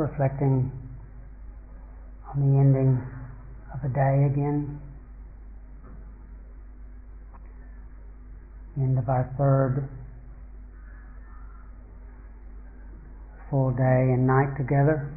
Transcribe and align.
reflecting 0.00 0.72
on 2.32 2.40
the 2.40 2.58
ending 2.58 3.00
of 3.74 3.84
a 3.84 3.92
day 3.92 4.24
again. 4.24 4.80
End 8.76 8.98
of 8.98 9.08
our 9.10 9.30
third 9.36 9.88
full 13.50 13.72
day 13.72 14.14
and 14.14 14.26
night 14.26 14.56
together. 14.56 15.12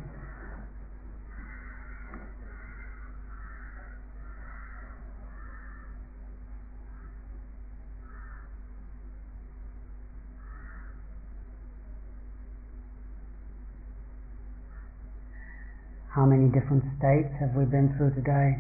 How 16.24 16.30
many 16.30 16.48
different 16.48 16.86
states 17.00 17.36
have 17.42 17.54
we 17.54 17.66
been 17.66 17.94
through 17.98 18.16
today? 18.16 18.56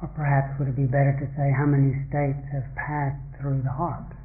Or 0.00 0.08
perhaps 0.16 0.58
would 0.58 0.68
it 0.68 0.76
be 0.76 0.86
better 0.86 1.12
to 1.20 1.26
say 1.36 1.52
how 1.52 1.66
many 1.66 1.92
states 2.08 2.40
have 2.56 2.64
passed 2.74 3.20
through 3.38 3.60
the 3.60 3.70
heart 3.70 4.16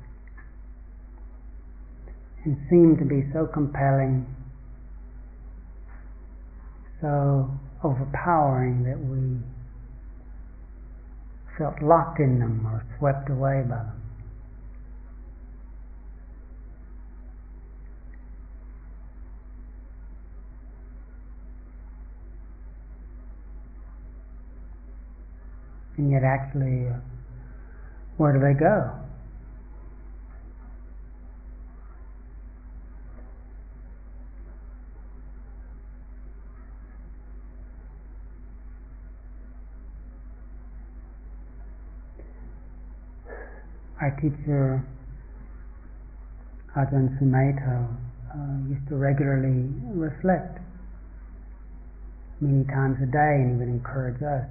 and 2.45 2.55
seem 2.69 2.95
to 2.95 3.03
be 3.03 3.27
so 3.33 3.45
compelling, 3.45 4.25
so 7.01 7.51
overpowering 7.83 8.87
that 8.87 9.03
we 9.03 9.35
felt 11.57 11.75
locked 11.83 12.21
in 12.21 12.39
them 12.39 12.65
or 12.65 12.85
swept 12.97 13.29
away 13.29 13.63
by 13.67 13.83
them. 13.83 13.98
And 25.99 26.11
yet 26.11 26.23
actually, 26.23 26.87
uh, 26.87 26.93
where 28.15 28.31
do 28.31 28.39
they 28.39 28.57
go? 28.57 28.89
Our 44.01 44.11
teacher, 44.21 44.81
Ajahn 46.77 47.19
Sumedho, 47.19 47.93
uh, 48.33 48.69
used 48.69 48.87
to 48.87 48.95
regularly 48.95 49.67
reflect 49.93 50.59
many 52.39 52.63
times 52.63 52.95
a 53.03 53.05
day 53.05 53.43
and 53.43 53.51
he 53.51 53.57
would 53.57 53.67
encourage 53.67 54.23
us 54.23 54.47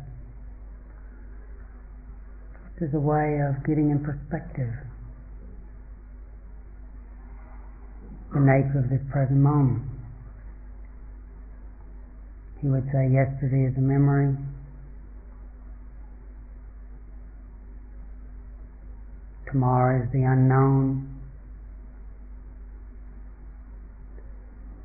is 2.80 2.94
a 2.94 3.00
way 3.00 3.40
of 3.40 3.64
getting 3.66 3.90
in 3.90 3.98
perspective 4.04 4.72
the 8.32 8.40
nature 8.40 8.78
of 8.78 8.90
this 8.90 9.00
present 9.10 9.38
moment. 9.38 9.82
He 12.60 12.68
would 12.68 12.84
say, 12.92 13.08
Yesterday 13.10 13.64
is 13.64 13.76
a 13.76 13.80
memory. 13.80 14.36
Tomorrow 19.50 20.04
is 20.04 20.12
the 20.12 20.22
unknown. 20.22 21.14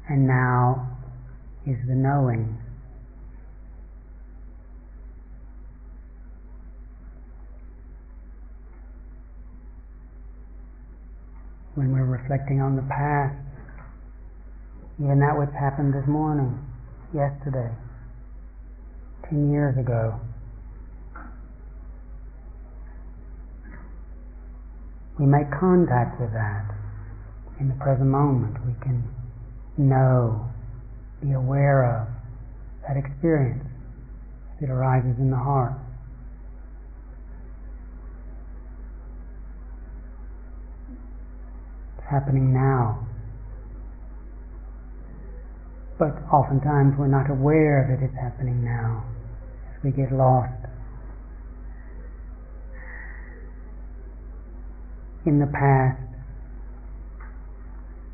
And 0.09 0.27
now 0.27 0.97
is 1.65 1.77
the 1.87 1.95
knowing. 1.95 2.57
When 11.75 11.91
we're 11.91 12.05
reflecting 12.05 12.61
on 12.61 12.75
the 12.75 12.83
past, 12.83 13.35
even 14.99 15.19
that 15.19 15.37
which 15.37 15.49
happened 15.57 15.93
this 15.93 16.07
morning, 16.07 16.53
yesterday, 17.13 17.73
ten 19.29 19.51
years 19.51 19.77
ago. 19.77 20.19
We 25.19 25.25
make 25.25 25.49
contact 25.59 26.19
with 26.19 26.31
that 26.33 26.65
in 27.59 27.69
the 27.69 27.75
present 27.75 28.09
moment. 28.09 28.57
We 28.65 28.73
can 28.81 29.03
know, 29.77 30.45
be 31.21 31.33
aware 31.33 31.85
of 31.85 32.07
that 32.87 32.97
experience 32.97 33.63
that 34.61 34.69
arises 34.69 35.15
in 35.19 35.29
the 35.29 35.37
heart. 35.37 35.73
Happening 42.13 42.53
now. 42.53 43.01
But 45.97 46.13
oftentimes 46.29 46.93
we're 46.97 47.09
not 47.09 47.29
aware 47.29 47.89
that 47.89 48.05
it's 48.05 48.13
happening 48.13 48.63
now 48.63 49.03
as 49.73 49.83
we 49.83 49.89
get 49.89 50.13
lost. 50.13 50.53
In 55.25 55.39
the 55.39 55.47
past, 55.47 55.97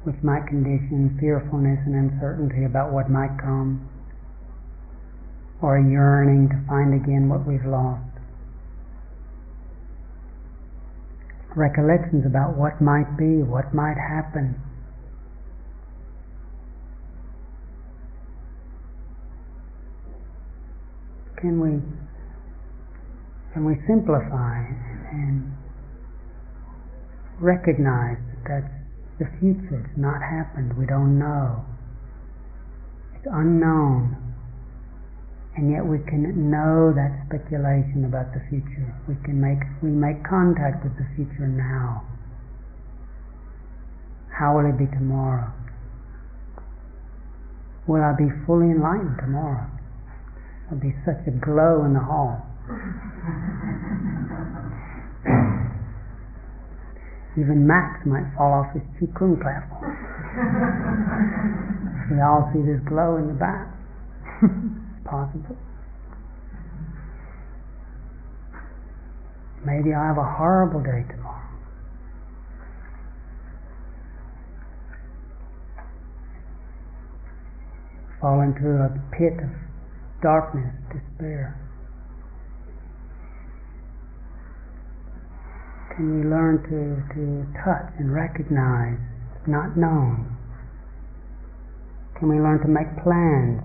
which 0.04 0.16
might 0.24 0.48
condition 0.48 1.18
fearfulness 1.20 1.80
and 1.86 1.96
uncertainty 1.96 2.64
about 2.64 2.94
what 2.94 3.10
might 3.10 3.36
come, 3.42 3.90
or 5.62 5.78
a 5.78 5.84
yearning 5.84 6.48
to 6.48 6.56
find 6.68 6.94
again 6.94 7.28
what 7.28 7.46
we've 7.46 7.66
lost. 7.66 8.09
Recollections 11.56 12.26
about 12.26 12.56
what 12.56 12.82
might 12.82 13.18
be, 13.18 13.42
what 13.42 13.74
might 13.74 13.98
happen. 13.98 14.56
Can 21.42 21.60
we 21.60 21.80
can 23.54 23.66
we 23.66 23.76
simplify 23.88 24.60
and 25.12 25.52
recognize 27.40 28.18
that 28.44 28.62
that's 28.62 28.74
the 29.20 29.26
future, 29.40 29.84
it's 29.84 29.98
not 29.98 30.22
happened, 30.22 30.78
we 30.78 30.86
don't 30.86 31.18
know. 31.18 31.66
It's 33.16 33.28
unknown 33.32 34.29
and 35.60 35.76
yet 35.76 35.84
we 35.84 36.00
can 36.08 36.24
know 36.48 36.96
that 36.96 37.12
speculation 37.28 38.08
about 38.08 38.32
the 38.32 38.40
future. 38.48 38.96
We 39.12 39.20
can 39.28 39.44
make 39.44 39.60
we 39.84 39.92
make 39.92 40.24
contact 40.24 40.88
with 40.88 40.96
the 40.96 41.04
future 41.20 41.52
now. 41.52 42.08
How 44.32 44.56
will 44.56 44.72
it 44.72 44.80
be 44.80 44.88
tomorrow? 44.96 45.52
Will 47.92 48.00
I 48.00 48.16
be 48.16 48.32
fully 48.48 48.72
enlightened 48.72 49.20
tomorrow? 49.20 49.68
There'll 50.72 50.80
be 50.80 50.96
such 51.04 51.28
a 51.28 51.36
glow 51.44 51.84
in 51.84 51.92
the 51.92 52.08
hall. 52.08 52.40
Even 57.36 57.68
Max 57.68 58.00
might 58.08 58.32
fall 58.40 58.64
off 58.64 58.72
his 58.72 58.88
Qigong 58.96 59.44
platform. 59.44 59.92
we 62.16 62.24
all 62.24 62.48
see 62.56 62.64
this 62.64 62.80
glow 62.88 63.20
in 63.20 63.28
the 63.28 63.36
back 63.36 63.76
possible. 65.10 65.58
Maybe 69.66 69.94
I 69.94 70.08
have 70.08 70.18
a 70.18 70.24
horrible 70.38 70.80
day 70.80 71.04
tomorrow. 71.10 71.36
Fall 78.22 78.42
into 78.42 78.68
a 78.68 78.90
pit 79.18 79.34
of 79.44 79.50
darkness, 80.22 80.74
despair. 80.92 81.56
Can 85.96 86.20
we 86.20 86.30
learn 86.30 86.64
to, 86.64 87.16
to 87.16 87.64
touch 87.64 87.92
and 88.00 88.14
recognize 88.14 89.00
not 89.48 89.76
known? 89.76 90.38
Can 92.18 92.30
we 92.30 92.36
learn 92.40 92.60
to 92.62 92.68
make 92.68 92.88
plans 93.04 93.64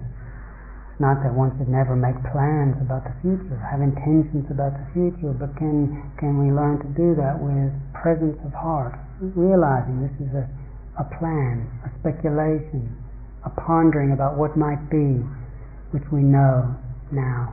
not 1.02 1.23
that 1.26 1.35
one 1.35 1.50
should 1.58 1.67
never 1.67 1.99
make 1.99 2.14
plans 2.31 2.79
about 2.79 3.02
the 3.02 3.14
future, 3.19 3.58
have 3.58 3.82
intentions 3.82 4.46
about 4.46 4.79
the 4.79 4.87
future, 4.94 5.35
but 5.35 5.50
can, 5.58 5.91
can 6.23 6.38
we 6.38 6.55
learn 6.55 6.79
to 6.79 6.91
do 6.94 7.19
that 7.19 7.35
with 7.35 7.75
presence 7.99 8.38
of 8.46 8.55
heart, 8.55 8.94
realizing 9.19 9.99
this 9.99 10.14
is 10.23 10.31
a, 10.38 10.46
a 11.02 11.06
plan, 11.19 11.67
a 11.82 11.91
speculation, 11.99 12.94
a 13.43 13.50
pondering 13.67 14.14
about 14.14 14.38
what 14.38 14.55
might 14.56 14.87
be, 14.87 15.19
which 15.91 16.06
we 16.14 16.23
know 16.23 16.79
now. 17.11 17.50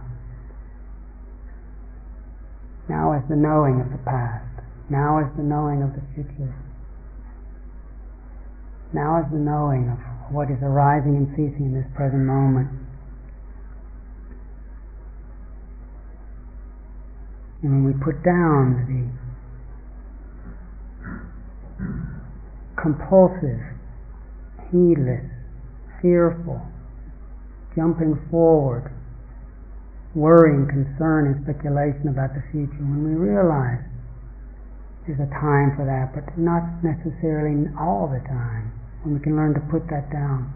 Now 2.89 3.17
is 3.17 3.23
the 3.29 3.39
knowing 3.39 3.81
of 3.81 3.89
the 3.89 4.03
past. 4.05 4.45
Now 4.89 5.23
is 5.23 5.31
the 5.37 5.43
knowing 5.43 5.81
of 5.81 5.95
the 5.95 6.03
future. 6.13 6.53
Now 8.93 9.23
is 9.23 9.31
the 9.31 9.39
knowing 9.39 9.87
of 9.87 9.97
what 10.35 10.51
is 10.51 10.59
arising 10.61 11.15
and 11.15 11.31
ceasing 11.31 11.71
in 11.71 11.73
this 11.73 11.87
present 11.95 12.27
moment. 12.27 12.80
And 17.63 17.71
when 17.71 17.85
we 17.85 17.93
put 18.03 18.23
down 18.23 18.85
the 18.89 19.05
compulsive, 22.81 23.61
heedless, 24.71 25.25
fearful, 26.01 26.61
jumping 27.75 28.17
forward, 28.31 28.91
worrying, 30.15 30.67
concern, 30.67 31.27
and 31.27 31.43
speculation 31.45 32.09
about 32.09 32.33
the 32.33 32.41
future, 32.51 32.81
when 32.81 33.05
we 33.05 33.13
realize 33.13 33.85
there's 35.05 35.19
a 35.21 35.29
time 35.37 35.77
for 35.77 35.85
that, 35.85 36.13
but 36.17 36.25
not 36.37 36.63
necessarily 36.83 37.69
all 37.79 38.09
the 38.09 38.19
time, 38.27 38.73
when 39.03 39.13
we 39.13 39.21
can 39.21 39.35
learn 39.35 39.53
to 39.53 39.61
put 39.69 39.87
that 39.89 40.11
down 40.11 40.51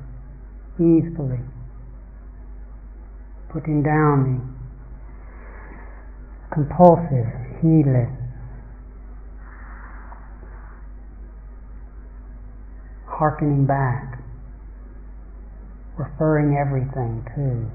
easily, 0.82 1.40
putting 3.54 3.82
down 3.82 4.26
the 4.26 4.55
compulsive, 6.56 7.28
heedless, 7.62 8.08
harkening 13.06 13.66
back, 13.68 14.24
referring 15.98 16.56
everything 16.56 17.26
to 17.36 17.70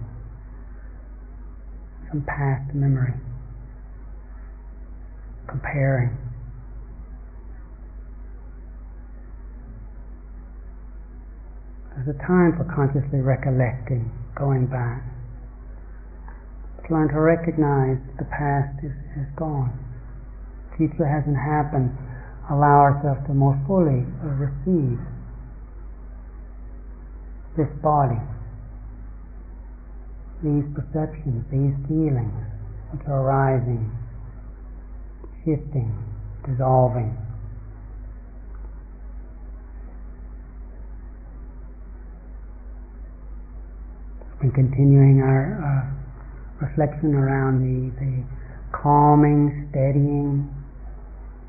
some 2.08 2.24
past 2.26 2.74
memory, 2.74 3.12
comparing. 5.46 6.16
There's 11.94 12.16
a 12.16 12.18
time 12.26 12.56
for 12.56 12.64
consciously 12.74 13.20
recollecting, 13.20 14.10
going 14.34 14.64
back. 14.66 15.09
Learn 16.90 17.06
to 17.14 17.20
recognize 17.20 18.02
the 18.18 18.26
past 18.26 18.82
is, 18.82 18.90
is 19.14 19.30
gone. 19.38 19.70
Future 20.76 21.06
hasn't 21.06 21.38
happened. 21.38 21.94
Allow 22.50 22.82
ourselves 22.82 23.20
to 23.28 23.32
more 23.32 23.54
fully 23.62 24.02
receive 24.26 24.98
this 27.56 27.70
body, 27.78 28.18
these 30.42 30.66
perceptions, 30.74 31.46
these 31.54 31.78
feelings 31.86 32.34
which 32.90 33.06
are 33.06 33.22
arising, 33.22 33.86
shifting, 35.46 35.94
dissolving. 36.42 37.14
And 44.40 44.52
continuing 44.54 45.20
our 45.20 45.94
uh, 45.94 45.99
reflection 46.60 47.14
around 47.14 47.60
the, 47.64 47.90
the 48.00 48.24
calming, 48.72 49.68
steadying 49.70 50.48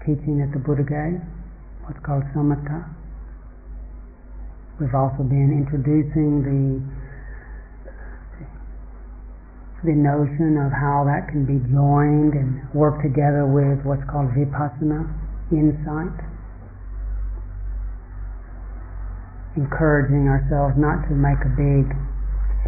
teaching 0.06 0.42
that 0.42 0.50
the 0.50 0.58
Buddha 0.58 0.82
gave, 0.82 1.22
what's 1.86 2.02
called 2.02 2.26
samatha. 2.34 2.90
We've 4.80 4.96
also 4.96 5.22
been 5.22 5.54
introducing 5.54 6.42
the 6.42 7.02
the 9.82 9.98
notion 9.98 10.62
of 10.62 10.70
how 10.70 11.02
that 11.10 11.26
can 11.34 11.42
be 11.42 11.58
joined 11.74 12.38
and 12.38 12.62
work 12.70 13.02
together 13.02 13.50
with 13.50 13.82
what's 13.82 14.06
called 14.06 14.30
vipassana, 14.30 15.10
insight. 15.50 16.14
Encouraging 19.58 20.30
ourselves 20.30 20.78
not 20.78 21.02
to 21.10 21.18
make 21.18 21.42
a 21.42 21.54
big 21.58 21.90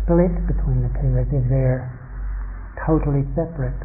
split 0.02 0.34
between 0.50 0.82
the 0.82 0.90
two 1.06 1.14
as 1.22 1.30
if 1.30 1.46
they're 1.54 1.93
totally 2.82 3.24
separate. 3.36 3.78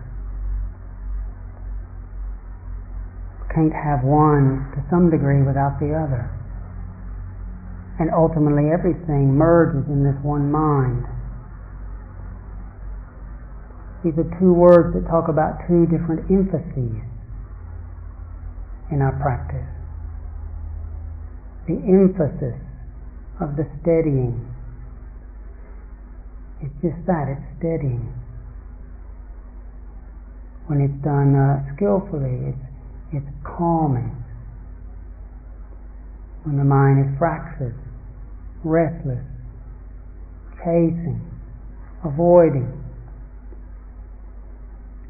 Can't 3.54 3.72
have 3.72 4.04
one 4.04 4.70
to 4.76 4.84
some 4.90 5.10
degree 5.10 5.42
without 5.42 5.80
the 5.80 5.90
other 5.92 6.38
and 7.98 8.10
ultimately 8.14 8.70
everything 8.70 9.34
merges 9.34 9.82
in 9.90 10.04
this 10.06 10.14
one 10.22 10.50
mind. 10.50 11.02
These 14.04 14.14
are 14.14 14.30
two 14.38 14.54
words 14.54 14.94
that 14.94 15.10
talk 15.10 15.26
about 15.26 15.66
two 15.66 15.86
different 15.90 16.30
emphases 16.30 17.02
in 18.94 19.02
our 19.02 19.18
practice. 19.18 19.66
The 21.66 21.74
emphasis 21.82 22.62
of 23.42 23.58
the 23.58 23.66
steadying 23.82 24.46
is 26.62 26.70
just 26.80 27.02
that, 27.10 27.26
it's 27.26 27.42
steadying. 27.58 28.14
When 30.68 30.84
it's 30.84 31.00
done 31.02 31.32
uh, 31.32 31.64
skillfully, 31.74 32.52
it's, 32.52 32.66
it's 33.24 33.32
calming. 33.40 34.12
When 36.44 36.56
the 36.58 36.64
mind 36.64 37.08
is 37.08 37.18
fractured, 37.18 37.74
restless, 38.62 39.24
chasing, 40.60 41.24
avoiding, 42.04 42.68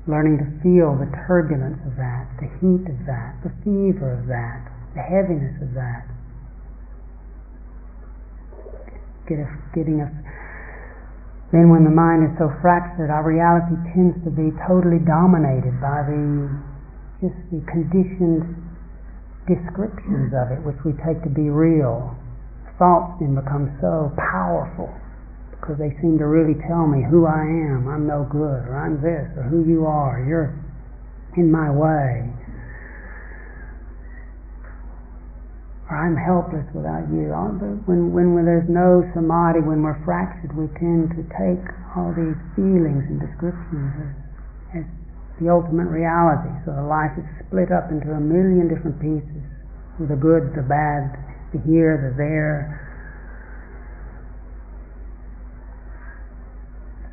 learning 0.06 0.38
to 0.38 0.46
feel 0.62 0.94
the 0.94 1.10
turbulence 1.26 1.82
of 1.84 1.98
that, 1.98 2.30
the 2.38 2.46
heat 2.62 2.86
of 2.86 2.98
that, 3.10 3.34
the 3.42 3.50
fever 3.66 4.14
of 4.14 4.30
that, 4.30 4.62
the 4.94 5.02
heaviness 5.02 5.58
of 5.60 5.74
that. 5.74 6.06
Get 9.26 9.42
a, 9.42 9.48
getting 9.74 10.00
a, 10.00 10.08
then 11.52 11.72
when 11.72 11.84
the 11.84 11.94
mind 11.94 12.28
is 12.28 12.32
so 12.36 12.52
fractured, 12.60 13.08
our 13.08 13.24
reality 13.24 13.74
tends 13.96 14.16
to 14.24 14.30
be 14.30 14.52
totally 14.68 15.00
dominated 15.00 15.80
by 15.80 16.04
the 16.04 16.52
just 17.24 17.38
the 17.50 17.58
conditioned 17.66 18.44
descriptions 19.48 20.30
of 20.36 20.52
it, 20.52 20.60
which 20.62 20.78
we 20.84 20.92
take 21.02 21.18
to 21.24 21.32
be 21.32 21.48
real, 21.48 22.14
thoughts 22.78 23.18
then 23.18 23.34
become 23.34 23.72
so 23.80 24.12
powerful 24.14 24.92
because 25.58 25.80
they 25.80 25.90
seem 26.00 26.16
to 26.20 26.28
really 26.28 26.54
tell 26.70 26.86
me 26.86 27.02
who 27.02 27.26
I 27.26 27.42
am. 27.42 27.88
I'm 27.90 28.06
no 28.06 28.28
good, 28.30 28.62
or 28.68 28.78
I'm 28.78 29.02
this, 29.02 29.26
or 29.34 29.42
who 29.50 29.66
you 29.66 29.86
are. 29.86 30.22
You're 30.22 30.54
in 31.36 31.50
my 31.50 31.68
way. 31.72 32.28
Or 35.77 35.77
I'm 35.88 36.20
helpless 36.20 36.68
without 36.76 37.08
you. 37.08 37.32
When, 37.88 38.12
when, 38.12 38.36
when 38.36 38.44
there's 38.44 38.68
no 38.68 39.00
samadhi, 39.16 39.64
when 39.64 39.80
we're 39.80 39.96
fractured, 40.04 40.52
we 40.52 40.68
tend 40.76 41.16
to 41.16 41.24
take 41.32 41.64
all 41.96 42.12
these 42.12 42.36
feelings 42.52 43.08
and 43.08 43.16
descriptions 43.16 43.96
as, 44.76 44.84
as 44.84 44.86
the 45.40 45.48
ultimate 45.48 45.88
reality. 45.88 46.52
So 46.68 46.76
the 46.76 46.84
life 46.84 47.16
is 47.16 47.24
split 47.40 47.72
up 47.72 47.88
into 47.88 48.12
a 48.12 48.20
million 48.20 48.68
different 48.68 49.00
pieces, 49.00 49.40
the 49.96 50.18
good, 50.18 50.52
the 50.52 50.60
bad, 50.60 51.16
the 51.56 51.60
here, 51.64 51.96
the 51.96 52.12
there. 52.20 52.84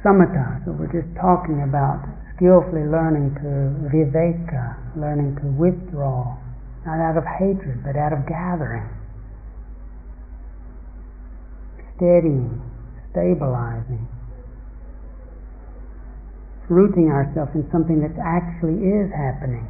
Samatha, 0.03 0.59
so 0.67 0.75
we're 0.75 0.91
just 0.91 1.09
talking 1.15 1.63
about 1.63 2.03
skillfully 2.35 2.83
learning 2.83 3.33
to 3.39 3.71
viveka, 3.87 4.75
learning 4.99 5.39
to 5.39 5.47
withdraw, 5.55 6.35
not 6.85 7.01
out 7.01 7.17
of 7.17 7.25
hatred, 7.25 7.83
but 7.83 7.97
out 7.97 8.13
of 8.13 8.27
gathering. 8.29 8.87
Steadying, 11.97 12.61
stabilizing, 13.11 14.07
rooting 16.69 17.09
ourselves 17.09 17.51
in 17.55 17.65
something 17.71 18.01
that 18.01 18.13
actually 18.21 18.77
is 18.85 19.09
happening 19.11 19.65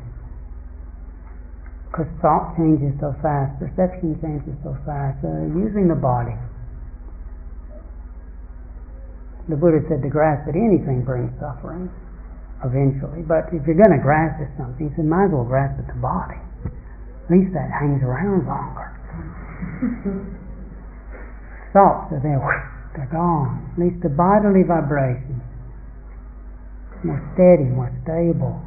because 1.95 2.12
thought 2.19 2.51
changes 2.60 2.91
so 3.00 3.15
fast, 3.24 3.55
perception 3.55 4.19
changes 4.19 4.51
so 4.67 4.75
fast, 4.84 5.15
uh, 5.24 5.48
using 5.55 5.88
the 5.88 5.95
body. 5.95 6.36
The 9.48 9.55
Buddha 9.55 9.79
said 9.88 10.03
to 10.03 10.12
grasp 10.12 10.43
at 10.50 10.60
anything 10.60 11.07
brings 11.07 11.31
suffering 11.39 11.88
eventually, 12.67 13.24
but 13.24 13.48
if 13.55 13.63
you're 13.63 13.79
going 13.79 13.95
to 13.95 14.03
grasp 14.03 14.43
at 14.43 14.51
something, 14.60 14.91
you 14.91 15.03
might 15.07 15.31
as 15.31 15.31
well 15.31 15.48
grasp 15.48 15.79
at 15.79 15.88
the 15.88 16.01
body. 16.03 16.36
At 17.25 17.32
least 17.34 17.53
that 17.53 17.70
hangs 17.74 18.01
around 18.05 18.46
longer. 18.46 18.89
Thoughts 21.74 22.13
are 22.13 22.22
there, 22.22 22.39
they're 22.96 23.10
gone. 23.12 23.74
At 23.74 23.79
least 23.82 24.01
the 24.01 24.10
bodily 24.10 24.63
vibration 24.63 25.41
more 27.03 27.22
steady, 27.36 27.70
more 27.70 27.94
stable 28.01 28.65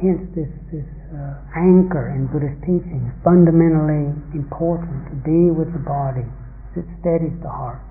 hence 0.00 0.24
this, 0.32 0.48
this 0.72 0.88
uh, 1.12 1.36
anchor 1.52 2.08
in 2.16 2.24
Buddhist 2.32 2.56
teaching 2.64 3.04
is 3.04 3.16
fundamentally 3.20 4.16
important 4.32 5.04
to 5.12 5.16
be 5.20 5.52
with 5.52 5.68
the 5.76 5.82
body. 5.84 6.24
It 6.72 6.88
steadies 7.04 7.36
the 7.44 7.52
heart. 7.52 7.84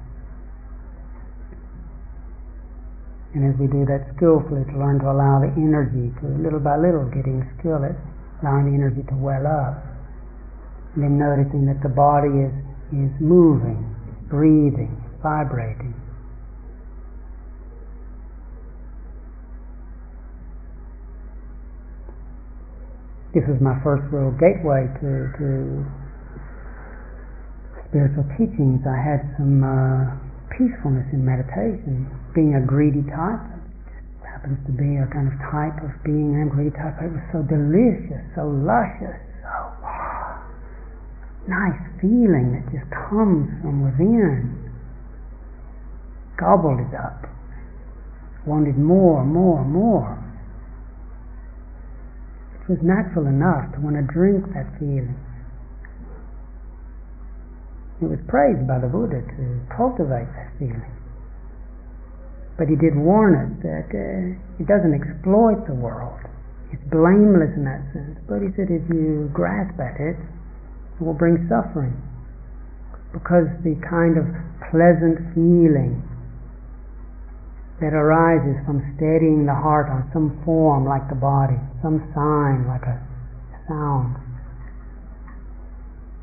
And 3.33 3.45
as 3.45 3.53
we 3.59 3.67
do 3.67 3.86
that 3.86 4.09
skillfully, 4.17 4.65
to 4.65 4.75
learn 4.77 4.98
to 5.05 5.12
allow 5.12 5.38
the 5.38 5.53
energy 5.53 6.09
to, 6.21 6.25
little 6.41 6.59
by 6.59 6.77
little, 6.77 7.05
getting 7.13 7.45
skill 7.59 7.86
at 7.86 7.93
allowing 8.41 8.71
the 8.71 8.75
energy 8.75 9.05
to 9.05 9.15
well 9.15 9.45
up, 9.45 9.86
and 10.95 11.03
then 11.03 11.19
noticing 11.19 11.65
that 11.69 11.77
the 11.83 11.93
body 11.93 12.50
is, 12.50 12.55
is 12.89 13.13
moving, 13.21 13.86
breathing, 14.29 14.98
vibrating. 15.21 15.93
This 23.29 23.45
was 23.45 23.62
my 23.62 23.77
first 23.83 24.09
real 24.09 24.33
gateway 24.41 24.89
to, 25.05 25.29
to 25.38 25.86
spiritual 27.89 28.25
teachings. 28.41 28.81
I 28.89 28.98
had 28.98 29.21
some 29.38 29.62
uh, 29.62 30.28
peacefulness 30.58 31.08
in 31.13 31.25
meditation. 31.25 32.10
Being 32.34 32.56
a 32.56 32.63
greedy 32.65 33.03
type, 33.10 33.60
happens 34.39 34.60
to 34.65 34.72
be 34.72 34.96
a 34.96 35.08
kind 35.12 35.27
of 35.27 35.36
type 35.51 35.75
of 35.84 35.91
being 36.08 36.32
I'm 36.39 36.48
greedy 36.48 36.72
type. 36.72 36.96
It 37.03 37.12
was 37.12 37.25
so 37.36 37.44
delicious, 37.44 38.24
so 38.39 38.48
luscious, 38.48 39.20
so 39.44 39.60
nice 41.51 41.82
feeling 42.00 42.56
that 42.56 42.63
just 42.72 42.88
comes 43.12 43.51
from 43.60 43.84
within. 43.84 44.72
Gobbled 46.39 46.79
it 46.79 46.96
up. 46.96 47.27
Wanted 48.48 48.79
more, 48.79 49.25
more, 49.25 49.65
more 49.65 50.15
It 52.63 52.70
was 52.72 52.79
natural 52.82 53.27
enough 53.27 53.75
to 53.75 53.82
want 53.84 54.00
to 54.00 54.08
drink 54.08 54.48
that 54.56 54.72
feeling. 54.79 55.20
It 58.00 58.08
was 58.08 58.20
praised 58.32 58.63
by 58.63 58.79
the 58.79 58.88
Buddha 58.88 59.20
to 59.20 59.44
cultivate 59.75 60.32
that 60.32 60.56
feeling. 60.56 60.96
But 62.56 62.68
he 62.72 62.75
did 62.75 62.96
warn 62.96 63.36
us 63.36 63.51
that 63.63 63.88
uh, 63.91 64.36
it 64.60 64.68
doesn't 64.68 64.96
exploit 64.96 65.68
the 65.68 65.75
world. 65.75 66.20
It's 66.72 66.84
blameless 66.91 67.56
in 67.56 67.63
that 67.68 67.84
sense. 67.91 68.20
But 68.27 68.44
he 68.44 68.51
said 68.56 68.72
if 68.72 68.84
you 68.88 69.32
grasp 69.32 69.79
at 69.79 70.00
it, 70.00 70.15
it 70.15 71.01
will 71.03 71.15
bring 71.15 71.48
suffering. 71.48 71.96
Because 73.12 73.48
the 73.63 73.75
kind 73.84 74.20
of 74.20 74.27
pleasant 74.72 75.20
feeling 75.36 76.03
that 77.79 77.96
arises 77.96 78.60
from 78.68 78.84
steadying 78.96 79.48
the 79.48 79.56
heart 79.56 79.88
on 79.88 80.03
some 80.12 80.36
form 80.44 80.84
like 80.84 81.08
the 81.08 81.15
body, 81.15 81.56
some 81.82 82.03
sign 82.12 82.68
like 82.68 82.84
a 82.84 83.00
sound, 83.72 84.20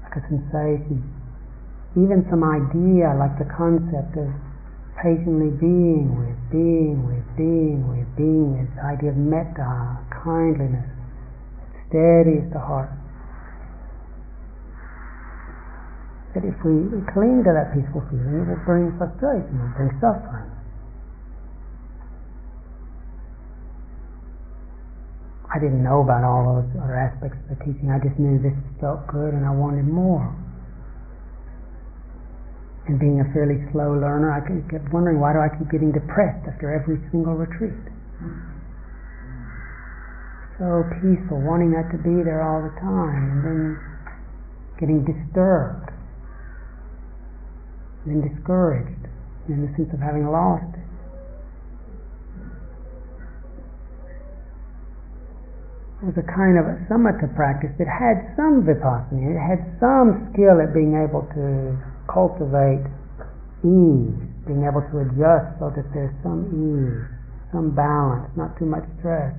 like 0.04 0.20
a 0.20 0.22
sensation, 0.28 1.00
even 1.96 2.28
some 2.28 2.44
idea 2.44 3.08
like 3.16 3.32
the 3.40 3.48
concept 3.48 4.20
of 4.20 4.28
patiently 5.00 5.48
being 5.56 6.12
with, 6.12 6.36
being 6.52 7.08
with, 7.08 7.24
being 7.36 7.88
with, 7.88 8.04
being 8.16 8.52
with, 8.60 8.68
the 8.76 8.84
idea 8.84 9.10
of 9.12 9.16
metta, 9.16 9.96
kindliness, 10.12 10.84
steadies 11.88 12.44
the 12.52 12.60
heart. 12.60 12.92
That 16.36 16.44
if 16.44 16.56
we 16.60 16.84
cling 17.16 17.48
to 17.48 17.52
that 17.56 17.72
peaceful 17.72 18.04
feeling, 18.12 18.44
it 18.44 18.48
will 18.48 18.64
bring 18.68 18.92
frustration, 19.00 19.56
it 19.56 19.60
will 19.60 19.76
bring 19.76 19.92
suffering. 19.96 20.52
I 25.48 25.56
didn't 25.56 25.80
know 25.80 26.04
about 26.04 26.20
all 26.20 26.60
those 26.60 26.68
other 26.76 26.92
aspects 26.92 27.40
of 27.48 27.56
the 27.56 27.64
teaching. 27.64 27.88
I 27.88 27.96
just 28.04 28.20
knew 28.20 28.36
this 28.36 28.52
felt 28.76 29.08
good 29.08 29.32
and 29.32 29.48
I 29.48 29.54
wanted 29.56 29.88
more. 29.88 30.28
And 32.86 33.00
being 33.00 33.18
a 33.18 33.26
fairly 33.34 33.58
slow 33.72 33.98
learner, 33.98 34.30
I 34.30 34.38
kept 34.70 34.92
wondering 34.94 35.18
why 35.18 35.34
do 35.34 35.42
I 35.42 35.50
keep 35.50 35.66
getting 35.70 35.90
depressed 35.90 36.46
after 36.46 36.70
every 36.70 37.02
single 37.10 37.34
retreat? 37.34 37.74
So 40.62 40.86
peaceful, 41.02 41.42
wanting 41.42 41.74
that 41.74 41.90
to 41.90 41.98
be 41.98 42.22
there 42.22 42.46
all 42.46 42.62
the 42.62 42.72
time, 42.80 43.22
and 43.28 43.40
then 43.42 43.64
getting 44.78 45.02
disturbed, 45.02 45.90
and 48.06 48.08
then 48.08 48.20
discouraged, 48.22 49.04
in 49.50 49.66
the 49.66 49.70
sense 49.76 49.92
of 49.92 50.00
having 50.00 50.30
lost 50.30 50.70
it. 50.72 50.86
was 56.06 56.14
a 56.14 56.28
kind 56.30 56.54
of 56.54 56.70
a 56.70 56.78
samatha 56.86 57.26
practice 57.34 57.74
that 57.82 57.90
had 57.90 58.30
some 58.38 58.62
vipassana, 58.62 59.26
it 59.26 59.42
had 59.42 59.58
some 59.82 60.30
skill 60.30 60.62
at 60.62 60.70
being 60.70 60.94
able 60.94 61.26
to 61.34 61.74
cultivate 62.16 62.88
ease, 63.60 64.16
being 64.48 64.64
able 64.64 64.80
to 64.88 65.04
adjust 65.04 65.52
so 65.60 65.68
that 65.76 65.84
there's 65.92 66.16
some 66.24 66.48
ease, 66.48 67.04
some 67.52 67.76
balance, 67.76 68.24
not 68.40 68.56
too 68.56 68.64
much 68.64 68.88
stress. 68.96 69.36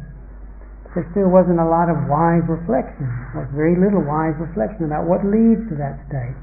There 0.94 1.06
still 1.10 1.34
wasn't 1.34 1.58
a 1.58 1.66
lot 1.66 1.90
of 1.90 1.98
wise 2.06 2.46
reflection, 2.46 3.10
was 3.34 3.50
very 3.58 3.74
little 3.74 4.06
wise 4.06 4.38
reflection 4.38 4.86
about 4.86 5.10
what 5.10 5.26
leads 5.26 5.66
to 5.74 5.76
that 5.82 5.98
state. 6.06 6.38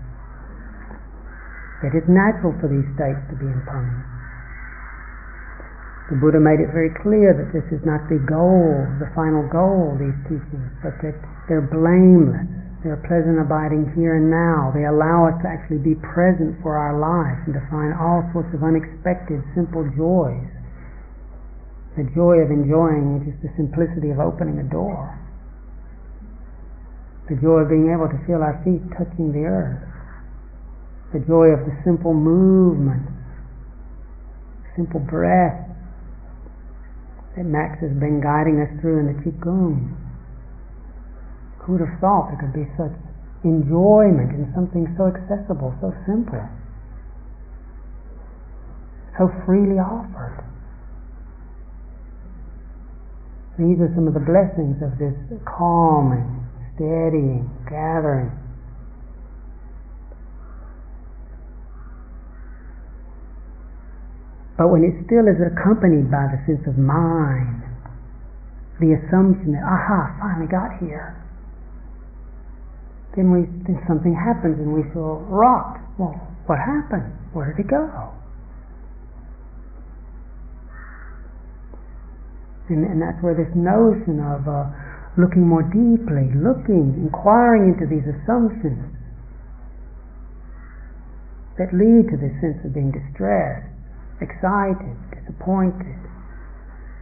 That 1.86 1.94
it's 1.94 2.10
natural 2.10 2.54
for 2.58 2.66
these 2.66 2.86
states 2.98 3.22
to 3.30 3.34
be 3.38 3.46
impermanent. 3.46 4.10
The 6.10 6.18
Buddha 6.18 6.42
made 6.42 6.60
it 6.60 6.74
very 6.74 6.92
clear 7.00 7.32
that 7.32 7.54
this 7.54 7.64
is 7.72 7.80
not 7.86 8.10
the 8.12 8.20
goal, 8.26 8.86
the 9.00 9.08
final 9.16 9.46
goal, 9.48 9.96
of 9.96 10.02
these 10.02 10.18
teachings, 10.28 10.70
but 10.82 10.98
that 11.00 11.16
they're 11.48 11.64
blameless. 11.64 12.63
They're 12.84 13.00
pleasant 13.08 13.40
abiding 13.40 13.96
here 13.96 14.20
and 14.20 14.28
now. 14.28 14.68
They 14.76 14.84
allow 14.84 15.24
us 15.32 15.40
to 15.40 15.48
actually 15.48 15.80
be 15.80 15.96
present 16.04 16.60
for 16.60 16.76
our 16.76 16.92
life 17.00 17.40
and 17.48 17.56
to 17.56 17.64
find 17.72 17.96
all 17.96 18.28
sorts 18.36 18.52
of 18.52 18.60
unexpected, 18.60 19.40
simple 19.56 19.88
joys. 19.96 20.52
The 21.96 22.04
joy 22.12 22.44
of 22.44 22.52
enjoying 22.52 23.24
just 23.24 23.40
the 23.40 23.48
simplicity 23.56 24.12
of 24.12 24.20
opening 24.20 24.60
a 24.60 24.68
door. 24.68 25.16
The 27.32 27.40
joy 27.40 27.64
of 27.64 27.72
being 27.72 27.88
able 27.88 28.12
to 28.12 28.20
feel 28.28 28.44
our 28.44 28.60
feet 28.60 28.84
touching 28.92 29.32
the 29.32 29.48
earth. 29.48 29.80
The 31.16 31.24
joy 31.24 31.56
of 31.56 31.64
the 31.64 31.72
simple 31.88 32.12
movement, 32.12 33.08
simple 34.76 35.00
breath, 35.00 35.72
that 37.32 37.48
Max 37.48 37.80
has 37.80 37.96
been 37.96 38.20
guiding 38.20 38.60
us 38.60 38.68
through 38.84 39.00
in 39.00 39.06
the 39.08 39.16
Qigong. 39.24 40.03
Who 41.64 41.72
would 41.72 41.80
have 41.80 41.98
thought 41.98 42.28
there 42.28 42.36
could 42.36 42.52
be 42.52 42.68
such 42.76 42.92
enjoyment 43.42 44.36
in 44.36 44.52
something 44.54 44.84
so 45.00 45.08
accessible, 45.08 45.72
so 45.80 45.96
simple, 46.04 46.44
so 49.16 49.32
freely 49.46 49.80
offered? 49.80 50.44
These 53.56 53.80
are 53.80 53.88
some 53.94 54.06
of 54.08 54.12
the 54.12 54.20
blessings 54.20 54.82
of 54.84 54.98
this 54.98 55.16
calming, 55.48 56.44
steadying, 56.74 57.48
gathering. 57.64 58.28
But 64.58 64.68
when 64.68 64.84
it 64.84 65.00
still 65.06 65.26
is 65.32 65.40
accompanied 65.40 66.10
by 66.10 66.28
the 66.28 66.38
sense 66.44 66.66
of 66.68 66.76
mind, 66.76 67.62
the 68.80 69.00
assumption 69.00 69.52
that, 69.52 69.64
aha, 69.64 70.12
finally 70.20 70.46
got 70.46 70.76
here, 70.78 71.23
then 73.16 73.30
we 73.30 73.46
then 73.66 73.78
something 73.86 74.14
happens 74.14 74.58
and 74.58 74.74
we 74.74 74.82
feel 74.92 75.22
rocked. 75.30 75.80
Well, 75.98 76.14
what 76.46 76.58
happened? 76.58 77.14
Where 77.32 77.54
did 77.54 77.64
it 77.64 77.70
go? 77.70 77.86
And, 82.68 82.82
and 82.84 82.98
that's 82.98 83.20
where 83.22 83.36
this 83.36 83.52
notion 83.54 84.18
of 84.18 84.48
uh, 84.48 84.72
looking 85.20 85.46
more 85.46 85.62
deeply, 85.62 86.32
looking, 86.32 86.96
inquiring 86.96 87.76
into 87.76 87.86
these 87.86 88.04
assumptions 88.08 88.90
that 91.60 91.70
lead 91.70 92.10
to 92.10 92.16
this 92.18 92.34
sense 92.40 92.58
of 92.66 92.74
being 92.74 92.90
distressed 92.90 93.74
excited, 94.20 94.96
disappointed. 95.10 96.00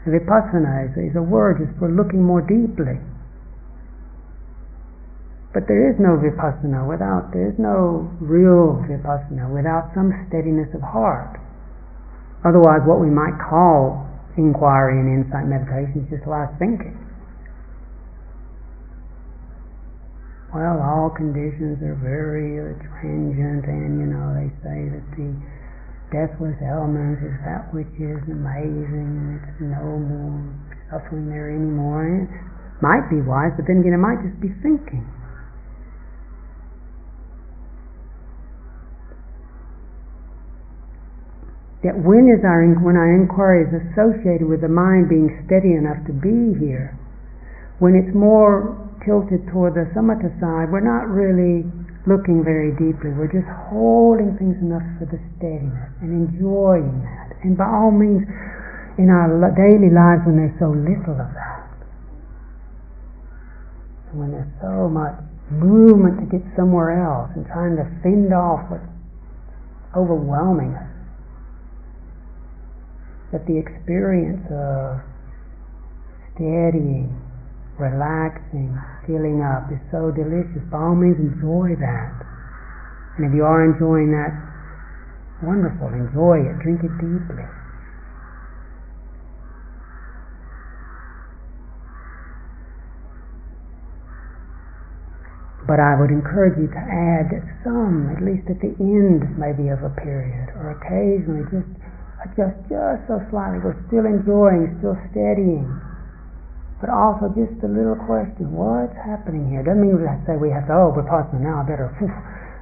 Vipassana 0.06 0.90
is, 0.90 1.12
is 1.12 1.16
a 1.16 1.22
word 1.22 1.62
just 1.62 1.78
for 1.78 1.86
looking 1.86 2.22
more 2.22 2.42
deeply. 2.42 2.98
But 5.52 5.68
there 5.68 5.92
is 5.92 6.00
no 6.00 6.16
vipassana 6.16 6.88
without, 6.88 7.28
there 7.36 7.52
is 7.52 7.58
no 7.60 8.08
real 8.24 8.80
vipassana 8.88 9.52
without 9.52 9.92
some 9.92 10.08
steadiness 10.32 10.72
of 10.72 10.80
heart. 10.80 11.36
Otherwise, 12.40 12.80
what 12.88 13.04
we 13.04 13.12
might 13.12 13.36
call 13.36 14.08
inquiry 14.40 14.96
and 14.96 15.12
insight 15.12 15.44
meditation 15.44 16.08
is 16.08 16.08
just 16.08 16.24
like 16.24 16.48
thinking. 16.56 16.96
Well, 20.56 20.80
all 20.80 21.12
conditions 21.12 21.80
are 21.84 21.96
very 22.00 22.56
transient, 23.00 23.64
and 23.68 24.00
you 24.00 24.08
know, 24.08 24.32
they 24.32 24.48
say 24.64 24.88
that 24.88 25.04
the 25.20 25.36
deathless 26.12 26.56
element 26.64 27.20
is 27.20 27.36
that 27.44 27.68
which 27.72 27.92
is 28.00 28.20
amazing 28.28 29.16
and 29.16 29.40
it's 29.40 29.56
no 29.60 29.84
more 30.00 30.40
suffering 30.88 31.28
there 31.28 31.48
anymore. 31.52 32.04
And 32.04 32.28
it 32.28 32.80
might 32.80 33.08
be 33.08 33.20
wise, 33.20 33.52
but 33.56 33.68
then 33.68 33.80
again, 33.80 33.96
it 33.96 34.00
might 34.00 34.20
just 34.24 34.40
be 34.40 34.52
thinking. 34.64 35.11
That 41.82 41.98
when 41.98 42.30
is 42.30 42.46
our 42.46 42.62
when 42.78 42.94
our 42.94 43.10
inquiry 43.10 43.66
is 43.66 43.74
associated 43.74 44.46
with 44.46 44.62
the 44.62 44.70
mind 44.70 45.10
being 45.10 45.42
steady 45.46 45.74
enough 45.74 45.98
to 46.06 46.14
be 46.14 46.54
here, 46.62 46.94
when 47.82 47.98
it's 47.98 48.14
more 48.14 48.78
tilted 49.02 49.42
toward 49.50 49.74
the 49.74 49.90
samatha 49.90 50.30
side, 50.38 50.70
we're 50.70 50.86
not 50.86 51.10
really 51.10 51.66
looking 52.06 52.42
very 52.46 52.70
deeply. 52.78 53.10
We're 53.10 53.30
just 53.30 53.50
holding 53.70 54.38
things 54.38 54.58
enough 54.62 54.86
for 54.98 55.10
the 55.10 55.18
steadiness 55.38 55.90
and 56.02 56.10
enjoying 56.26 57.02
that. 57.02 57.34
And 57.42 57.58
by 57.58 57.66
all 57.66 57.90
means, 57.90 58.22
in 58.98 59.10
our 59.10 59.26
daily 59.58 59.90
lives, 59.90 60.22
when 60.22 60.38
there's 60.38 60.58
so 60.62 60.70
little 60.70 61.18
of 61.18 61.30
that, 61.34 61.66
when 64.14 64.30
there's 64.30 64.54
so 64.62 64.86
much 64.86 65.18
movement 65.50 66.20
to 66.20 66.26
get 66.30 66.44
somewhere 66.54 66.94
else 66.94 67.30
and 67.34 67.46
trying 67.46 67.74
to 67.74 67.86
fend 68.04 68.30
off 68.30 68.70
what's 68.70 68.86
overwhelming 69.96 70.76
us, 70.76 70.91
that 73.32 73.48
the 73.48 73.56
experience 73.56 74.44
of 74.52 75.00
steadying, 76.36 77.08
relaxing, 77.80 78.76
filling 79.08 79.40
up 79.40 79.72
is 79.72 79.80
so 79.90 80.12
delicious. 80.12 80.60
By 80.70 80.78
all 80.78 80.94
means, 80.94 81.16
enjoy 81.16 81.74
that. 81.80 82.12
And 83.16 83.26
if 83.28 83.32
you 83.32 83.44
are 83.44 83.64
enjoying 83.64 84.12
that, 84.12 84.32
wonderful, 85.42 85.88
enjoy 85.88 86.44
it, 86.44 86.60
drink 86.60 86.84
it 86.84 86.94
deeply. 87.00 87.44
But 95.66 95.78
I 95.78 95.94
would 95.96 96.10
encourage 96.10 96.58
you 96.58 96.68
to 96.68 96.82
add 96.82 97.32
some, 97.64 98.12
at 98.12 98.20
least 98.20 98.50
at 98.50 98.60
the 98.60 98.74
end 98.82 99.38
maybe 99.38 99.70
of 99.70 99.80
a 99.80 99.94
period, 99.94 100.50
or 100.58 100.74
occasionally 100.74 101.46
just 101.48 101.70
adjust 102.24 102.58
just 102.70 103.02
so 103.10 103.18
slightly. 103.30 103.58
We're 103.62 103.78
still 103.90 104.06
enjoying, 104.06 104.78
still 104.78 104.98
steadying. 105.10 105.66
But 106.82 106.90
also 106.90 107.30
just 107.34 107.62
a 107.62 107.70
little 107.70 107.94
question, 107.94 108.50
what's 108.50 108.94
happening 108.98 109.46
here? 109.50 109.62
Doesn't 109.62 109.82
mean 109.82 109.94
to 110.02 110.10
say 110.26 110.34
we 110.34 110.50
have 110.50 110.66
to, 110.66 110.74
oh, 110.74 110.90
we're 110.90 111.06
passing 111.06 111.38
now, 111.38 111.62
I 111.62 111.64
better, 111.66 111.94
whew, 112.02 112.10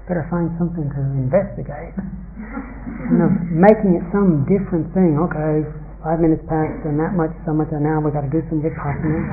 better 0.04 0.28
find 0.28 0.52
something 0.60 0.92
to 0.92 1.00
investigate. 1.16 1.96
you 1.96 3.16
know, 3.16 3.32
making 3.48 3.96
it 3.96 4.04
some 4.12 4.44
different 4.44 4.92
thing. 4.92 5.16
Okay, 5.16 5.64
five 6.04 6.20
minutes 6.20 6.44
passed 6.48 6.84
and 6.84 7.00
that 7.00 7.16
much, 7.16 7.32
so 7.48 7.56
much, 7.56 7.72
and 7.72 7.80
now 7.80 8.00
we've 8.00 8.12
got 8.12 8.28
to 8.28 8.32
do 8.32 8.44
some 8.52 8.60
vipassana. 8.60 9.24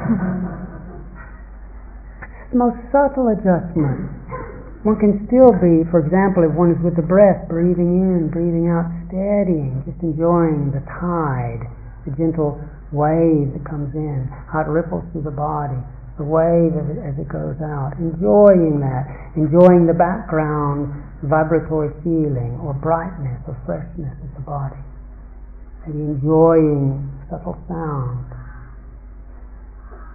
it's 2.24 2.56
the 2.56 2.60
most 2.60 2.80
subtle 2.92 3.28
adjustment 3.32 4.08
one 4.88 4.96
can 5.04 5.20
still 5.28 5.52
be, 5.52 5.84
for 5.92 6.00
example, 6.00 6.48
if 6.48 6.56
one 6.56 6.72
is 6.72 6.80
with 6.80 6.96
the 6.96 7.04
breath, 7.04 7.44
breathing 7.52 8.00
in, 8.00 8.32
breathing 8.32 8.72
out, 8.72 8.88
steadying, 9.12 9.84
just 9.84 10.00
enjoying 10.00 10.72
the 10.72 10.80
tide, 10.88 11.60
the 12.08 12.16
gentle 12.16 12.56
wave 12.96 13.52
that 13.52 13.68
comes 13.68 13.92
in, 13.92 14.32
how 14.48 14.64
it 14.64 14.72
ripples 14.72 15.04
through 15.12 15.28
the 15.28 15.36
body, 15.36 15.76
the 16.16 16.24
wave 16.24 16.72
as 16.72 16.88
it, 16.88 17.04
as 17.04 17.20
it 17.20 17.28
goes 17.28 17.60
out, 17.60 18.00
enjoying 18.00 18.80
that, 18.80 19.04
enjoying 19.36 19.84
the 19.84 19.94
background 19.94 20.88
vibratory 21.28 21.92
feeling 22.00 22.56
or 22.64 22.72
brightness 22.72 23.44
or 23.44 23.60
freshness 23.68 24.16
of 24.24 24.32
the 24.40 24.46
body, 24.48 24.80
maybe 25.84 26.16
enjoying 26.16 27.04
subtle 27.28 27.60
sound. 27.68 28.24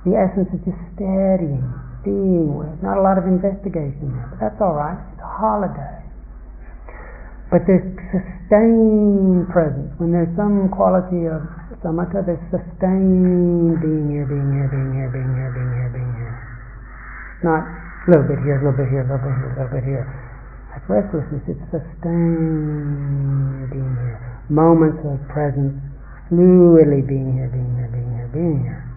The 0.09 0.17
essence 0.17 0.49
is 0.57 0.65
just 0.65 0.81
steadying, 0.97 1.61
being 2.05 2.59
with. 2.59 2.75
Not 2.83 2.99
a 2.99 3.03
lot 3.03 3.19
of 3.19 3.25
investigation 3.25 4.15
there, 4.15 4.29
but 4.31 4.39
that's 4.43 4.61
all 4.61 4.75
right. 4.75 4.99
It's 5.15 5.23
a 5.23 5.31
holiday. 5.31 6.03
But 7.51 7.67
this 7.69 7.83
sustained 8.11 9.49
presence, 9.53 9.93
when 10.01 10.11
there's 10.11 10.33
some 10.35 10.73
quality 10.73 11.29
of 11.29 11.45
samatha, 11.85 12.25
there's 12.25 12.41
sustained 12.49 13.77
being 13.83 14.09
here, 14.09 14.25
being 14.25 14.51
here, 14.57 14.69
being 14.73 14.93
here, 14.97 15.11
being 15.13 15.33
here, 15.37 15.53
being 15.53 15.73
here, 15.77 15.91
being 15.93 16.13
here. 16.17 16.37
Not 17.45 17.63
a 17.63 18.07
little 18.09 18.27
bit 18.27 18.41
here, 18.41 18.57
a 18.57 18.63
little 18.65 18.79
bit 18.79 18.89
here, 18.89 19.05
a 19.05 19.09
little 19.09 19.21
bit 19.21 19.37
here, 19.37 19.53
a 19.53 19.57
little 19.61 19.75
bit 19.75 19.85
here. 19.85 20.07
That's 20.73 20.87
restlessness. 20.89 21.45
It's 21.45 21.61
sustained 21.69 23.69
being 23.69 23.95
here. 24.01 24.17
Moments 24.49 25.05
of 25.05 25.21
presence, 25.29 25.77
fluidly 26.33 27.05
being 27.05 27.37
here, 27.37 27.53
being 27.53 27.77
here, 27.77 27.93
being 27.93 28.11
here, 28.17 28.31
being 28.33 28.65
here 28.65 28.92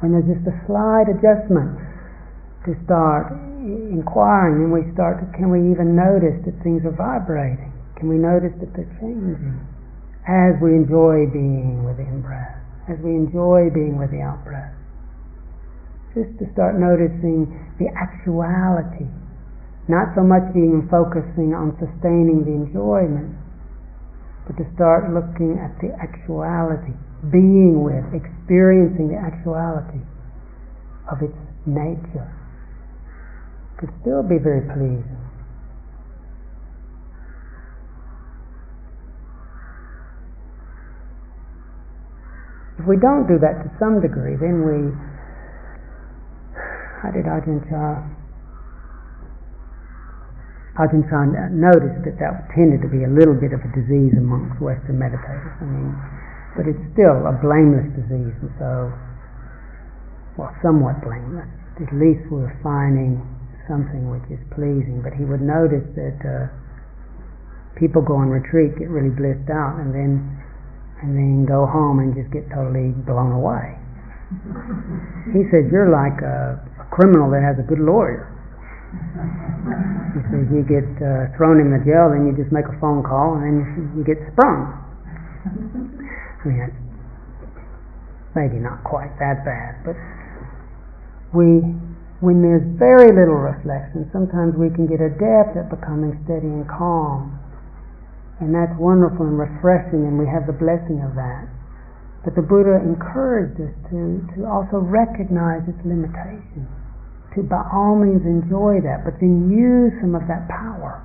when 0.00 0.12
there's 0.12 0.28
just 0.28 0.44
a 0.44 0.56
slight 0.68 1.08
adjustment 1.08 1.72
to 2.68 2.76
start 2.84 3.32
inquiring 3.64 4.68
and 4.68 4.72
we 4.74 4.84
start 4.92 5.22
to, 5.22 5.26
can 5.32 5.48
we 5.48 5.72
even 5.72 5.96
notice 5.96 6.36
that 6.44 6.52
things 6.60 6.84
are 6.84 6.92
vibrating? 6.92 7.72
Can 7.96 8.12
we 8.12 8.20
notice 8.20 8.52
that 8.60 8.76
they're 8.76 8.92
changing 9.00 9.56
as 10.28 10.58
we 10.60 10.76
enjoy 10.76 11.24
being 11.32 11.86
with 11.86 11.96
the 11.96 12.04
in-breath, 12.04 12.60
as 12.92 13.00
we 13.00 13.16
enjoy 13.16 13.72
being 13.72 13.96
with 13.96 14.12
the 14.12 14.20
out-breath? 14.20 14.74
Just 16.12 16.36
to 16.42 16.44
start 16.52 16.76
noticing 16.76 17.48
the 17.80 17.88
actuality, 17.96 19.08
not 19.88 20.12
so 20.12 20.20
much 20.20 20.44
being 20.52 20.84
focusing 20.92 21.56
on 21.56 21.72
sustaining 21.80 22.44
the 22.44 22.52
enjoyment, 22.52 23.32
but 24.44 24.60
to 24.60 24.66
start 24.76 25.08
looking 25.08 25.56
at 25.56 25.72
the 25.80 25.94
actuality 25.96 26.96
being 27.32 27.82
with, 27.82 28.04
experiencing 28.14 29.08
the 29.08 29.18
actuality 29.18 30.02
of 31.10 31.22
its 31.22 31.36
nature, 31.66 32.30
could 33.78 33.90
still 34.00 34.22
be 34.22 34.38
very 34.38 34.62
pleasing. 34.72 35.26
If 42.78 42.84
we 42.84 42.96
don't 43.00 43.26
do 43.26 43.38
that 43.40 43.64
to 43.64 43.68
some 43.80 44.00
degree, 44.00 44.36
then 44.36 44.60
we, 44.60 44.92
how 47.00 47.10
did 47.10 47.24
Ajahn 47.24 47.64
Chah, 47.68 48.04
Ajahn 50.76 51.08
Chah 51.08 51.24
noticed 51.56 52.04
that 52.04 52.20
that 52.20 52.52
tended 52.52 52.84
to 52.84 52.88
be 52.88 53.04
a 53.04 53.08
little 53.08 53.32
bit 53.32 53.56
of 53.56 53.64
a 53.64 53.70
disease 53.72 54.12
amongst 54.20 54.60
Western 54.60 55.00
meditators. 55.00 55.56
I 55.56 55.64
mean, 55.64 55.96
but 56.56 56.64
it's 56.64 56.84
still 56.96 57.28
a 57.28 57.36
blameless 57.38 57.92
disease, 57.92 58.34
and 58.40 58.52
so, 58.56 58.90
well, 60.40 60.52
somewhat 60.64 61.04
blameless. 61.04 61.48
At 61.76 61.92
least 61.92 62.24
we're 62.32 62.56
finding 62.64 63.20
something 63.68 64.08
which 64.10 64.24
is 64.32 64.40
pleasing. 64.56 65.04
But 65.04 65.14
he 65.14 65.28
would 65.28 65.44
notice 65.44 65.84
that 65.94 66.18
uh, 66.24 66.48
people 67.76 68.00
go 68.00 68.16
on 68.16 68.32
retreat, 68.32 68.78
get 68.78 68.88
really 68.88 69.12
blissed 69.12 69.50
out, 69.52 69.78
and 69.78 69.92
then 69.92 70.24
and 71.04 71.12
then 71.12 71.44
go 71.44 71.68
home 71.68 72.00
and 72.00 72.16
just 72.16 72.32
get 72.32 72.48
totally 72.48 72.96
blown 73.04 73.36
away. 73.36 73.76
he 75.36 75.44
says 75.52 75.68
you're 75.68 75.92
like 75.92 76.16
a, 76.24 76.56
a 76.80 76.86
criminal 76.88 77.28
that 77.28 77.44
has 77.44 77.60
a 77.60 77.66
good 77.68 77.84
lawyer. 77.84 78.32
He 80.16 80.24
says 80.32 80.48
you 80.48 80.64
get 80.64 80.88
uh, 81.04 81.28
thrown 81.36 81.60
in 81.60 81.68
the 81.68 81.84
jail, 81.84 82.08
then 82.08 82.24
you 82.24 82.32
just 82.32 82.48
make 82.48 82.64
a 82.64 82.76
phone 82.80 83.04
call, 83.04 83.36
and 83.36 83.44
then 83.44 83.54
you, 83.76 84.00
you 84.00 84.02
get 84.08 84.16
sprung. 84.32 85.92
Mean, 86.46 86.70
maybe 88.38 88.62
not 88.62 88.84
quite 88.86 89.10
that 89.18 89.42
bad, 89.42 89.82
but 89.82 89.98
we, 91.34 91.74
when 92.22 92.38
there's 92.38 92.62
very 92.78 93.10
little 93.10 93.34
reflection, 93.34 94.06
sometimes 94.14 94.54
we 94.54 94.70
can 94.70 94.86
get 94.86 95.02
adept 95.02 95.58
at 95.58 95.66
becoming 95.74 96.14
steady 96.22 96.46
and 96.46 96.62
calm. 96.70 97.34
And 98.38 98.54
that's 98.54 98.78
wonderful 98.78 99.26
and 99.26 99.34
refreshing, 99.34 100.06
and 100.06 100.22
we 100.22 100.30
have 100.30 100.46
the 100.46 100.54
blessing 100.54 101.02
of 101.02 101.18
that. 101.18 101.50
But 102.22 102.38
the 102.38 102.46
Buddha 102.46 102.78
encouraged 102.78 103.58
us 103.58 103.74
to, 103.90 104.22
to 104.38 104.46
also 104.46 104.78
recognize 104.78 105.66
its 105.66 105.82
limitations, 105.82 106.70
to 107.34 107.42
by 107.42 107.66
all 107.74 107.98
means 107.98 108.22
enjoy 108.22 108.86
that, 108.86 109.02
but 109.02 109.18
then 109.18 109.50
use 109.50 109.98
some 109.98 110.14
of 110.14 110.30
that 110.30 110.46
power, 110.46 111.02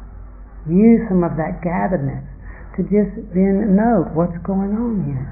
use 0.70 1.02
some 1.10 1.26
of 1.26 1.34
that 1.42 1.66
gatheredness 1.66 2.30
to 2.78 2.84
just 2.88 3.12
then 3.36 3.76
note 3.76 4.16
what's 4.16 4.38
going 4.48 4.72
on 4.76 5.04
here. 5.04 5.28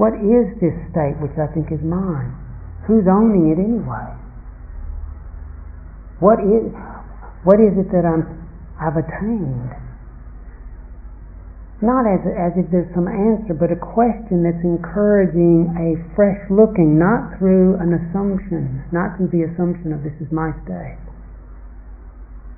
What 0.00 0.16
is 0.16 0.48
this 0.58 0.72
state 0.90 1.20
which 1.20 1.36
I 1.36 1.46
think 1.52 1.68
is 1.68 1.82
mine? 1.84 2.32
Who's 2.88 3.04
owning 3.06 3.52
it 3.52 3.60
anyway? 3.60 4.10
What 6.18 6.40
is 6.40 6.72
what 7.44 7.58
is 7.58 7.74
it 7.76 7.90
that 7.92 8.06
I'm 8.06 8.24
I've 8.80 8.96
attained? 8.96 9.74
Not 11.82 12.06
as 12.06 12.22
as 12.30 12.54
if 12.56 12.70
there's 12.70 12.88
some 12.94 13.10
answer, 13.10 13.52
but 13.52 13.74
a 13.74 13.78
question 13.78 14.46
that's 14.46 14.62
encouraging 14.62 15.74
a 15.76 15.98
fresh 16.14 16.38
looking, 16.48 16.98
not 16.98 17.38
through 17.38 17.76
an 17.82 17.92
assumption, 17.94 18.86
not 18.94 19.18
through 19.18 19.34
the 19.34 19.50
assumption 19.50 19.92
of 19.92 20.06
this 20.06 20.14
is 20.22 20.30
my 20.30 20.54
state. 20.62 20.98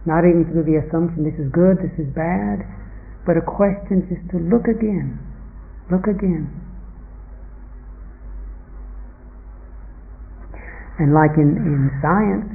Not 0.04 0.28
even 0.28 0.44
through 0.52 0.68
the 0.68 0.84
assumption 0.84 1.24
this 1.24 1.40
is 1.40 1.48
good, 1.48 1.80
this 1.80 1.96
is 1.96 2.12
bad, 2.12 2.68
but 3.26 3.36
a 3.36 3.44
question 3.44 4.04
just 4.08 4.24
to 4.32 4.38
look 4.38 4.68
again, 4.68 5.16
look 5.90 6.04
again. 6.06 6.48
And 11.00 11.10
like 11.10 11.34
in, 11.34 11.58
in 11.58 11.90
science, 11.98 12.46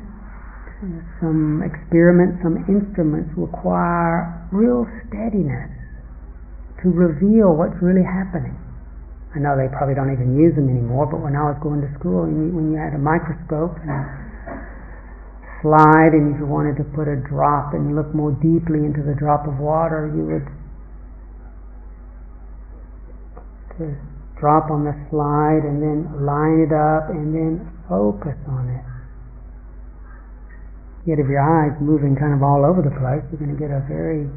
some 1.19 1.60
experiments, 1.60 2.39
some 2.39 2.63
instruments 2.71 3.36
require 3.36 4.47
real 4.55 4.88
steadiness 5.10 5.67
to 6.79 6.88
reveal 6.88 7.51
what's 7.51 7.75
really 7.84 8.05
happening. 8.05 8.55
I 9.36 9.43
know 9.43 9.60
they 9.60 9.67
probably 9.69 9.93
don't 9.93 10.10
even 10.10 10.39
use 10.39 10.55
them 10.55 10.71
anymore, 10.71 11.05
but 11.05 11.19
when 11.19 11.36
I 11.36 11.51
was 11.51 11.60
going 11.62 11.84
to 11.84 11.91
school, 11.99 12.25
you, 12.25 12.49
when 12.49 12.71
you 12.71 12.79
had 12.79 12.95
a 12.95 13.01
microscope 13.01 13.77
and 13.84 13.91
a 13.91 14.01
slide, 15.62 16.15
and 16.15 16.34
if 16.34 16.39
you 16.39 16.47
wanted 16.47 16.79
to 16.79 16.88
put 16.95 17.12
a 17.12 17.19
drop 17.27 17.75
and 17.75 17.93
look 17.93 18.10
more 18.15 18.32
deeply 18.39 18.88
into 18.88 19.03
the 19.03 19.13
drop 19.13 19.45
of 19.45 19.60
water, 19.60 20.08
you 20.10 20.23
would 20.32 20.47
drop 24.39 24.71
on 24.71 24.87
the 24.87 24.95
slide 25.11 25.67
and 25.67 25.83
then 25.83 26.07
line 26.23 26.63
it 26.63 26.71
up 26.71 27.11
and 27.11 27.35
then 27.35 27.59
focus 27.87 28.35
on 28.47 28.71
it. 28.71 28.85
Yet 31.07 31.19
if 31.19 31.27
your 31.27 31.43
eyes 31.43 31.75
moving 31.79 32.15
kind 32.15 32.35
of 32.35 32.43
all 32.43 32.63
over 32.63 32.83
the 32.83 32.93
place, 32.93 33.23
you're 33.31 33.39
going 33.39 33.55
to 33.55 33.59
get 33.59 33.71
a 33.71 33.83
very 33.87 34.27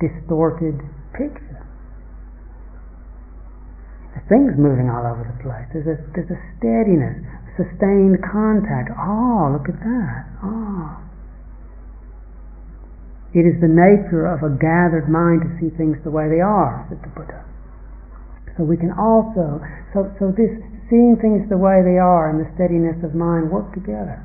distorted 0.00 0.80
picture. 1.12 1.62
The 4.16 4.22
things 4.26 4.56
moving 4.58 4.90
all 4.90 5.06
over 5.06 5.22
the 5.22 5.38
place. 5.38 5.68
There's 5.70 5.86
a, 5.86 5.96
there's 6.16 6.32
a 6.32 6.40
steadiness, 6.58 7.22
sustained 7.54 8.18
contact. 8.24 8.90
Oh, 8.98 9.54
look 9.54 9.68
at 9.70 9.78
that. 9.78 10.20
Oh. 10.42 10.98
It 13.30 13.46
is 13.46 13.62
the 13.62 13.70
nature 13.70 14.26
of 14.26 14.42
a 14.42 14.50
gathered 14.50 15.06
mind 15.06 15.46
to 15.46 15.50
see 15.62 15.70
things 15.76 16.02
the 16.02 16.10
way 16.10 16.26
they 16.26 16.42
are, 16.42 16.82
said 16.90 16.98
the 17.06 17.12
Buddha. 17.14 17.46
So 18.60 18.64
we 18.68 18.76
can 18.76 18.92
also, 18.92 19.56
so, 19.94 20.12
so 20.20 20.28
this 20.36 20.52
seeing 20.92 21.16
things 21.16 21.48
the 21.48 21.56
way 21.56 21.80
they 21.80 21.96
are 21.96 22.28
and 22.28 22.44
the 22.44 22.50
steadiness 22.60 23.02
of 23.02 23.14
mind 23.14 23.50
work 23.50 23.72
together. 23.72 24.20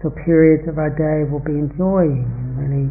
So 0.00 0.08
periods 0.24 0.66
of 0.66 0.78
our 0.78 0.88
day 0.88 1.30
will 1.30 1.44
be 1.44 1.52
enjoying 1.52 2.24
and 2.24 2.56
really 2.56 2.88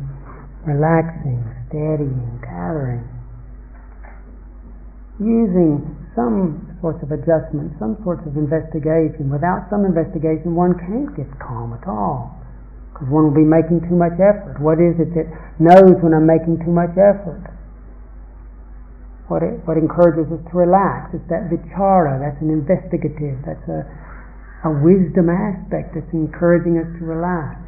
relaxing, 0.70 1.42
steadying, 1.66 2.38
gathering, 2.46 3.10
using 5.18 6.05
some 6.16 6.80
sorts 6.80 7.04
of 7.04 7.12
adjustment, 7.12 7.76
some 7.78 8.00
sorts 8.08 8.24
of 8.26 8.40
investigation. 8.40 9.28
Without 9.28 9.68
some 9.70 9.84
investigation, 9.84 10.56
one 10.56 10.74
can't 10.80 11.12
get 11.14 11.28
calm 11.44 11.76
at 11.76 11.84
all. 11.86 12.34
Because 12.92 13.12
one 13.12 13.28
will 13.28 13.36
be 13.36 13.46
making 13.46 13.84
too 13.92 14.00
much 14.00 14.16
effort. 14.16 14.56
What 14.64 14.80
is 14.80 14.96
it 14.96 15.12
that 15.20 15.28
knows 15.60 16.00
when 16.00 16.16
I'm 16.16 16.26
making 16.26 16.64
too 16.64 16.72
much 16.72 16.96
effort? 16.96 17.44
What, 19.28 19.44
it, 19.44 19.60
what 19.68 19.76
encourages 19.76 20.32
us 20.32 20.40
to 20.40 20.54
relax? 20.56 21.12
It's 21.12 21.28
that 21.28 21.52
vichara, 21.52 22.22
that's 22.24 22.40
an 22.40 22.54
investigative, 22.54 23.42
that's 23.44 23.68
a, 23.68 23.84
a 24.64 24.72
wisdom 24.72 25.28
aspect 25.28 25.98
that's 25.98 26.14
encouraging 26.16 26.80
us 26.80 26.88
to 26.98 27.04
relax 27.04 27.66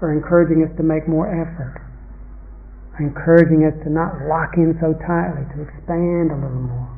or 0.00 0.12
encouraging 0.12 0.64
us 0.64 0.72
to 0.76 0.82
make 0.82 1.06
more 1.06 1.28
effort, 1.28 1.76
or 2.96 3.04
encouraging 3.04 3.64
us 3.68 3.76
to 3.84 3.90
not 3.92 4.16
lock 4.26 4.56
in 4.56 4.72
so 4.80 4.96
tightly, 5.04 5.44
to 5.54 5.60
expand 5.60 6.32
a 6.32 6.36
little 6.40 6.64
more. 6.64 6.89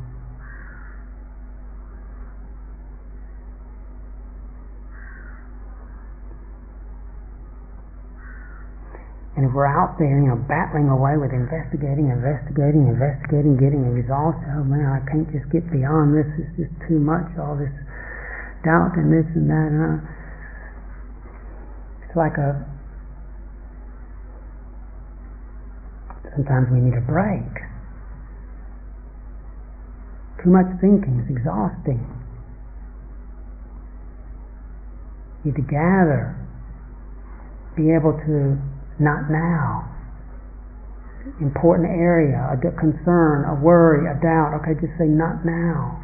And 9.34 9.48
if 9.48 9.52
we're 9.56 9.64
out 9.64 9.96
there, 9.96 10.12
you 10.20 10.28
know, 10.28 10.36
battling 10.36 10.92
away 10.92 11.16
with 11.16 11.32
investigating, 11.32 12.12
investigating, 12.12 12.84
investigating, 12.84 13.56
getting 13.56 13.80
a 13.80 13.92
result, 13.92 14.36
oh 14.52 14.64
man, 14.68 14.84
I 14.84 15.00
can't 15.08 15.24
just 15.32 15.48
get 15.48 15.64
beyond 15.72 16.12
this. 16.12 16.28
It's 16.36 16.68
just 16.68 16.74
too 16.84 17.00
much. 17.00 17.32
All 17.40 17.56
this 17.56 17.72
doubt 18.60 18.92
and 19.00 19.08
this 19.08 19.24
and 19.32 19.48
that. 19.48 19.72
And 19.72 20.04
it's 22.04 22.16
like 22.16 22.36
a. 22.36 22.60
Sometimes 26.36 26.68
we 26.68 26.84
need 26.84 26.96
a 26.96 27.04
break. 27.04 27.48
Too 30.44 30.52
much 30.52 30.68
thinking 30.80 31.24
is 31.24 31.28
exhausting. 31.32 32.04
You 35.40 35.52
need 35.52 35.56
to 35.56 35.64
gather, 35.64 36.36
be 37.76 37.92
able 37.96 38.12
to 38.12 38.60
not 39.02 39.28
now. 39.28 39.90
Important 41.42 41.90
area, 41.90 42.38
a 42.38 42.56
concern, 42.78 43.44
a 43.50 43.54
worry, 43.58 44.06
a 44.06 44.14
doubt. 44.22 44.54
Okay, 44.62 44.78
just 44.78 44.94
say 44.98 45.10
not 45.10 45.42
now. 45.44 46.02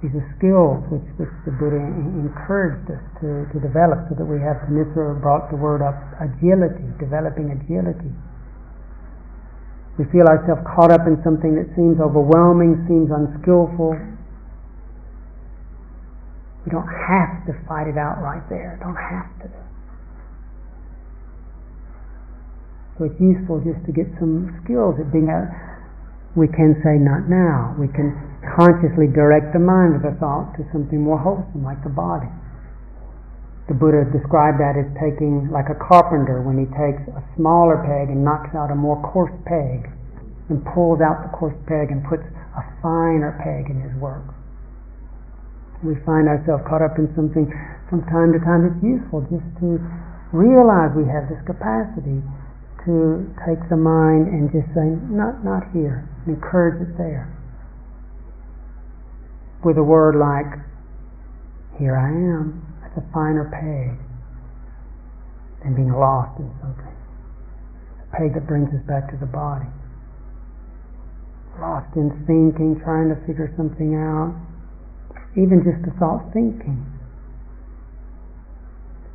These 0.00 0.16
are 0.16 0.24
skills 0.40 0.80
which, 0.88 1.04
which 1.20 1.28
the 1.44 1.52
Buddha 1.52 1.76
encouraged 1.76 2.88
us 2.88 3.04
to, 3.20 3.44
to 3.52 3.56
develop 3.60 4.08
so 4.08 4.16
that 4.16 4.24
we 4.24 4.40
have, 4.40 4.56
Thanissara 4.64 5.20
brought 5.20 5.52
the 5.52 5.60
word 5.60 5.84
up, 5.84 6.00
agility, 6.16 6.88
developing 6.96 7.52
agility. 7.52 8.08
We 10.00 10.08
feel 10.08 10.24
ourselves 10.24 10.64
caught 10.64 10.88
up 10.88 11.04
in 11.04 11.20
something 11.20 11.52
that 11.60 11.68
seems 11.76 12.00
overwhelming, 12.00 12.88
seems 12.88 13.12
unskillful. 13.12 13.92
We 16.70 16.78
don't 16.78 16.86
have 16.86 17.42
to 17.50 17.52
fight 17.66 17.90
it 17.90 17.98
out 17.98 18.22
right 18.22 18.46
there. 18.46 18.78
Don't 18.78 18.94
have 18.94 19.26
to. 19.42 19.50
So 22.94 23.10
it's 23.10 23.18
useful 23.18 23.58
just 23.66 23.82
to 23.86 23.92
get 23.92 24.06
some 24.22 24.54
skills 24.62 24.94
at 25.02 25.10
being 25.10 25.26
able 25.26 25.50
we 26.38 26.46
can 26.46 26.78
say 26.86 26.94
not 26.94 27.26
now. 27.26 27.74
We 27.74 27.90
can 27.90 28.14
consciously 28.54 29.10
direct 29.10 29.50
the 29.50 29.58
mind 29.58 29.98
of 29.98 30.06
a 30.06 30.14
thought 30.22 30.54
to 30.56 30.64
something 30.70 31.02
more 31.02 31.18
wholesome, 31.18 31.66
like 31.66 31.82
the 31.82 31.90
body. 31.90 32.30
The 33.66 33.74
Buddha 33.74 34.06
described 34.14 34.62
that 34.62 34.78
as 34.78 34.86
taking, 34.98 35.50
like 35.50 35.70
a 35.70 35.78
carpenter, 35.78 36.42
when 36.42 36.58
he 36.58 36.66
takes 36.70 37.02
a 37.10 37.22
smaller 37.34 37.82
peg 37.82 38.14
and 38.14 38.22
knocks 38.22 38.54
out 38.54 38.70
a 38.70 38.78
more 38.78 38.98
coarse 39.02 39.34
peg, 39.46 39.90
and 40.50 40.62
pulls 40.74 41.02
out 41.02 41.22
the 41.26 41.30
coarse 41.34 41.58
peg 41.66 41.90
and 41.90 42.02
puts 42.06 42.26
a 42.54 42.62
finer 42.82 43.34
peg 43.42 43.70
in 43.70 43.82
his 43.82 43.94
work. 43.98 44.26
We 45.80 45.96
find 46.04 46.28
ourselves 46.28 46.64
caught 46.68 46.84
up 46.84 47.00
in 47.00 47.08
something 47.16 47.48
from 47.88 48.04
time 48.12 48.36
to 48.36 48.40
time. 48.44 48.68
It's 48.68 48.84
useful 48.84 49.24
just 49.32 49.48
to 49.64 49.80
realize 50.32 50.92
we 50.92 51.08
have 51.08 51.26
this 51.32 51.40
capacity 51.48 52.20
to 52.84 53.28
take 53.44 53.60
the 53.68 53.76
mind 53.76 54.28
and 54.28 54.52
just 54.52 54.68
say, 54.76 54.88
not, 55.08 55.44
not 55.44 55.64
here, 55.72 56.08
encourage 56.26 56.80
it 56.80 56.96
there. 56.96 57.28
With 59.64 59.76
a 59.76 59.84
word 59.84 60.16
like, 60.16 60.48
here 61.76 61.96
I 61.96 62.08
am, 62.08 62.64
that's 62.80 62.96
a 62.96 63.04
finer 63.12 63.48
peg 63.48 63.96
than 65.64 65.76
being 65.76 65.92
lost 65.92 66.40
in 66.40 66.48
something. 66.60 66.96
A 68.04 68.16
peg 68.16 68.32
that 68.32 68.46
brings 68.48 68.68
us 68.72 68.80
back 68.88 69.10
to 69.12 69.16
the 69.20 69.28
body. 69.28 69.68
Lost 71.60 71.92
in 71.96 72.08
thinking, 72.24 72.80
trying 72.84 73.12
to 73.12 73.16
figure 73.26 73.52
something 73.56 73.92
out, 73.96 74.32
even 75.36 75.62
just 75.62 75.82
the 75.86 75.94
thought 75.98 76.32
thinking 76.32 76.86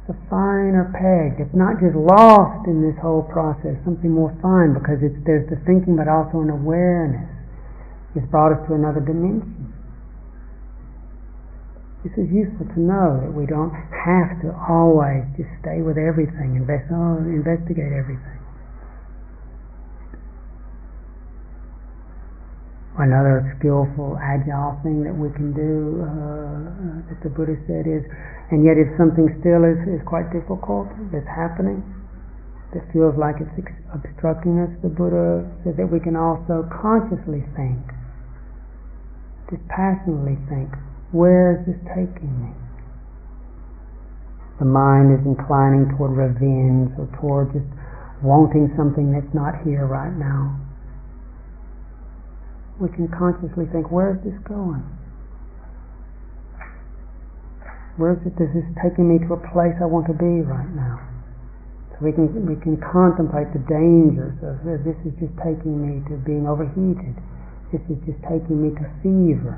it's 0.06 0.14
a 0.14 0.30
finer 0.30 0.86
peg. 0.94 1.42
It's 1.42 1.58
not 1.58 1.82
just 1.82 1.98
lost 1.98 2.70
in 2.70 2.86
this 2.86 2.94
whole 3.02 3.26
process, 3.26 3.74
something 3.82 4.14
more 4.14 4.30
fine 4.38 4.78
because 4.78 5.02
it's 5.02 5.18
there's 5.26 5.50
the 5.50 5.58
thinking 5.66 5.98
but 5.98 6.06
also 6.06 6.46
an 6.46 6.54
awareness. 6.54 7.26
It's 8.14 8.26
brought 8.30 8.54
us 8.54 8.62
to 8.70 8.78
another 8.78 9.02
dimension. 9.02 9.74
This 12.06 12.14
is 12.22 12.30
useful 12.30 12.70
to 12.70 12.80
know 12.80 13.18
that 13.18 13.34
we 13.34 13.50
don't 13.50 13.74
have 13.74 14.38
to 14.46 14.54
always 14.54 15.26
just 15.42 15.50
stay 15.66 15.82
with 15.82 15.98
everything, 15.98 16.54
invest, 16.54 16.86
oh, 16.94 17.18
investigate 17.26 17.90
everything. 17.90 18.35
Another 22.96 23.44
skillful, 23.60 24.16
agile 24.24 24.80
thing 24.80 25.04
that 25.04 25.12
we 25.12 25.28
can 25.36 25.52
do, 25.52 26.00
uh, 26.00 27.12
that 27.12 27.20
the 27.28 27.30
Buddha 27.30 27.60
said, 27.68 27.84
is, 27.84 28.08
and 28.56 28.64
yet 28.64 28.80
if 28.80 28.88
something 28.96 29.28
still 29.44 29.68
is, 29.68 29.76
is 29.84 30.00
quite 30.08 30.32
difficult, 30.32 30.88
that's 31.12 31.28
happening, 31.28 31.84
that 32.72 32.88
feels 32.96 33.12
like 33.20 33.36
it's 33.44 33.52
obstructing 33.92 34.64
us, 34.64 34.72
the 34.80 34.88
Buddha 34.88 35.44
said 35.68 35.76
that 35.76 35.92
we 35.92 36.00
can 36.00 36.16
also 36.16 36.64
consciously 36.72 37.44
think, 37.60 37.84
dispassionately 39.52 40.40
think, 40.48 40.72
where 41.12 41.60
is 41.60 41.68
this 41.68 41.82
taking 41.92 42.32
me? 42.48 42.56
The 44.64 44.72
mind 44.72 45.12
is 45.12 45.24
inclining 45.28 45.92
toward 46.00 46.16
revenge 46.16 46.96
or 46.96 47.12
toward 47.20 47.52
just 47.52 47.68
wanting 48.24 48.72
something 48.80 49.12
that's 49.12 49.36
not 49.36 49.60
here 49.68 49.84
right 49.84 50.16
now 50.16 50.65
we 52.80 52.90
can 52.92 53.08
consciously 53.08 53.66
think, 53.72 53.92
where 53.92 54.16
is 54.16 54.22
this 54.24 54.36
going? 54.44 54.84
Where 57.96 58.20
is 58.20 58.22
it? 58.28 58.36
This 58.36 58.52
is 58.52 58.68
taking 58.84 59.08
me 59.08 59.24
to 59.24 59.40
a 59.40 59.42
place 59.56 59.76
I 59.80 59.88
want 59.88 60.12
to 60.12 60.18
be 60.18 60.44
right 60.44 60.68
now. 60.76 61.00
So 61.96 62.04
we 62.04 62.12
can 62.12 62.28
we 62.44 62.60
can 62.60 62.76
contemplate 62.84 63.56
the 63.56 63.64
dangers 63.72 64.36
of 64.44 64.60
this 64.84 65.00
is 65.08 65.16
just 65.16 65.32
taking 65.40 65.80
me 65.80 66.04
to 66.12 66.20
being 66.28 66.44
overheated. 66.44 67.16
This 67.72 67.80
is 67.88 67.96
just 68.04 68.20
taking 68.28 68.60
me 68.60 68.76
to 68.76 68.84
fever. 69.00 69.56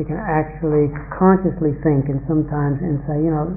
We 0.00 0.08
can 0.08 0.16
actually 0.16 0.88
consciously 1.12 1.76
think 1.84 2.08
and 2.08 2.24
sometimes 2.24 2.80
and 2.80 3.04
say, 3.04 3.20
you 3.20 3.30
know, 3.30 3.52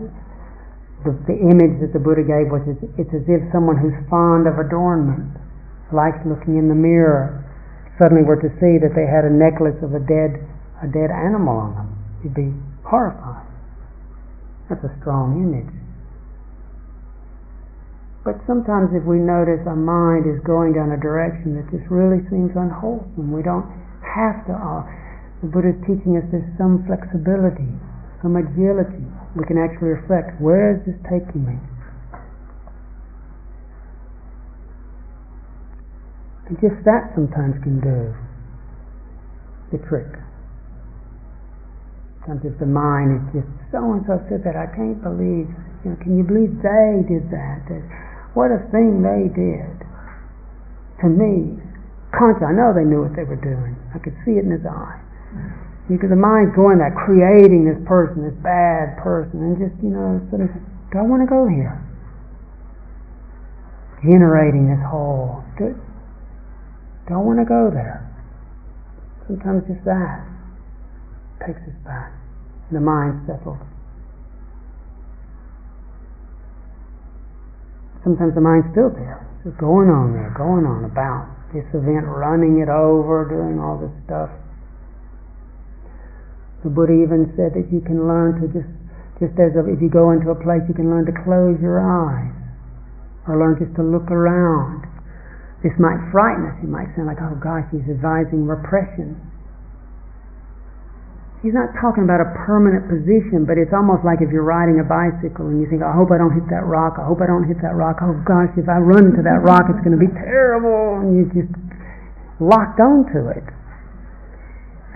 the, 1.08 1.16
the 1.24 1.40
image 1.40 1.80
that 1.80 1.96
the 1.96 2.04
Buddha 2.04 2.28
gave 2.28 2.52
was 2.52 2.68
it's, 2.68 2.84
it's 3.00 3.14
as 3.16 3.24
if 3.32 3.42
someone 3.56 3.80
who's 3.80 3.96
fond 4.12 4.44
of 4.44 4.60
adornment, 4.60 5.40
likes 5.94 6.20
looking 6.26 6.58
in 6.58 6.68
the 6.68 6.78
mirror, 6.78 7.44
suddenly 7.98 8.24
were 8.24 8.40
to 8.40 8.52
see 8.62 8.78
that 8.78 8.94
they 8.94 9.08
had 9.08 9.26
a 9.26 9.34
necklace 9.34 9.78
of 9.82 9.94
a 9.94 10.04
dead 10.04 10.44
a 10.78 10.88
dead 10.88 11.10
animal 11.10 11.58
on 11.58 11.74
them. 11.74 11.90
You'd 12.22 12.38
be 12.38 12.54
horrified. 12.86 13.46
That's 14.70 14.84
a 14.86 14.94
strong 15.02 15.42
image. 15.42 15.74
But 18.28 18.44
sometimes 18.44 18.92
if 18.92 19.08
we 19.08 19.24
notice 19.24 19.64
our 19.66 19.80
mind 19.80 20.28
is 20.28 20.44
going 20.44 20.76
down 20.76 20.92
a 20.92 21.00
direction 21.00 21.56
that 21.56 21.66
just 21.72 21.88
really 21.88 22.20
seems 22.28 22.52
unwholesome, 22.54 23.32
we 23.32 23.42
don't 23.42 23.66
have 24.04 24.44
to. 24.52 24.54
Uh, 24.54 24.84
the 25.40 25.48
Buddha 25.48 25.72
is 25.72 25.80
teaching 25.88 26.20
us 26.20 26.28
there's 26.28 26.46
some 26.60 26.84
flexibility, 26.84 27.72
some 28.20 28.36
agility. 28.36 29.08
We 29.40 29.48
can 29.48 29.56
actually 29.56 29.96
reflect, 29.96 30.36
where 30.44 30.76
is 30.76 30.84
this 30.84 31.00
taking 31.08 31.48
me? 31.48 31.56
And 36.48 36.56
just 36.64 36.80
that 36.88 37.12
sometimes 37.12 37.60
can 37.64 37.84
do 37.84 38.16
the 39.72 39.80
trick. 39.88 40.08
Sometimes 42.24 42.60
the 42.60 42.68
mind 42.68 43.20
is 43.20 43.44
just 43.44 43.52
so 43.72 43.96
and 43.96 44.04
so 44.08 44.20
said 44.28 44.44
that, 44.44 44.56
I 44.56 44.68
can't 44.76 45.00
believe. 45.04 45.48
You 45.84 45.96
know, 45.96 45.98
can 46.04 46.16
you 46.20 46.24
believe 46.24 46.60
they 46.60 47.04
did 47.08 47.32
that? 47.32 47.64
that 47.72 47.84
what 48.36 48.52
a 48.52 48.60
thing 48.72 49.02
they 49.02 49.32
did 49.32 49.76
to 51.02 51.08
me. 51.08 51.58
Conscious, 52.14 52.44
I 52.44 52.56
know 52.56 52.72
they 52.72 52.88
knew 52.88 53.04
what 53.04 53.16
they 53.16 53.26
were 53.28 53.40
doing. 53.40 53.76
I 53.96 54.00
could 54.00 54.16
see 54.24 54.40
it 54.40 54.46
in 54.48 54.52
his 54.52 54.64
eye. 54.64 55.00
Because 55.88 56.12
the 56.12 56.20
mind's 56.20 56.52
going 56.56 56.84
there, 56.84 56.92
creating 56.92 57.64
this 57.64 57.80
person, 57.88 58.24
this 58.24 58.36
bad 58.44 59.00
person, 59.00 59.40
and 59.40 59.56
just, 59.56 59.76
you 59.80 59.90
know, 59.90 60.20
sort 60.28 60.44
of, 60.44 60.52
do 60.92 61.00
I 61.00 61.06
want 61.08 61.24
to 61.24 61.30
go 61.32 61.48
here? 61.48 61.80
Generating 64.04 64.68
this 64.68 64.84
whole, 64.84 65.44
do, 65.56 65.72
do 67.08 67.14
I 67.14 67.18
want 67.18 67.40
to 67.40 67.48
go 67.48 67.72
there? 67.72 68.04
Sometimes 69.28 69.64
just 69.68 69.84
that 69.86 70.28
takes 71.46 71.60
us 71.64 71.78
back. 71.84 72.12
The 72.72 72.80
mind 72.80 73.24
settles. 73.28 73.60
sometimes 78.08 78.32
the 78.40 78.40
mind's 78.40 78.72
still 78.72 78.88
there. 78.88 79.20
It's 79.44 79.60
going 79.60 79.92
on 79.92 80.16
there, 80.16 80.32
going 80.32 80.64
on 80.64 80.88
about 80.88 81.28
this 81.52 81.68
event, 81.76 82.08
running 82.08 82.64
it 82.64 82.72
over, 82.72 83.28
doing 83.28 83.60
all 83.60 83.76
this 83.76 83.92
stuff. 84.08 84.32
The 86.64 86.72
Buddha 86.72 86.96
even 86.96 87.28
said 87.36 87.52
that 87.60 87.68
you 87.68 87.84
can 87.84 88.08
learn 88.08 88.40
to 88.40 88.48
just, 88.48 88.72
just 89.20 89.36
as 89.36 89.60
if 89.60 89.80
you 89.84 89.92
go 89.92 90.16
into 90.16 90.32
a 90.32 90.40
place, 90.40 90.64
you 90.72 90.76
can 90.76 90.88
learn 90.88 91.04
to 91.04 91.16
close 91.28 91.60
your 91.60 91.84
eyes, 91.84 92.32
or 93.28 93.36
learn 93.36 93.60
just 93.60 93.76
to 93.76 93.84
look 93.84 94.08
around. 94.08 94.88
This 95.66 95.74
might 95.82 95.98
frighten 96.14 96.46
us. 96.46 96.58
It 96.62 96.70
might 96.70 96.94
sound 96.94 97.10
like, 97.10 97.22
oh 97.22 97.34
gosh, 97.42 97.66
he's 97.74 97.86
advising 97.90 98.46
repression. 98.46 99.18
He's 101.46 101.54
not 101.54 101.70
talking 101.78 102.02
about 102.02 102.18
a 102.18 102.30
permanent 102.46 102.90
position, 102.90 103.46
but 103.46 103.62
it's 103.62 103.74
almost 103.74 104.02
like 104.02 104.26
if 104.26 104.34
you're 104.34 104.46
riding 104.46 104.82
a 104.82 104.88
bicycle 104.88 105.54
and 105.54 105.62
you 105.62 105.70
think, 105.70 105.86
I 105.86 105.94
hope 105.94 106.10
I 106.10 106.18
don't 106.18 106.34
hit 106.34 106.50
that 106.50 106.66
rock, 106.66 106.98
I 106.98 107.06
hope 107.06 107.22
I 107.22 107.30
don't 107.30 107.46
hit 107.46 107.62
that 107.62 107.78
rock, 107.78 108.02
oh 108.02 108.18
gosh, 108.26 108.50
if 108.58 108.66
I 108.66 108.82
run 108.82 109.06
into 109.14 109.22
that 109.22 109.46
rock, 109.46 109.70
it's 109.70 109.82
going 109.86 109.94
to 109.94 110.02
be 110.02 110.10
terrible, 110.18 111.06
and 111.06 111.14
you 111.14 111.30
just 111.30 111.54
locked 112.42 112.82
onto 112.82 113.30
it. 113.30 113.46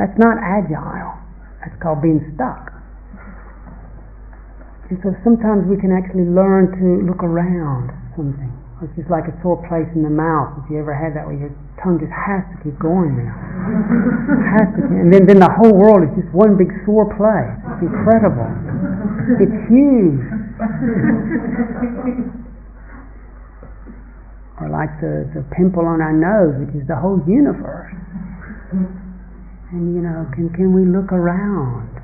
That's 0.01 0.17
not 0.17 0.41
agile. 0.41 1.13
That's 1.61 1.77
called 1.77 2.01
being 2.01 2.21
stuck. 2.33 2.73
And 4.89 4.97
so 5.05 5.13
sometimes 5.23 5.69
we 5.69 5.77
can 5.77 5.93
actually 5.93 6.25
learn 6.25 6.73
to 6.73 7.05
look 7.05 7.21
around 7.21 7.93
something. 8.17 8.60
It's 8.81 8.97
just 8.97 9.13
like 9.13 9.29
a 9.29 9.35
sore 9.45 9.61
place 9.69 9.85
in 9.93 10.01
the 10.01 10.09
mouth. 10.09 10.57
If 10.65 10.73
you 10.73 10.81
ever 10.81 10.97
had 10.97 11.13
that 11.13 11.29
where 11.29 11.37
your 11.37 11.53
tongue 11.85 12.01
just 12.01 12.09
has 12.09 12.41
to 12.49 12.57
keep 12.65 12.73
going 12.81 13.13
now. 13.13 13.29
has 14.57 14.73
to 14.73 14.81
keep, 14.81 14.97
and 15.05 15.13
then, 15.13 15.29
then 15.29 15.37
the 15.37 15.53
whole 15.53 15.69
world 15.69 16.01
is 16.01 16.09
just 16.17 16.33
one 16.33 16.57
big 16.57 16.73
sore 16.81 17.05
place. 17.13 17.53
It's 17.77 17.85
incredible. 17.85 18.49
It's 19.37 19.53
huge. 19.69 20.21
or 24.61 24.69
like 24.69 24.93
the, 25.01 25.29
the 25.33 25.45
pimple 25.53 25.85
on 25.85 26.01
our 26.01 26.13
nose, 26.13 26.57
which 26.61 26.73
is 26.77 26.85
the 26.89 26.97
whole 26.97 27.21
universe. 27.29 27.93
And 29.73 29.93
you 29.93 30.01
know, 30.01 30.25
can, 30.33 30.49
can 30.53 30.73
we 30.73 30.85
look 30.85 31.13
around 31.13 32.01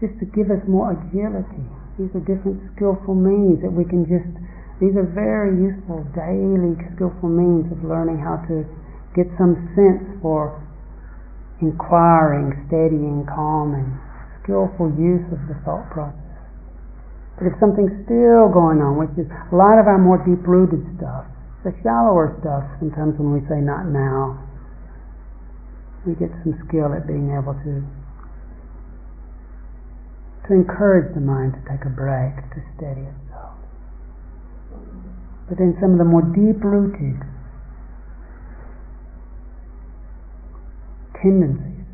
just 0.00 0.16
to 0.20 0.24
give 0.32 0.48
us 0.48 0.60
more 0.68 0.92
agility? 0.92 1.68
These 1.96 2.12
are 2.12 2.24
different 2.24 2.60
skillful 2.76 3.14
means 3.16 3.64
that 3.64 3.72
we 3.72 3.84
can 3.84 4.04
just 4.04 4.28
these 4.82 4.94
are 4.98 5.06
very 5.06 5.54
useful 5.54 6.02
daily 6.18 6.74
skillful 6.94 7.30
means 7.30 7.70
of 7.70 7.78
learning 7.86 8.18
how 8.18 8.42
to 8.50 8.66
get 9.14 9.30
some 9.38 9.54
sense 9.78 10.02
for 10.18 10.58
inquiring, 11.62 12.50
steadying, 12.66 13.22
calming, 13.30 13.86
skillful 14.42 14.90
use 14.98 15.22
of 15.30 15.38
the 15.46 15.54
thought 15.62 15.86
process. 15.94 16.18
But 17.38 17.50
if 17.50 17.54
something's 17.58 17.94
still 18.06 18.50
going 18.50 18.82
on, 18.82 18.98
which 18.98 19.14
is 19.18 19.26
a 19.30 19.54
lot 19.54 19.78
of 19.78 19.86
our 19.86 19.98
more 19.98 20.18
deep 20.22 20.42
rooted 20.46 20.82
stuff, 20.98 21.26
the 21.62 21.74
shallower 21.82 22.34
stuff, 22.42 22.62
sometimes 22.78 23.18
when 23.18 23.32
we 23.32 23.42
say 23.46 23.58
not 23.58 23.86
now, 23.90 24.38
we 26.06 26.12
get 26.14 26.30
some 26.44 26.54
skill 26.68 26.92
at 26.92 27.06
being 27.06 27.32
able 27.32 27.56
to 27.64 27.82
to 30.44 30.52
encourage 30.52 31.08
the 31.14 31.24
mind 31.24 31.56
to 31.56 31.60
take 31.64 31.80
a 31.86 31.88
break, 31.88 32.36
to 32.52 32.60
steady 32.76 33.00
it. 33.00 33.23
But 35.48 35.58
then 35.58 35.76
some 35.80 35.92
of 35.92 35.98
the 35.98 36.04
more 36.04 36.22
deep 36.22 36.62
rooted 36.64 37.20
tendencies 41.20 41.84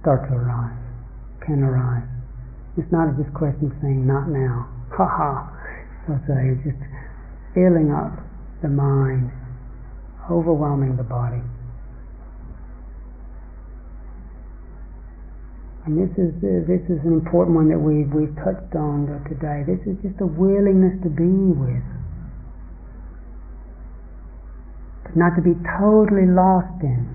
start 0.00 0.28
to 0.28 0.34
arise, 0.34 0.78
can 1.44 1.62
arise. 1.62 2.06
It's 2.78 2.90
not 2.92 3.16
just 3.18 3.28
a 3.28 3.36
question 3.36 3.70
of 3.70 3.76
saying, 3.82 4.06
not 4.06 4.28
now, 4.28 4.70
ha 4.96 5.06
ha, 5.06 5.50
so 6.06 6.14
it's 6.14 6.62
just 6.64 6.82
filling 7.54 7.90
up 7.90 8.14
the 8.62 8.68
mind, 8.68 9.30
overwhelming 10.30 10.96
the 10.96 11.02
body. 11.02 11.42
And 15.86 15.96
this 15.96 16.12
is 16.20 16.36
uh, 16.44 16.60
this 16.68 16.84
is 16.92 17.00
an 17.08 17.16
important 17.16 17.56
one 17.56 17.72
that 17.72 17.80
we've 17.80 18.12
we've 18.12 18.36
touched 18.44 18.76
on 18.76 19.08
today. 19.24 19.64
This 19.64 19.80
is 19.88 19.96
just 20.04 20.20
a 20.20 20.28
willingness 20.28 21.00
to 21.00 21.08
be 21.08 21.56
with, 21.56 21.88
but 25.08 25.16
not 25.16 25.32
to 25.40 25.42
be 25.42 25.56
totally 25.80 26.28
lost 26.28 26.84
in. 26.84 27.08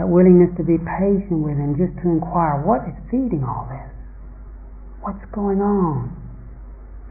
That 0.00 0.08
willingness 0.08 0.48
to 0.56 0.64
be 0.64 0.80
patient 0.80 1.44
with 1.44 1.60
and 1.60 1.76
just 1.76 1.92
to 2.00 2.16
inquire 2.16 2.64
what 2.64 2.80
is 2.88 2.96
feeding 3.12 3.44
all 3.44 3.68
this. 3.68 3.92
What's 5.04 5.26
going 5.36 5.60
on? 5.60 6.16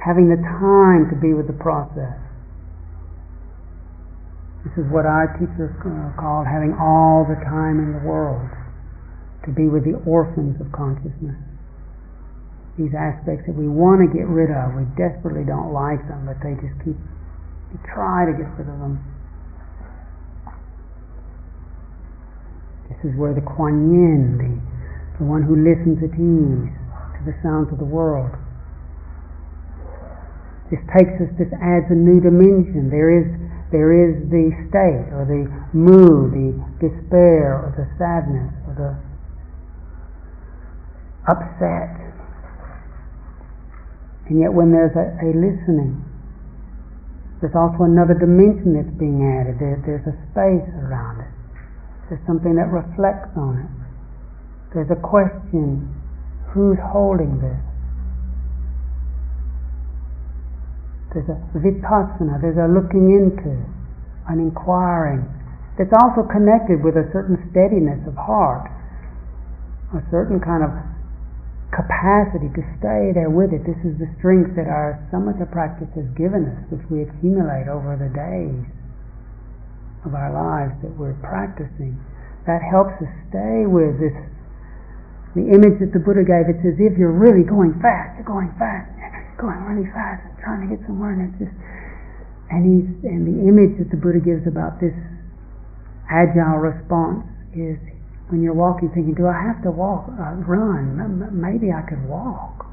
Having 0.01 0.33
the 0.33 0.41
time 0.41 1.13
to 1.13 1.15
be 1.19 1.37
with 1.37 1.45
the 1.45 1.59
process. 1.61 2.17
This 4.65 4.81
is 4.81 4.87
what 4.89 5.05
our 5.05 5.29
teacher 5.37 5.69
uh, 5.77 6.09
called 6.17 6.49
having 6.49 6.73
all 6.73 7.21
the 7.29 7.37
time 7.45 7.77
in 7.77 7.93
the 7.93 8.01
world 8.01 8.49
to 9.47 9.55
be 9.55 9.71
with 9.71 9.87
the 9.87 9.95
orphans 10.03 10.59
of 10.59 10.67
consciousness. 10.75 11.39
These 12.75 12.93
aspects 12.93 13.47
that 13.47 13.55
we 13.55 13.65
want 13.65 14.03
to 14.03 14.11
get 14.11 14.27
rid 14.27 14.51
of, 14.51 14.75
we 14.75 14.85
desperately 14.99 15.47
don't 15.47 15.71
like 15.71 16.03
them, 16.11 16.27
but 16.27 16.37
they 16.43 16.53
just 16.59 16.75
keep, 16.83 16.99
we 17.73 17.79
try 17.87 18.27
to 18.27 18.35
get 18.35 18.51
rid 18.59 18.67
of 18.67 18.77
them. 18.77 19.01
This 22.91 22.99
is 23.07 23.17
where 23.17 23.33
the 23.33 23.41
Kuan 23.41 23.89
Yin, 23.89 24.37
the, 24.37 24.51
the 25.17 25.25
one 25.25 25.41
who 25.41 25.57
listens 25.57 26.03
at 26.03 26.13
ease 26.13 26.69
to 27.17 27.21
the 27.25 27.33
sounds 27.41 27.71
of 27.71 27.79
the 27.79 27.87
world, 27.87 28.35
this 30.69 30.83
takes 30.91 31.15
us, 31.23 31.31
this 31.39 31.49
adds 31.63 31.87
a 31.87 31.95
new 31.95 32.19
dimension. 32.19 32.91
There 32.91 33.07
is, 33.07 33.23
there 33.71 33.95
is 33.95 34.27
the 34.27 34.51
state, 34.67 35.07
or 35.15 35.23
the 35.23 35.47
mood, 35.71 36.35
the 36.35 36.51
despair, 36.83 37.55
or 37.63 37.71
the 37.71 37.87
sadness, 37.95 38.51
or 38.67 38.75
the 38.75 39.06
upset. 41.27 41.95
And 44.27 44.39
yet, 44.39 44.51
when 44.51 44.71
there's 44.71 44.95
a, 44.95 45.07
a 45.23 45.29
listening, 45.31 46.03
there's 47.39 47.55
also 47.55 47.85
another 47.85 48.17
dimension 48.17 48.75
that's 48.75 48.91
being 48.99 49.23
added. 49.23 49.59
There, 49.61 49.79
there's 49.85 50.07
a 50.07 50.15
space 50.33 50.67
around 50.83 51.21
it. 51.21 51.31
There's 52.09 52.23
something 52.25 52.55
that 52.55 52.67
reflects 52.71 53.31
on 53.37 53.61
it. 53.61 53.71
There's 54.73 54.91
a 54.91 54.99
question: 54.99 55.87
Who's 56.51 56.79
holding 56.81 57.39
this? 57.39 57.61
There's 61.13 61.29
a 61.31 61.39
vipassana, 61.55 62.41
there's 62.43 62.59
a 62.59 62.67
looking 62.67 63.09
into, 63.15 63.55
an 64.27 64.43
inquiring. 64.43 65.23
That's 65.79 65.93
also 66.03 66.27
connected 66.27 66.83
with 66.83 66.97
a 66.99 67.07
certain 67.13 67.37
steadiness 67.49 68.01
of 68.05 68.13
heart, 68.19 68.67
a 69.95 70.03
certain 70.11 70.41
kind 70.43 70.65
of 70.67 70.69
capacity 71.75 72.47
to 72.55 72.63
stay 72.79 73.11
there 73.11 73.27
with 73.29 73.51
it. 73.51 73.67
This 73.67 73.79
is 73.83 73.99
the 73.99 74.07
strength 74.19 74.55
that 74.55 74.71
our 74.71 75.03
samatha 75.11 75.49
practice 75.51 75.91
has 75.99 76.07
given 76.15 76.47
us, 76.47 76.59
which 76.71 76.83
we 76.87 77.03
accumulate 77.03 77.67
over 77.67 77.99
the 77.99 78.07
days 78.11 78.63
of 80.07 80.15
our 80.15 80.31
lives 80.31 80.75
that 80.79 80.95
we're 80.95 81.17
practicing. 81.19 81.99
That 82.47 82.63
helps 82.63 82.95
us 83.03 83.11
stay 83.27 83.67
with 83.67 83.99
this. 83.99 84.15
The 85.35 85.51
image 85.51 85.83
that 85.83 85.91
the 85.91 85.99
Buddha 85.99 86.23
gave, 86.23 86.47
it's 86.47 86.63
as 86.63 86.79
if 86.79 86.95
you're 86.95 87.13
really 87.13 87.43
going 87.43 87.75
fast. 87.83 88.15
You're 88.15 88.31
going 88.31 88.49
fast, 88.55 88.87
going 89.43 89.59
really 89.67 89.91
fast, 89.91 90.23
trying 90.39 90.63
to 90.63 90.67
get 90.71 90.79
somewhere, 90.87 91.11
and 91.11 91.27
it's 91.27 91.37
just. 91.43 91.55
And 92.47 92.63
he's 92.63 92.87
and 93.03 93.27
the 93.27 93.43
image 93.43 93.75
that 93.75 93.91
the 93.91 93.99
Buddha 93.99 94.23
gives 94.23 94.47
about 94.47 94.79
this 94.79 94.95
agile 96.07 96.63
response 96.63 97.27
is 97.51 97.75
when 98.29 98.43
you're 98.43 98.53
walking 98.53 98.91
thinking, 98.91 99.15
do 99.15 99.27
I 99.27 99.39
have 99.39 99.63
to 99.63 99.71
walk, 99.71 100.11
uh, 100.11 100.35
run? 100.43 100.99
Maybe 101.31 101.71
I 101.71 101.79
could 101.87 102.03
walk. 102.03 102.67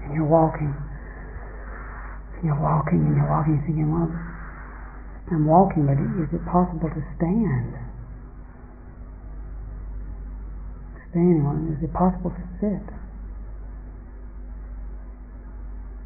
And 0.00 0.14
you're 0.16 0.24
walking, 0.24 0.72
and 0.72 2.42
you're 2.44 2.56
walking, 2.56 3.04
and 3.04 3.12
you're 3.16 3.28
walking, 3.28 3.60
You're 3.60 3.66
thinking, 3.68 3.92
well, 3.92 4.08
I'm 5.28 5.44
walking, 5.46 5.84
but 5.84 6.00
is 6.00 6.32
it 6.32 6.40
possible 6.48 6.88
to 6.88 7.02
stand? 7.20 7.76
Standing, 11.12 11.44
well, 11.44 11.60
is 11.76 11.84
it 11.84 11.92
possible 11.92 12.32
to 12.32 12.44
sit? 12.58 12.86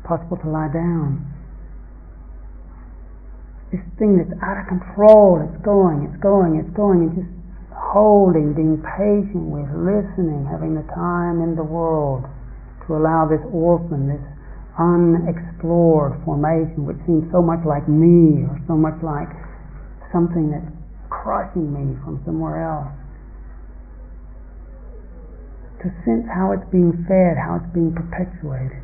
Possible 0.02 0.36
to 0.42 0.48
lie 0.50 0.72
down? 0.74 1.30
This 3.70 3.80
thing 3.98 4.18
that's 4.18 4.34
out 4.42 4.58
of 4.58 4.66
control, 4.66 5.40
it's 5.46 5.62
going, 5.64 6.10
it's 6.10 6.20
going, 6.20 6.58
it's 6.58 6.74
going, 6.76 7.06
and 7.06 7.14
just 7.14 7.43
holding, 7.74 8.54
being 8.54 8.78
patient 8.82 9.50
with, 9.50 9.66
listening, 9.74 10.46
having 10.46 10.74
the 10.74 10.86
time 10.94 11.42
in 11.42 11.54
the 11.54 11.62
world 11.62 12.24
to 12.86 12.96
allow 12.96 13.26
this 13.26 13.42
orphan, 13.50 14.08
this 14.08 14.22
unexplored 14.78 16.18
formation, 16.24 16.86
which 16.86 16.98
seems 17.06 17.26
so 17.30 17.42
much 17.42 17.62
like 17.66 17.86
me 17.86 18.46
or 18.46 18.58
so 18.66 18.74
much 18.74 18.98
like 19.02 19.30
something 20.10 20.50
that's 20.50 20.70
crushing 21.10 21.70
me 21.70 21.94
from 22.02 22.22
somewhere 22.24 22.62
else. 22.62 22.94
To 25.82 25.90
sense 26.06 26.26
how 26.32 26.50
it's 26.50 26.66
being 26.72 27.04
fed, 27.06 27.36
how 27.36 27.60
it's 27.60 27.70
being 27.74 27.94
perpetuated. 27.94 28.82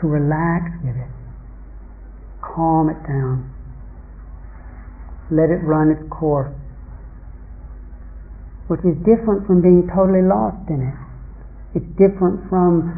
To 0.00 0.08
relax 0.08 0.72
with 0.82 0.96
it, 0.96 1.12
calm 2.40 2.88
it 2.88 2.98
down 3.06 3.52
let 5.30 5.50
it 5.50 5.62
run 5.62 5.90
its 5.90 6.02
course, 6.10 6.52
which 8.68 8.82
is 8.82 8.98
different 9.06 9.46
from 9.46 9.62
being 9.62 9.86
totally 9.94 10.22
lost 10.22 10.66
in 10.68 10.82
it. 10.82 10.98
It's 11.78 11.90
different 11.98 12.46
from. 12.50 12.90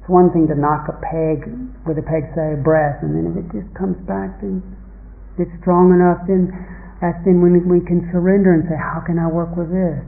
It's 0.00 0.10
one 0.10 0.32
thing 0.34 0.48
to 0.48 0.56
knock 0.58 0.90
a 0.90 0.98
peg 0.98 1.46
with 1.86 1.94
a 1.94 2.02
peg, 2.02 2.34
say, 2.34 2.56
a 2.56 2.60
breath, 2.60 3.04
and 3.06 3.14
then 3.14 3.30
if 3.30 3.38
it 3.38 3.46
just 3.54 3.70
comes 3.78 3.94
back, 4.02 4.42
then 4.42 4.58
it's 5.38 5.52
strong 5.62 5.94
enough, 5.94 6.26
then 6.26 6.50
that's 6.98 7.18
then 7.22 7.38
when 7.38 7.54
we 7.70 7.78
can 7.86 8.10
surrender 8.10 8.54
and 8.54 8.66
say, 8.66 8.74
how 8.74 9.02
can 9.02 9.18
I 9.18 9.30
work 9.30 9.54
with 9.54 9.70
this? 9.70 10.02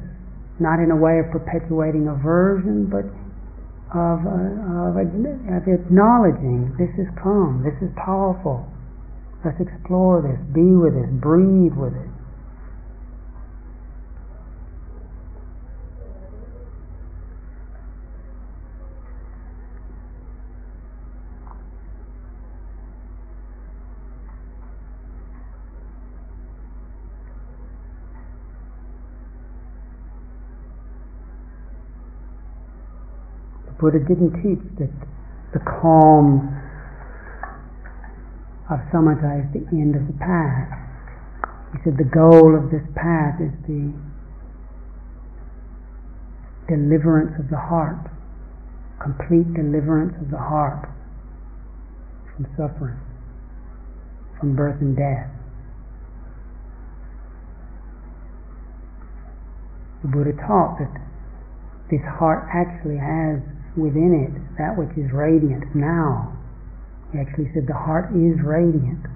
Not 0.59 0.83
in 0.83 0.91
a 0.91 0.99
way 0.99 1.23
of 1.23 1.31
perpetuating 1.31 2.11
aversion, 2.11 2.91
but 2.91 3.07
of, 3.95 4.27
uh, 4.27 4.91
of, 4.91 4.99
of 4.99 5.63
acknowledging 5.71 6.75
this 6.75 6.91
is 6.99 7.07
calm, 7.23 7.63
this 7.63 7.75
is 7.79 7.91
powerful. 7.95 8.67
Let's 9.45 9.61
explore 9.61 10.23
this, 10.23 10.41
be 10.55 10.63
with 10.63 10.95
it, 10.95 11.21
breathe 11.21 11.75
with 11.77 11.93
it. 11.93 12.09
Buddha 33.79 33.99
didn't 33.99 34.41
teach 34.41 34.65
that 34.79 34.89
the 35.53 35.59
calm 35.59 36.49
is 38.79 39.53
the 39.71 39.77
end 39.77 39.95
of 39.97 40.07
the 40.07 40.19
path. 40.19 40.69
He 41.73 41.79
said 41.85 41.99
the 41.99 42.05
goal 42.05 42.55
of 42.57 42.71
this 42.71 42.83
path 42.95 43.41
is 43.41 43.53
the 43.67 43.93
deliverance 46.69 47.39
of 47.39 47.51
the 47.51 47.59
heart, 47.59 48.11
complete 49.03 49.53
deliverance 49.55 50.15
of 50.21 50.31
the 50.31 50.39
heart 50.39 50.89
from 52.35 52.47
suffering, 52.57 52.99
from 54.41 54.57
birth 54.57 54.81
and 54.81 54.97
death. 54.97 55.31
The 60.03 60.09
Buddha 60.09 60.33
taught 60.47 60.79
that 60.79 61.01
this 61.91 62.03
heart 62.19 62.49
actually 62.53 62.99
has 62.99 63.41
within 63.77 64.15
it 64.15 64.35
that 64.59 64.77
which 64.79 64.97
is 64.97 65.11
radiant 65.13 65.75
now 65.75 66.35
he 67.15 67.21
actually 67.23 67.47
said 67.55 67.71
the 67.71 67.79
heart 67.79 68.11
is 68.11 68.43
radiant. 68.43 69.07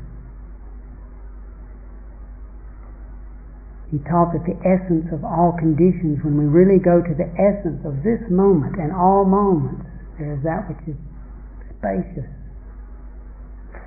He 3.90 3.98
taught 4.06 4.30
that 4.38 4.46
the 4.46 4.54
essence 4.62 5.10
of 5.10 5.24
all 5.26 5.56
conditions, 5.58 6.22
when 6.22 6.38
we 6.38 6.46
really 6.46 6.78
go 6.78 7.02
to 7.02 7.14
the 7.18 7.26
essence 7.34 7.82
of 7.82 8.06
this 8.06 8.22
moment 8.30 8.78
and 8.78 8.94
all 8.94 9.24
moments, 9.26 9.82
there 10.14 10.38
is 10.38 10.42
that 10.46 10.70
which 10.70 10.78
is 10.86 10.98
spacious, 11.74 12.30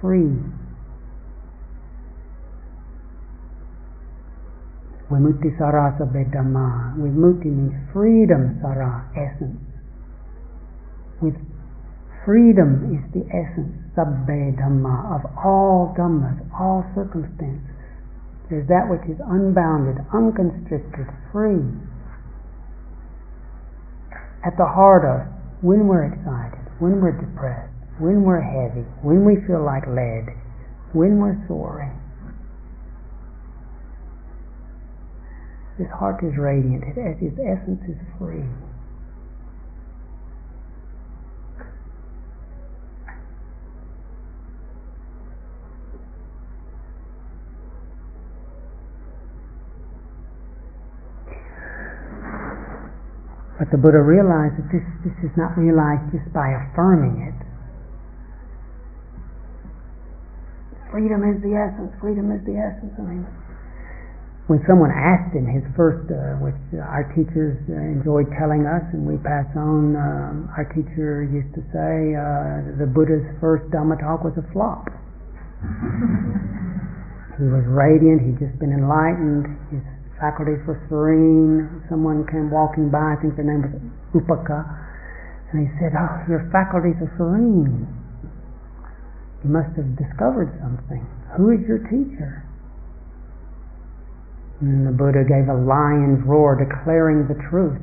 free. 0.03 0.35
Vimutti 5.07 5.55
sara 5.55 5.95
sabbe 5.95 6.27
dhamma. 6.33 6.99
Vimutti 6.99 7.47
means 7.47 7.75
freedom, 7.93 8.59
sara, 8.59 9.07
essence. 9.15 9.59
With 11.21 11.35
Freedom 12.25 12.93
is 12.93 13.01
the 13.17 13.25
essence, 13.33 13.80
sabbe 13.95 14.55
dhamma, 14.55 15.15
of 15.15 15.25
all 15.37 15.93
dhammas, 15.97 16.39
all 16.57 16.85
circumstances. 16.95 17.59
There's 18.49 18.67
that 18.67 18.89
which 18.89 19.03
is 19.07 19.19
unbounded, 19.23 20.03
unconstricted, 20.11 21.07
free. 21.31 21.63
At 24.43 24.57
the 24.57 24.65
heart 24.65 25.05
of 25.05 25.27
when 25.61 25.87
we're 25.87 26.05
excited, 26.11 26.59
when 26.79 26.99
we're 26.99 27.15
depressed, 27.15 27.71
when 27.99 28.23
we're 28.23 28.41
heavy, 28.41 28.83
when 29.03 29.23
we 29.23 29.39
feel 29.47 29.63
like 29.63 29.87
lead, 29.87 30.35
when 30.93 31.19
we're 31.19 31.37
soaring. 31.47 31.95
This 35.77 35.89
heart 35.91 36.23
is 36.23 36.37
radiant, 36.37 36.83
its 36.97 37.39
essence 37.39 37.81
is 37.87 37.97
free. 38.19 38.43
But 53.61 53.69
the 53.69 53.77
Buddha 53.77 54.01
realized 54.01 54.57
that 54.57 54.73
this, 54.73 54.81
this 55.05 55.13
is 55.21 55.29
not 55.37 55.53
realized 55.53 56.09
just 56.09 56.25
by 56.33 56.49
affirming 56.49 57.29
it. 57.29 57.37
Freedom 60.89 61.21
is 61.29 61.37
the 61.45 61.53
essence, 61.53 61.93
freedom 62.01 62.33
is 62.33 62.41
the 62.49 62.57
essence. 62.57 62.89
I 62.97 63.05
mean, 63.05 63.21
when 64.49 64.65
someone 64.65 64.89
asked 64.89 65.37
him 65.37 65.45
his 65.45 65.61
first, 65.77 66.09
uh, 66.09 66.41
which 66.41 66.57
our 66.73 67.05
teachers 67.13 67.61
uh, 67.69 67.77
enjoyed 67.77 68.33
telling 68.41 68.65
us, 68.65 68.81
and 68.97 69.05
we 69.05 69.21
pass 69.21 69.45
on, 69.53 69.93
um, 69.93 70.49
our 70.57 70.65
teacher 70.73 71.21
used 71.21 71.53
to 71.53 71.61
say 71.69 72.17
uh, 72.17 72.65
the 72.81 72.89
Buddha's 72.89 73.29
first 73.37 73.69
Dhamma 73.69 74.01
talk 74.01 74.25
was 74.25 74.33
a 74.41 74.45
flop. 74.49 74.89
he 77.37 77.45
was 77.45 77.61
radiant, 77.69 78.25
he'd 78.25 78.41
just 78.41 78.57
been 78.57 78.73
enlightened, 78.73 79.45
his 79.69 79.85
faculties 80.21 80.61
were 80.69 80.77
serene. 80.87 81.81
Someone 81.89 82.23
came 82.29 82.53
walking 82.53 82.93
by, 82.93 83.17
I 83.17 83.19
think 83.19 83.35
their 83.35 83.49
name 83.49 83.65
was 83.65 83.73
Upaka, 84.13 84.61
and 85.51 85.65
he 85.65 85.69
said, 85.81 85.97
Oh, 85.97 86.21
your 86.29 86.45
faculties 86.53 86.95
are 87.01 87.11
serene. 87.17 87.89
You 89.43 89.49
must 89.49 89.73
have 89.75 89.97
discovered 89.97 90.53
something. 90.61 91.01
Who 91.35 91.49
is 91.49 91.65
your 91.65 91.81
teacher? 91.89 92.45
And 94.61 94.85
the 94.85 94.93
Buddha 94.93 95.25
gave 95.25 95.49
a 95.49 95.57
lion's 95.57 96.21
roar 96.29 96.53
declaring 96.53 97.25
the 97.25 97.41
truth. 97.49 97.81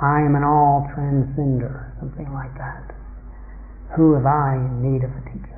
I 0.00 0.22
am 0.22 0.38
an 0.38 0.46
all 0.46 0.86
transcender, 0.94 1.90
something 1.98 2.30
like 2.32 2.54
that. 2.56 2.94
Who 3.98 4.14
have 4.14 4.24
I 4.24 4.54
in 4.54 4.78
need 4.78 5.02
of 5.02 5.10
a 5.10 5.22
teacher? 5.26 5.49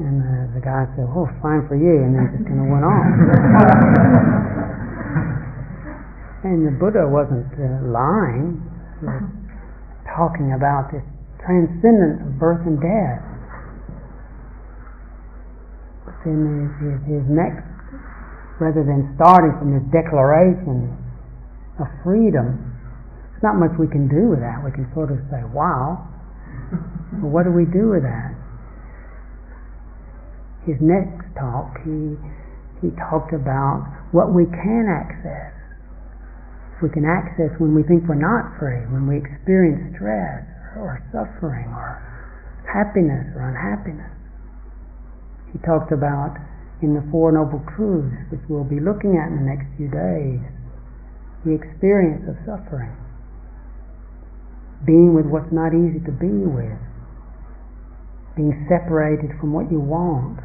And 0.00 0.16
the, 0.24 0.56
the 0.56 0.64
guy 0.64 0.88
said, 0.96 1.04
"Oh, 1.12 1.28
fine 1.44 1.68
for 1.68 1.76
you," 1.76 2.00
and 2.00 2.16
then 2.16 2.32
just 2.32 2.48
kind 2.48 2.56
of 2.56 2.72
went 2.72 2.88
on. 2.88 3.04
and 6.48 6.64
the 6.64 6.72
Buddha 6.72 7.04
wasn't 7.04 7.52
uh, 7.52 7.84
lying; 7.84 8.64
he 8.96 9.04
was 9.04 9.28
talking 10.08 10.56
about 10.56 10.88
this 10.88 11.04
transcendence 11.44 12.24
of 12.24 12.40
birth 12.40 12.64
and 12.64 12.80
death. 12.80 13.20
But 16.08 16.16
then 16.24 16.48
his, 16.48 16.72
his, 16.80 17.20
his 17.20 17.24
next, 17.28 17.68
rather 18.56 18.80
than 18.80 19.12
starting 19.20 19.52
from 19.60 19.76
this 19.76 19.84
declaration 19.92 20.96
of 21.76 21.92
freedom, 22.00 22.56
there's 23.36 23.44
not 23.44 23.60
much 23.60 23.76
we 23.76 23.84
can 23.84 24.08
do 24.08 24.32
with 24.32 24.40
that. 24.40 24.64
We 24.64 24.72
can 24.72 24.88
sort 24.96 25.12
of 25.12 25.20
say, 25.28 25.44
wow, 25.52 26.08
but 27.20 27.28
what 27.28 27.44
do 27.44 27.52
we 27.52 27.68
do 27.68 27.92
with 27.92 28.08
that? 28.08 28.39
His 30.70 30.78
next 30.78 31.26
talk, 31.34 31.82
he, 31.82 32.14
he 32.78 32.94
talked 32.94 33.34
about 33.34 33.90
what 34.14 34.30
we 34.30 34.46
can 34.46 34.86
access. 34.86 35.50
We 36.78 36.94
can 36.94 37.02
access 37.02 37.50
when 37.58 37.74
we 37.74 37.82
think 37.82 38.06
we're 38.06 38.14
not 38.14 38.54
free, 38.54 38.86
when 38.86 39.10
we 39.10 39.18
experience 39.18 39.98
stress 39.98 40.46
or 40.78 41.02
suffering 41.10 41.66
or 41.74 41.98
happiness 42.70 43.26
or 43.34 43.50
unhappiness. 43.50 44.14
He 45.50 45.58
talked 45.66 45.90
about 45.90 46.38
in 46.86 46.94
the 46.94 47.02
Four 47.10 47.34
Noble 47.34 47.66
Truths, 47.74 48.30
which 48.30 48.46
we'll 48.46 48.62
be 48.62 48.78
looking 48.78 49.18
at 49.18 49.26
in 49.26 49.42
the 49.42 49.48
next 49.50 49.66
few 49.74 49.90
days, 49.90 50.38
the 51.42 51.50
experience 51.50 52.30
of 52.30 52.38
suffering, 52.46 52.94
being 54.86 55.18
with 55.18 55.26
what's 55.26 55.50
not 55.50 55.74
easy 55.74 55.98
to 56.06 56.14
be 56.14 56.46
with, 56.46 56.78
being 58.38 58.54
separated 58.70 59.34
from 59.42 59.50
what 59.50 59.66
you 59.66 59.82
want, 59.82 60.38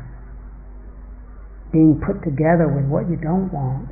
being 1.72 2.02
put 2.06 2.24
together 2.24 2.68
with 2.68 2.86
what 2.86 3.10
you 3.10 3.16
don't 3.16 3.52
want, 3.52 3.90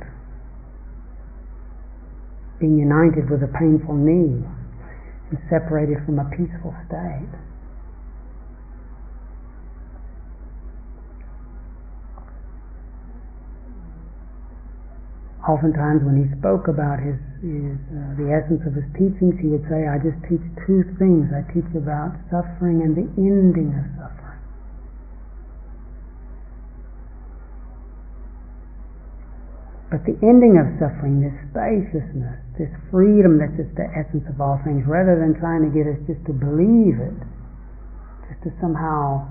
being 2.60 2.78
united 2.78 3.30
with 3.30 3.42
a 3.42 3.50
painful 3.58 3.94
need, 3.94 4.44
and 5.30 5.38
separated 5.50 5.98
from 6.06 6.18
a 6.18 6.26
peaceful 6.30 6.74
state. 6.86 7.32
oftentimes 15.48 16.00
when 16.04 16.16
he 16.16 16.26
spoke 16.40 16.68
about 16.68 17.00
his, 17.00 17.20
his 17.44 17.76
uh, 17.92 18.16
the 18.16 18.32
essence 18.32 18.64
of 18.64 18.72
his 18.72 18.88
teachings, 18.96 19.36
he 19.40 19.48
would 19.48 19.64
say, 19.68 19.86
"I 19.88 20.00
just 20.00 20.16
teach 20.24 20.42
two 20.64 20.84
things. 20.96 21.28
I 21.32 21.44
teach 21.52 21.68
about 21.76 22.16
suffering 22.32 22.80
and 22.80 22.96
the 22.96 23.06
ending 23.20 23.76
of 23.76 23.84
suffering." 24.00 24.23
But 29.94 30.02
the 30.10 30.18
ending 30.26 30.58
of 30.58 30.66
suffering, 30.82 31.22
this 31.22 31.38
spaciousness, 31.54 32.42
this 32.58 32.74
freedom 32.90 33.38
that's 33.38 33.54
just 33.54 33.70
the 33.78 33.86
essence 33.94 34.26
of 34.26 34.42
all 34.42 34.58
things, 34.66 34.82
rather 34.90 35.14
than 35.14 35.38
trying 35.38 35.62
to 35.62 35.70
get 35.70 35.86
us 35.86 36.02
just 36.10 36.18
to 36.26 36.34
believe 36.34 36.98
it, 36.98 37.14
just 38.26 38.42
to 38.42 38.50
somehow 38.58 39.22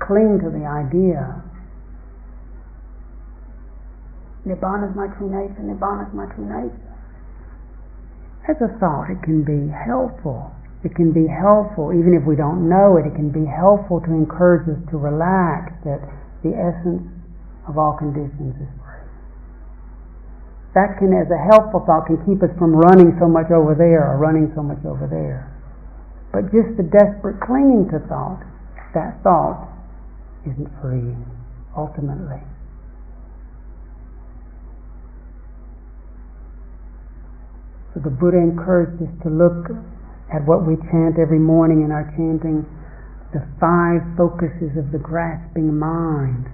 cling 0.00 0.40
to 0.40 0.48
the 0.48 0.64
idea 0.64 1.20
Nibbana 4.48 4.88
is 4.88 4.96
my 4.96 5.08
true 5.16 5.28
nature, 5.28 5.60
Nibbana 5.60 6.08
is 6.08 6.14
my 6.16 6.28
true 6.32 6.48
nature. 6.48 6.96
As 8.48 8.56
a 8.60 8.72
thought, 8.80 9.08
it 9.08 9.20
can 9.24 9.44
be 9.44 9.72
helpful. 9.72 10.52
It 10.84 10.94
can 10.96 11.12
be 11.12 11.28
helpful, 11.28 11.96
even 11.96 12.12
if 12.12 12.28
we 12.28 12.36
don't 12.36 12.68
know 12.68 12.96
it, 12.96 13.08
it 13.08 13.16
can 13.16 13.32
be 13.32 13.48
helpful 13.48 14.00
to 14.04 14.10
encourage 14.12 14.68
us 14.68 14.80
to 14.92 14.96
relax 14.96 15.72
that 15.84 16.00
the 16.44 16.52
essence 16.52 17.04
of 17.68 17.76
all 17.76 17.96
conditions 17.96 18.56
is. 18.60 18.83
That 20.74 20.98
can, 20.98 21.14
as 21.14 21.30
a 21.30 21.38
helpful 21.38 21.86
thought, 21.86 22.10
can 22.10 22.18
keep 22.26 22.42
us 22.42 22.50
from 22.58 22.74
running 22.74 23.14
so 23.22 23.30
much 23.30 23.50
over 23.54 23.78
there 23.78 24.10
or 24.10 24.18
running 24.18 24.50
so 24.58 24.62
much 24.62 24.82
over 24.82 25.06
there. 25.06 25.46
But 26.34 26.50
just 26.50 26.74
the 26.76 26.82
desperate 26.82 27.38
clinging 27.38 27.94
to 27.94 28.02
thought, 28.10 28.42
that 28.92 29.22
thought 29.22 29.70
isn't 30.42 30.66
free, 30.82 31.14
ultimately. 31.78 32.42
So 37.94 38.02
the 38.02 38.10
Buddha 38.10 38.38
encouraged 38.38 38.98
us 38.98 39.14
to 39.22 39.30
look 39.30 39.70
at 40.34 40.42
what 40.42 40.66
we 40.66 40.74
chant 40.90 41.22
every 41.22 41.38
morning 41.38 41.86
in 41.86 41.94
our 41.94 42.10
chanting, 42.18 42.66
the 43.30 43.46
five 43.62 44.02
focuses 44.18 44.74
of 44.74 44.90
the 44.90 44.98
grasping 44.98 45.78
mind. 45.78 46.50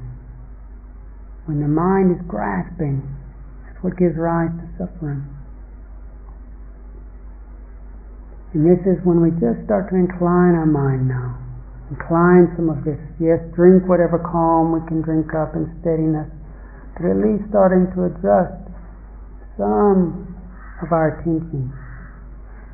When 1.49 1.65
the 1.65 1.69
mind 1.69 2.13
is 2.13 2.21
grasping, 2.29 3.01
what 3.81 3.97
gives 3.97 4.17
rise 4.17 4.53
to 4.61 4.67
suffering. 4.77 5.25
And 8.53 8.67
this 8.67 8.83
is 8.83 8.99
when 9.07 9.23
we 9.23 9.31
just 9.39 9.63
start 9.65 9.91
to 9.91 9.97
incline 9.97 10.59
our 10.59 10.67
mind 10.67 11.07
now. 11.07 11.39
Incline 11.91 12.51
some 12.59 12.71
of 12.71 12.83
this. 12.83 12.99
Yes, 13.19 13.39
drink 13.55 13.87
whatever 13.87 14.19
calm 14.19 14.75
we 14.75 14.83
can 14.87 15.03
drink 15.03 15.35
up 15.35 15.55
and 15.55 15.71
steadiness, 15.83 16.31
but 16.95 17.07
at 17.07 17.19
least 17.19 17.47
starting 17.51 17.91
to 17.95 18.11
adjust 18.11 18.59
some 19.59 20.31
of 20.83 20.91
our 20.91 21.19
attention 21.19 21.71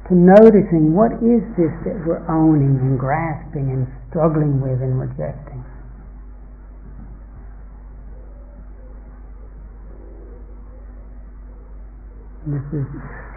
to 0.08 0.14
noticing 0.14 0.94
what 0.94 1.12
is 1.18 1.42
this 1.58 1.72
that 1.82 1.98
we're 2.06 2.22
owning 2.30 2.78
and 2.78 2.98
grasping 2.98 3.74
and 3.74 3.90
struggling 4.08 4.60
with 4.62 4.78
and 4.78 5.00
rejecting. 5.00 5.55
This 12.46 12.66
is 12.70 12.86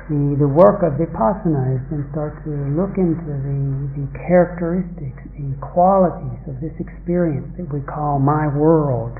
the, 0.09 0.37
the 0.41 0.49
work 0.49 0.81
of 0.81 0.97
vipassana 0.97 1.77
is 1.77 1.83
then 1.93 2.05
start 2.13 2.41
to 2.45 2.51
look 2.73 2.97
into 2.97 3.29
the, 3.29 3.59
the 3.93 4.05
characteristics, 4.25 5.21
the 5.37 5.53
qualities 5.61 6.41
of 6.49 6.57
this 6.61 6.73
experience 6.81 7.49
that 7.57 7.69
we 7.69 7.81
call 7.85 8.17
my 8.17 8.49
world, 8.49 9.17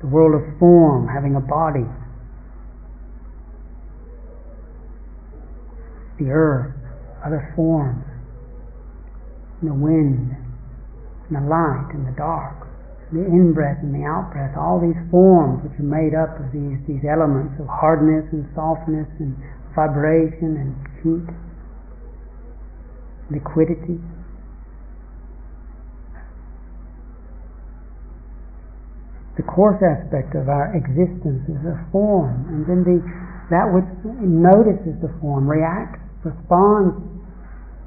the 0.00 0.08
world 0.08 0.36
of 0.36 0.44
form, 0.58 1.08
having 1.08 1.36
a 1.36 1.44
body. 1.44 1.84
the 6.18 6.30
earth, 6.30 6.74
other 7.24 7.52
forms, 7.56 8.04
and 9.60 9.70
the 9.70 9.74
wind, 9.74 10.36
and 11.28 11.36
the 11.36 11.46
light, 11.48 11.90
and 11.92 12.06
the 12.06 12.16
dark, 12.16 12.63
the 13.14 13.22
in-breath 13.22 13.78
and 13.80 13.94
the 13.94 14.02
out-breath, 14.02 14.58
all 14.58 14.82
these 14.82 14.98
forms 15.10 15.62
which 15.62 15.78
are 15.78 15.86
made 15.86 16.18
up 16.18 16.34
of 16.42 16.50
these, 16.50 16.82
these 16.90 17.06
elements 17.06 17.54
of 17.62 17.70
hardness 17.70 18.26
and 18.34 18.42
softness 18.58 19.06
and 19.22 19.38
vibration 19.74 20.58
and 20.58 20.74
heat, 20.98 21.28
liquidity. 23.30 24.02
The 29.38 29.46
coarse 29.46 29.82
aspect 29.82 30.34
of 30.34 30.50
our 30.50 30.74
existence 30.74 31.42
is 31.50 31.62
a 31.66 31.78
form, 31.90 32.46
and 32.50 32.62
then 32.66 32.82
the 32.82 32.98
that 33.50 33.68
which 33.68 33.84
notices 34.24 34.96
the 35.04 35.12
form 35.20 35.44
reacts 35.44 36.00
responds 36.24 36.96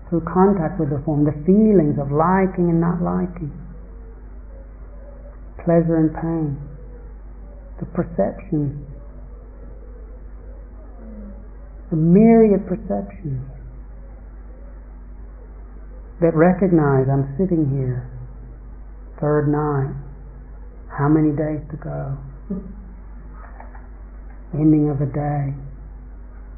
through 0.08 0.22
contact 0.22 0.80
with 0.80 0.94
the 0.94 1.02
form, 1.04 1.26
the 1.26 1.34
feelings 1.50 1.98
of 1.98 2.14
liking 2.14 2.70
and 2.70 2.80
not 2.80 3.02
liking, 3.02 3.50
pleasure 5.68 6.00
and 6.00 6.16
pain, 6.16 6.56
the 7.84 7.86
perceptions, 7.92 8.88
the 11.92 11.98
myriad 12.00 12.64
perceptions 12.72 13.44
that 16.24 16.32
recognize 16.34 17.12
I'm 17.12 17.36
sitting 17.36 17.68
here, 17.76 18.08
third 19.20 19.52
night, 19.52 19.92
how 20.88 21.12
many 21.12 21.36
days 21.36 21.60
to 21.70 21.78
go, 21.84 22.16
ending 24.56 24.88
of 24.88 25.04
a 25.04 25.12
day, 25.12 25.52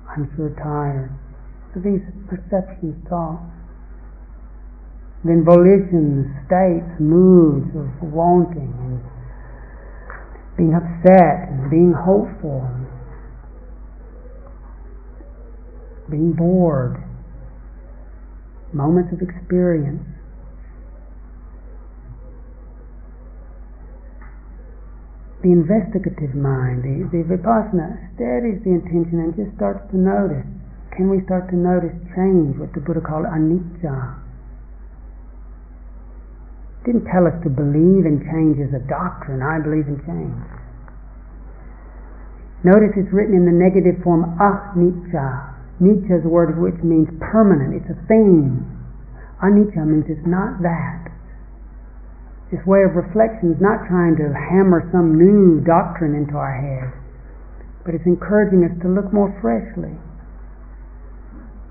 I'm 0.05 0.29
so 0.37 0.53
tired. 0.61 1.09
These 1.75 2.05
perceptions, 2.29 2.93
thoughts. 3.09 3.58
Then 5.23 5.43
volitions, 5.43 6.31
states, 6.47 6.99
moods 6.99 7.75
of 7.75 7.89
wanting 8.01 8.71
and 8.71 9.03
being 10.55 10.73
upset 10.73 11.49
and 11.49 11.69
being 11.69 11.93
hopeful, 11.93 12.63
and 12.63 12.87
being 16.09 16.31
bored, 16.33 17.03
moments 18.71 19.11
of 19.11 19.21
experience. 19.21 20.03
the 25.41 25.55
investigative 25.55 26.35
mind, 26.35 26.83
the, 26.83 27.07
the 27.15 27.23
vipassana, 27.23 27.95
steadies 28.15 28.59
the 28.67 28.75
intention 28.75 29.23
and 29.23 29.31
just 29.39 29.55
starts 29.55 29.79
to 29.91 29.95
notice. 29.95 30.43
Can 30.91 31.09
we 31.09 31.23
start 31.23 31.47
to 31.49 31.55
notice 31.55 31.95
change, 32.11 32.59
what 32.59 32.73
the 32.75 32.81
Buddha 32.83 32.99
called 32.99 33.23
anicca? 33.23 34.19
Didn't 36.89 37.05
tell 37.05 37.29
us 37.29 37.37
to 37.45 37.53
believe 37.53 38.09
in 38.09 38.17
change 38.33 38.57
as 38.57 38.73
a 38.73 38.81
doctrine. 38.89 39.45
I 39.45 39.61
believe 39.61 39.85
in 39.85 40.01
change. 40.09 40.41
Notice 42.65 42.97
it's 42.97 43.13
written 43.13 43.37
in 43.37 43.45
the 43.45 43.53
negative 43.53 44.01
form 44.01 44.25
anicca. 44.41 45.53
Nicca 45.77 46.17
is 46.17 46.25
a 46.25 46.31
word 46.33 46.57
which 46.57 46.81
means 46.81 47.05
permanent. 47.21 47.77
It's 47.77 47.93
a 47.93 47.99
thing. 48.09 48.65
Anicca 49.37 49.85
means 49.85 50.09
it's 50.09 50.25
not 50.25 50.65
that. 50.65 51.13
This 52.49 52.65
way 52.65 52.81
of 52.81 52.97
reflection 52.97 53.53
is 53.53 53.61
not 53.61 53.85
trying 53.85 54.17
to 54.17 54.33
hammer 54.33 54.81
some 54.89 55.13
new 55.13 55.61
doctrine 55.61 56.17
into 56.17 56.41
our 56.41 56.57
head, 56.57 56.89
but 57.85 57.93
it's 57.93 58.09
encouraging 58.09 58.65
us 58.65 58.73
to 58.81 58.89
look 58.89 59.13
more 59.13 59.29
freshly. 59.45 59.93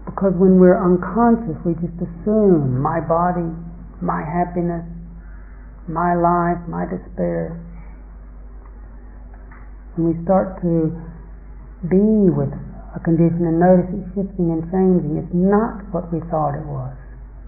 Because 0.07 0.39
when 0.39 0.63
we're 0.63 0.79
unconscious, 0.79 1.59
we 1.67 1.75
just 1.83 1.99
assume 1.99 2.79
my 2.79 3.03
body, 3.03 3.51
my 3.99 4.23
happiness, 4.23 4.87
my 5.89 6.15
life, 6.15 6.61
my 6.69 6.85
despair. 6.85 7.57
When 9.97 10.13
we 10.13 10.25
start 10.25 10.61
to 10.63 10.93
be 11.89 12.29
with 12.31 12.53
a 12.95 13.01
condition 13.01 13.49
and 13.49 13.59
notice 13.59 13.89
it 13.91 14.05
shifting 14.15 14.53
and 14.53 14.63
changing, 14.71 15.17
it's 15.17 15.35
not 15.35 15.83
what 15.93 16.13
we 16.13 16.21
thought 16.31 16.55
it 16.55 16.67
was, 16.69 16.93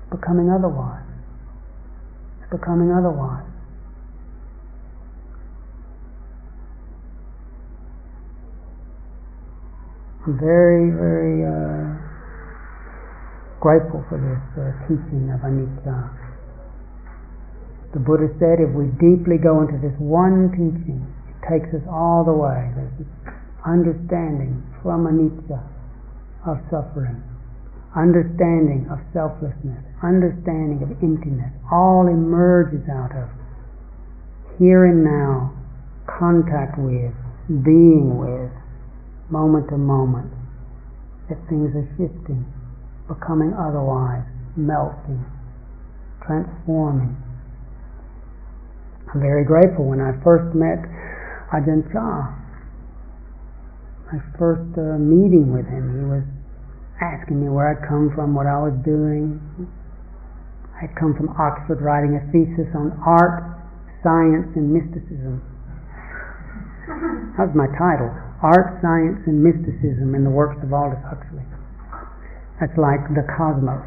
it's 0.03 0.11
becoming 0.11 0.51
otherwise 0.51 1.05
It's 2.43 2.51
becoming 2.51 2.91
otherwise. 2.91 3.47
I'm 10.27 10.37
very, 10.39 10.93
very 10.93 11.43
uh, 11.49 11.97
grateful 13.59 14.05
for 14.09 14.21
this 14.21 14.43
uh, 14.61 14.71
teaching 14.87 15.33
of 15.33 15.41
anicca. 15.41 16.30
The 17.93 18.01
Buddha 18.01 18.31
said 18.39 18.63
if 18.63 18.71
we 18.75 18.87
deeply 19.03 19.39
go 19.39 19.63
into 19.63 19.79
this 19.83 19.97
one 19.99 20.51
teaching, 20.55 21.03
it 21.27 21.39
takes 21.47 21.75
us 21.75 21.83
all 21.91 22.23
the 22.23 22.35
way. 22.35 22.71
There's 22.75 23.03
this 23.03 23.13
understanding 23.67 24.63
from 24.83 25.11
anicca 25.11 25.59
of 26.47 26.63
suffering 26.71 27.23
understanding 27.97 28.87
of 28.91 29.03
selflessness, 29.13 29.83
understanding 30.03 30.79
of 30.83 30.91
emptiness, 31.03 31.51
all 31.73 32.07
emerges 32.07 32.87
out 32.87 33.11
of 33.11 33.27
here 34.59 34.87
and 34.87 35.03
now, 35.03 35.51
contact 36.07 36.79
with, 36.79 37.15
being 37.65 38.19
with, 38.19 38.53
moment 39.31 39.67
to 39.71 39.79
moment, 39.79 40.31
that 41.29 41.39
things 41.49 41.75
are 41.75 41.89
shifting, 41.97 42.45
becoming 43.09 43.51
otherwise, 43.57 44.23
melting, 44.55 45.25
transforming. 46.23 47.17
I'm 49.11 49.19
very 49.19 49.43
grateful 49.43 49.91
when 49.91 49.99
I 49.99 50.15
first 50.23 50.55
met 50.55 50.87
Ajahn 51.51 51.83
Chah. 51.91 52.31
My 54.07 54.23
first 54.39 54.71
uh, 54.79 55.03
meeting 55.03 55.51
with 55.51 55.67
him, 55.67 55.99
he 55.99 56.07
was 56.07 56.23
asking 57.03 57.43
me 57.43 57.51
where 57.51 57.75
I'd 57.75 57.83
come 57.91 58.15
from, 58.15 58.39
what 58.39 58.47
I 58.47 58.55
was 58.63 58.75
doing. 58.87 59.43
I'd 60.79 60.95
come 60.95 61.19
from 61.19 61.35
Oxford 61.35 61.83
writing 61.83 62.15
a 62.15 62.23
thesis 62.31 62.71
on 62.71 62.95
art, 63.03 63.43
science, 64.07 64.47
and 64.55 64.71
mysticism. 64.71 65.43
That 67.35 67.51
was 67.51 67.57
my 67.59 67.67
title 67.75 68.15
Art, 68.43 68.79
Science, 68.81 69.27
and 69.27 69.43
Mysticism 69.43 70.15
in 70.15 70.25
the 70.25 70.31
Works 70.31 70.63
of 70.63 70.73
Aldous 70.73 71.03
Huxley. 71.05 71.45
That's 72.59 72.79
like 72.79 73.05
the 73.13 73.27
cosmos 73.27 73.85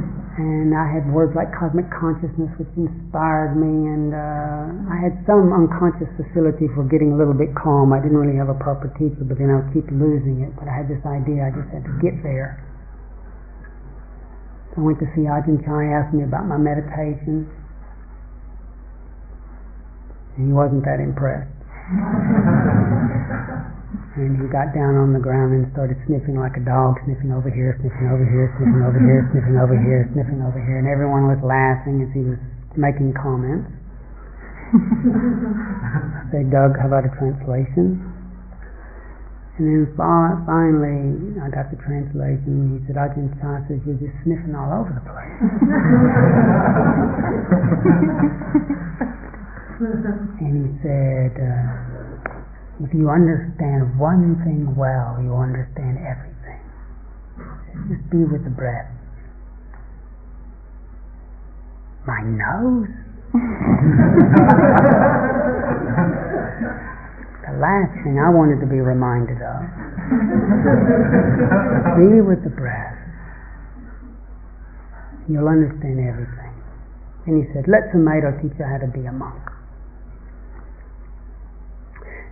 and 0.34 0.74
I 0.74 0.90
had 0.90 1.06
words 1.06 1.30
like 1.38 1.54
cosmic 1.54 1.86
consciousness, 1.94 2.50
which 2.58 2.70
inspired 2.74 3.54
me, 3.54 3.70
and 3.86 4.10
uh, 4.10 4.90
I 4.90 4.96
had 4.98 5.14
some 5.30 5.54
unconscious 5.54 6.10
facility 6.18 6.66
for 6.74 6.82
getting 6.90 7.14
a 7.14 7.16
little 7.18 7.36
bit 7.36 7.54
calm. 7.54 7.94
I 7.94 8.02
didn't 8.02 8.18
really 8.18 8.34
have 8.34 8.50
a 8.50 8.58
proper 8.58 8.90
teacher, 8.98 9.22
but 9.22 9.38
then 9.38 9.54
I 9.54 9.62
would 9.62 9.70
keep 9.70 9.86
losing 9.94 10.42
it. 10.42 10.50
But 10.58 10.66
I 10.66 10.74
had 10.74 10.90
this 10.90 11.02
idea, 11.06 11.46
I 11.46 11.54
just 11.54 11.70
had 11.70 11.86
to 11.86 11.94
get 12.02 12.18
there. 12.26 12.58
So 14.74 14.82
I 14.82 14.90
went 14.90 14.98
to 14.98 15.08
see 15.14 15.30
Ajahn 15.30 15.62
Chah, 15.62 15.78
asked 15.86 16.10
me 16.10 16.26
about 16.26 16.50
my 16.50 16.58
meditation, 16.58 17.46
and 20.34 20.50
he 20.50 20.52
wasn't 20.52 20.82
that 20.82 20.98
impressed. 20.98 21.54
And 24.14 24.38
he 24.38 24.46
got 24.46 24.70
down 24.70 24.94
on 24.94 25.10
the 25.10 25.18
ground 25.18 25.58
and 25.58 25.66
started 25.74 25.98
sniffing 26.06 26.38
like 26.38 26.54
a 26.54 26.62
dog, 26.62 27.02
sniffing 27.02 27.34
over 27.34 27.50
here, 27.50 27.74
sniffing 27.82 28.06
over 28.06 28.22
here, 28.22 28.54
sniffing 28.54 28.78
over 28.78 29.02
here, 29.02 29.26
sniffing 29.34 29.58
over 29.58 29.74
here, 29.74 30.06
sniffing 30.14 30.38
over 30.38 30.62
here, 30.62 30.78
and 30.78 30.86
everyone 30.86 31.26
was 31.26 31.42
laughing 31.42 31.98
as 31.98 32.06
he 32.14 32.22
was 32.22 32.38
making 32.78 33.10
comments. 33.18 33.66
I 34.70 36.30
said, 36.30 36.46
Doug, 36.54 36.78
how 36.78 36.86
about 36.86 37.02
a 37.06 37.10
translation? 37.18 37.98
And 39.58 39.66
then 39.66 39.90
finally, 39.98 41.34
I 41.42 41.50
got 41.50 41.74
the 41.74 41.78
translation. 41.82 42.70
He 42.74 42.78
said, 42.86 42.94
Ajahn 42.94 43.34
Chah 43.42 43.66
says, 43.66 43.82
you're 43.82 43.98
just 43.98 44.14
sniffing 44.22 44.54
all 44.54 44.78
over 44.78 44.94
the 44.94 45.02
place. 45.10 45.42
and 50.42 50.54
he 50.54 50.66
said, 50.82 51.38
uh, 51.38 51.93
if 52.82 52.90
you 52.92 53.08
understand 53.08 53.98
one 53.98 54.34
thing 54.42 54.74
well, 54.74 55.18
you 55.22 55.30
understand 55.36 55.98
everything. 56.02 56.58
Just 57.86 58.02
be 58.10 58.24
with 58.26 58.42
the 58.42 58.50
breath. 58.50 58.90
My 62.06 62.20
nose? 62.26 62.90
the 67.46 67.54
last 67.62 67.94
thing 68.02 68.18
I 68.18 68.30
wanted 68.34 68.58
to 68.60 68.66
be 68.66 68.80
reminded 68.82 69.38
of. 69.38 69.62
be 71.94 72.20
with 72.20 72.42
the 72.42 72.50
breath. 72.50 72.98
You'll 75.30 75.48
understand 75.48 76.02
everything. 76.02 76.54
And 77.26 77.40
he 77.40 77.48
said, 77.54 77.64
let 77.68 77.88
Sumedho 77.94 78.42
teach 78.42 78.52
you 78.58 78.64
how 78.66 78.78
to 78.78 78.90
be 78.90 79.06
a 79.06 79.12
monk. 79.12 79.53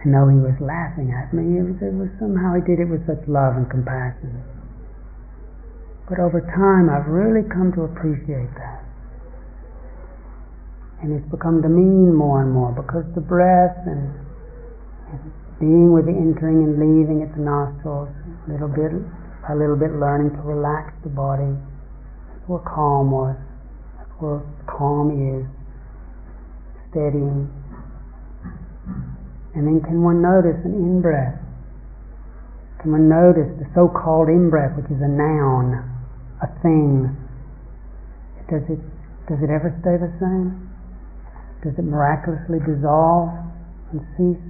And 0.03 0.11
though 0.11 0.27
he 0.27 0.39
was 0.43 0.59
laughing 0.59 1.15
at 1.15 1.31
me, 1.31 1.63
it 1.63 1.63
was, 1.63 1.79
it 1.79 1.95
was 1.95 2.11
somehow 2.19 2.59
he 2.59 2.63
did 2.67 2.83
it 2.83 2.91
with 2.91 3.07
such 3.07 3.23
love 3.31 3.55
and 3.55 3.71
compassion. 3.71 4.35
But 6.11 6.19
over 6.19 6.43
time, 6.43 6.91
I've 6.91 7.07
really 7.07 7.47
come 7.47 7.71
to 7.79 7.87
appreciate 7.87 8.51
that. 8.59 8.83
And 11.03 11.15
it's 11.15 11.31
become 11.31 11.63
to 11.63 11.71
mean 11.71 12.15
more 12.15 12.43
and 12.43 12.51
more 12.51 12.75
because 12.75 13.07
the 13.15 13.23
breath 13.23 13.79
and, 13.87 14.11
and 15.15 15.19
being 15.63 15.95
with 15.95 16.11
the 16.11 16.15
entering 16.15 16.67
and 16.67 16.83
leaving 16.83 17.23
at 17.23 17.31
the 17.39 17.43
nostrils, 17.43 18.11
little 18.51 18.71
bit 18.71 18.91
by 19.47 19.55
little 19.55 19.79
bit 19.79 19.95
learning 19.99 20.35
to 20.35 20.43
relax 20.43 20.95
the 21.03 21.11
body. 21.11 21.55
That's 21.55 22.47
where 22.51 22.63
calm 22.67 23.11
was. 23.11 23.39
That's 23.99 24.11
where 24.19 24.43
calm 24.67 25.15
is. 25.15 25.47
Steadying 26.91 27.62
and 29.55 29.67
then 29.67 29.81
can 29.85 30.03
one 30.03 30.23
notice 30.23 30.57
an 30.65 30.73
in-breath? 30.73 31.39
Can 32.81 32.93
one 32.93 33.09
notice 33.09 33.53
the 33.61 33.69
so-called 33.75 34.29
in-breath, 34.29 34.77
which 34.77 34.91
is 34.91 35.01
a 35.01 35.09
noun, 35.09 35.77
a 36.41 36.49
thing? 36.63 37.15
Does 38.49 38.65
it, 38.69 38.81
does 39.29 39.39
it 39.45 39.51
ever 39.53 39.71
stay 39.81 40.01
the 40.01 40.11
same? 40.19 40.69
Does 41.63 41.79
it 41.79 41.85
miraculously 41.85 42.59
dissolve 42.59 43.31
and 43.93 44.01
cease, 44.17 44.43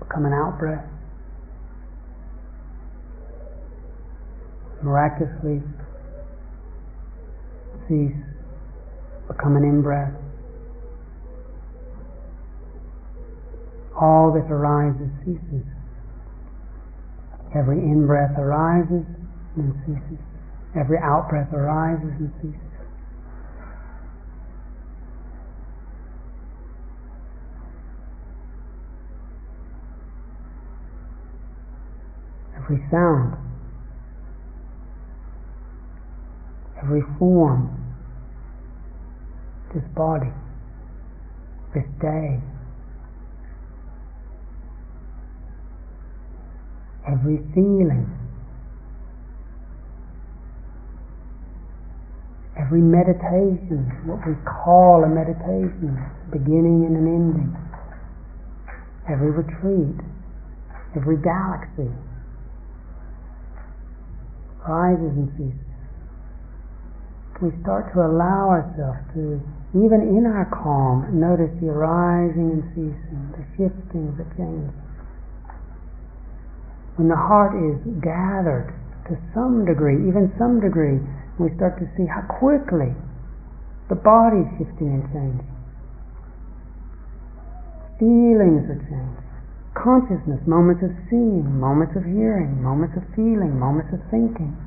become 0.00 0.26
an 0.26 0.32
out-breath? 0.32 0.84
Miraculously 4.82 5.62
cease, 7.86 8.16
become 9.28 9.56
an 9.56 9.64
in-breath? 9.64 10.14
All 14.00 14.32
that 14.32 14.50
arises 14.52 15.10
ceases. 15.24 15.66
Every 17.54 17.78
in 17.78 18.06
breath 18.06 18.38
arises 18.38 19.04
and 19.56 19.74
ceases. 19.86 20.24
Every 20.78 20.98
out 20.98 21.28
breath 21.28 21.52
arises 21.52 22.12
and 22.18 22.32
ceases. 22.40 22.60
Every 32.56 32.84
sound, 32.90 33.34
every 36.82 37.02
form, 37.18 37.74
this 39.74 39.84
body, 39.96 40.28
this 41.74 41.84
day, 42.00 42.40
every 47.08 47.38
feeling, 47.56 48.04
every 52.60 52.84
meditation, 52.84 53.88
what 54.04 54.20
we 54.28 54.36
call 54.44 55.04
a 55.04 55.08
meditation, 55.08 55.96
beginning 56.30 56.84
and 56.84 56.96
an 57.00 57.06
ending, 57.08 57.56
every 59.08 59.32
retreat, 59.32 59.96
every 60.96 61.16
galaxy 61.16 61.88
rises 64.68 65.16
and 65.16 65.32
ceases. 65.40 65.64
We 67.40 67.54
start 67.62 67.94
to 67.94 68.04
allow 68.04 68.50
ourselves 68.52 69.00
to, 69.14 69.40
even 69.72 70.02
in 70.12 70.26
our 70.26 70.44
calm, 70.50 71.08
notice 71.16 71.54
the 71.62 71.70
arising 71.70 72.60
and 72.60 72.64
ceasing, 72.74 73.32
the 73.32 73.44
shifting, 73.56 74.12
the 74.18 74.26
changing. 74.36 74.87
When 76.98 77.06
the 77.06 77.14
heart 77.14 77.54
is 77.54 77.78
gathered 78.02 78.74
to 79.06 79.14
some 79.30 79.62
degree, 79.62 80.02
even 80.10 80.34
some 80.34 80.58
degree, 80.58 80.98
we 81.38 81.54
start 81.54 81.78
to 81.78 81.86
see 81.94 82.10
how 82.10 82.26
quickly 82.26 82.90
the 83.86 83.94
body 83.94 84.42
is 84.42 84.50
shifting 84.58 84.98
and 84.98 85.06
changing. 85.14 85.52
Feelings 88.02 88.66
are 88.66 88.82
changing. 88.90 89.22
Consciousness, 89.78 90.42
moments 90.42 90.82
of 90.82 90.90
seeing, 91.06 91.46
moments 91.54 91.94
of 91.94 92.02
hearing, 92.02 92.58
moments 92.58 92.98
of 92.98 93.06
feeling, 93.14 93.54
moments 93.54 93.94
of 93.94 94.02
thinking. 94.10 94.58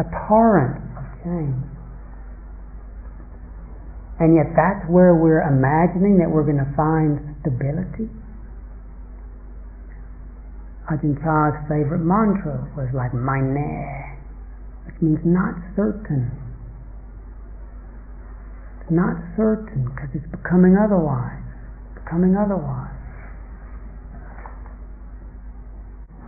A 0.00 0.04
torrent 0.32 0.80
of 0.96 1.04
change. 1.20 1.60
And 4.16 4.32
yet 4.32 4.56
that's 4.56 4.88
where 4.88 5.12
we're 5.12 5.44
imagining 5.44 6.16
that 6.24 6.32
we're 6.32 6.48
going 6.48 6.64
to 6.64 6.72
find 6.72 7.20
stability. 7.44 8.08
Ajahn 10.90 11.14
Chah's 11.22 11.54
favorite 11.68 12.02
mantra 12.02 12.66
was 12.76 12.88
like, 12.94 13.14
mai 13.14 13.40
nae 13.40 14.12
which 14.86 14.96
means 15.00 15.20
not 15.24 15.54
certain. 15.76 16.30
It's 18.80 18.90
not 18.90 19.16
certain 19.36 19.84
because 19.84 20.10
it's 20.14 20.26
becoming 20.30 20.76
otherwise, 20.76 21.42
becoming 21.94 22.36
otherwise. 22.36 22.90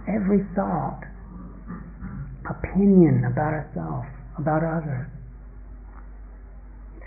Every 0.06 0.44
thought, 0.54 1.02
opinion 2.48 3.24
about 3.24 3.54
ourselves, 3.54 4.08
about 4.38 4.62
others, 4.62 5.08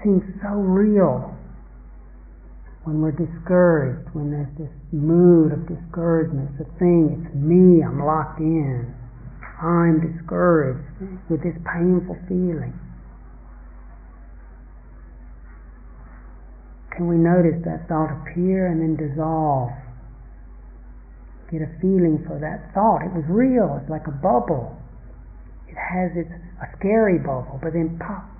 seems 0.03 0.23
so 0.41 0.49
real 0.49 1.36
when 2.87 3.03
we're 3.03 3.11
discouraged, 3.11 4.07
when 4.15 4.31
there's 4.31 4.55
this 4.55 4.71
mood 4.95 5.51
of 5.51 5.67
discouragement, 5.67 6.47
it's 6.55 6.63
a 6.63 6.71
thing, 6.79 7.19
it's 7.19 7.35
me, 7.35 7.83
I'm 7.83 7.99
locked 7.99 8.39
in. 8.39 8.95
I'm 9.59 9.99
discouraged 9.99 10.87
with 11.27 11.43
this 11.43 11.59
painful 11.67 12.15
feeling. 12.31 12.71
Can 16.95 17.11
we 17.11 17.19
notice 17.19 17.59
that 17.67 17.91
thought 17.91 18.07
appear 18.07 18.71
and 18.71 18.79
then 18.79 18.95
dissolve? 18.95 19.75
Get 21.51 21.67
a 21.67 21.71
feeling 21.83 22.23
for 22.23 22.39
that 22.39 22.71
thought. 22.71 23.03
It 23.03 23.11
was 23.11 23.27
real, 23.27 23.83
it's 23.83 23.91
like 23.91 24.07
a 24.07 24.15
bubble. 24.15 24.79
It 25.67 25.75
has 25.75 26.15
its 26.15 26.31
a 26.63 26.71
scary 26.79 27.19
bubble, 27.19 27.59
but 27.61 27.73
then 27.73 27.99
pop. 27.99 28.36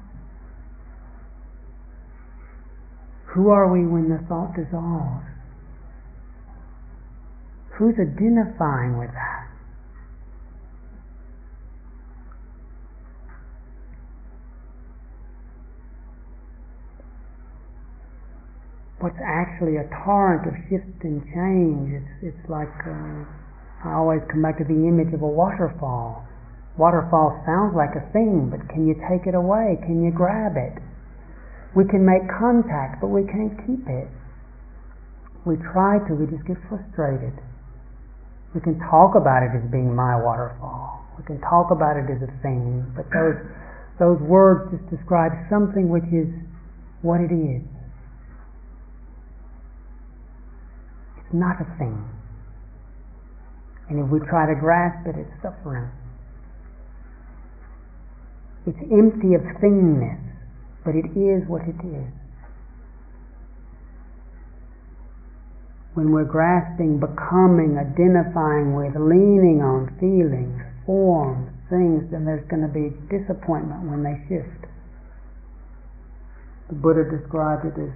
Who 3.38 3.54
are 3.54 3.70
we 3.70 3.86
when 3.86 4.10
the 4.10 4.18
thought 4.26 4.58
dissolves? 4.58 5.30
Who's 7.78 7.94
identifying 8.02 8.98
with 8.98 9.14
that? 9.14 9.48
what's 19.00 19.22
actually 19.22 19.78
a 19.78 19.86
torrent 20.04 20.42
of 20.50 20.58
shift 20.68 21.06
and 21.06 21.22
change. 21.30 22.02
It's, 22.02 22.34
it's 22.34 22.50
like, 22.50 22.74
uh, 22.82 23.24
I 23.86 23.94
always 23.94 24.22
come 24.26 24.42
back 24.42 24.58
to 24.58 24.66
the 24.66 24.74
image 24.74 25.14
of 25.14 25.22
a 25.22 25.30
waterfall. 25.30 26.26
Waterfall 26.78 27.38
sounds 27.46 27.78
like 27.78 27.94
a 27.94 28.02
thing, 28.12 28.50
but 28.50 28.68
can 28.74 28.88
you 28.88 28.98
take 29.08 29.28
it 29.28 29.36
away? 29.36 29.78
Can 29.86 30.04
you 30.04 30.10
grab 30.10 30.58
it? 30.58 30.82
We 31.76 31.86
can 31.86 32.06
make 32.06 32.26
contact, 32.40 33.02
but 33.02 33.08
we 33.08 33.24
can't 33.26 33.54
keep 33.68 33.88
it. 33.88 34.08
We 35.46 35.56
try 35.72 36.00
to, 36.08 36.12
we 36.16 36.28
just 36.28 36.46
get 36.48 36.58
frustrated. 36.68 37.34
We 38.56 38.62
can 38.62 38.80
talk 38.90 39.16
about 39.16 39.44
it 39.44 39.52
as 39.56 39.64
being 39.72 39.96
my 39.96 40.16
waterfall. 40.16 41.06
We 41.18 41.24
can 41.26 41.40
talk 41.42 41.72
about 41.72 41.98
it 41.98 42.10
as 42.10 42.22
a 42.24 42.32
thing, 42.42 42.86
but 42.96 43.06
those, 43.14 43.38
those 44.00 44.20
words 44.22 44.72
just 44.72 44.90
describe 44.90 45.32
something 45.50 45.90
which 45.90 46.08
is 46.12 46.30
what 47.02 47.22
it 47.22 47.32
is. 47.32 47.64
It's 51.18 51.34
not 51.34 51.60
a 51.62 51.68
thing. 51.78 52.04
And 53.90 54.04
if 54.04 54.12
we 54.12 54.20
try 54.28 54.48
to 54.48 54.56
grasp 54.60 55.08
it, 55.08 55.16
it's 55.16 55.32
suffering. 55.42 55.90
It's 58.68 58.80
empty 58.92 59.34
of 59.34 59.42
thingness, 59.64 60.20
but 60.88 60.96
it 60.96 61.12
is 61.20 61.44
what 61.52 61.68
it 61.68 61.76
is. 61.84 62.08
When 66.00 66.16
we're 66.16 66.24
grasping, 66.24 66.96
becoming, 66.96 67.76
identifying 67.76 68.72
with, 68.72 68.96
leaning 68.96 69.60
on 69.60 69.92
feelings, 70.00 70.64
forms, 70.86 71.52
things, 71.68 72.08
then 72.10 72.24
there's 72.24 72.48
going 72.48 72.64
to 72.64 72.72
be 72.72 72.96
disappointment 73.12 73.84
when 73.84 74.00
they 74.00 74.16
shift. 74.32 74.64
The 76.70 76.76
Buddha 76.76 77.04
described 77.04 77.68
it 77.68 77.76
as 77.76 77.92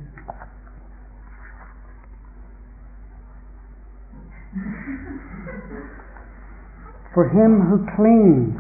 For 7.13 7.29
him 7.29 7.71
who 7.71 7.87
clings, 7.95 8.59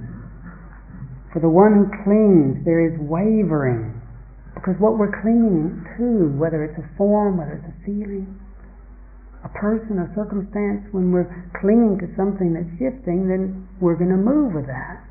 for 1.33 1.41
the 1.41 1.49
one 1.49 1.73
who 1.75 2.03
clings, 2.03 2.63
there 2.63 2.79
is 2.79 2.97
wavering. 2.97 4.00
Because 4.55 4.75
what 4.79 4.97
we're 4.97 5.13
clinging 5.21 5.83
to, 5.97 6.37
whether 6.37 6.63
it's 6.63 6.77
a 6.77 6.87
form, 6.97 7.37
whether 7.37 7.57
it's 7.57 7.65
a 7.65 7.77
feeling, 7.85 8.39
a 9.43 9.49
person, 9.49 9.97
a 9.97 10.07
circumstance, 10.13 10.85
when 10.91 11.11
we're 11.11 11.29
clinging 11.61 11.97
to 11.99 12.07
something 12.15 12.53
that's 12.53 12.69
shifting, 12.77 13.27
then 13.27 13.67
we're 13.79 13.95
going 13.97 14.11
to 14.11 14.21
move 14.21 14.53
with 14.53 14.67
that. 14.67 15.01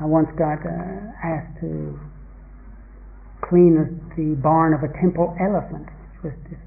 I 0.00 0.04
once 0.06 0.28
got 0.36 0.60
uh, 0.66 1.14
asked 1.24 1.60
to 1.60 1.98
clean 3.48 3.78
the 4.16 4.36
barn 4.42 4.74
of 4.74 4.80
a 4.82 4.92
temple 5.00 5.36
elephant 5.40 5.86
which 6.22 6.32
was 6.32 6.36
this 6.50 6.63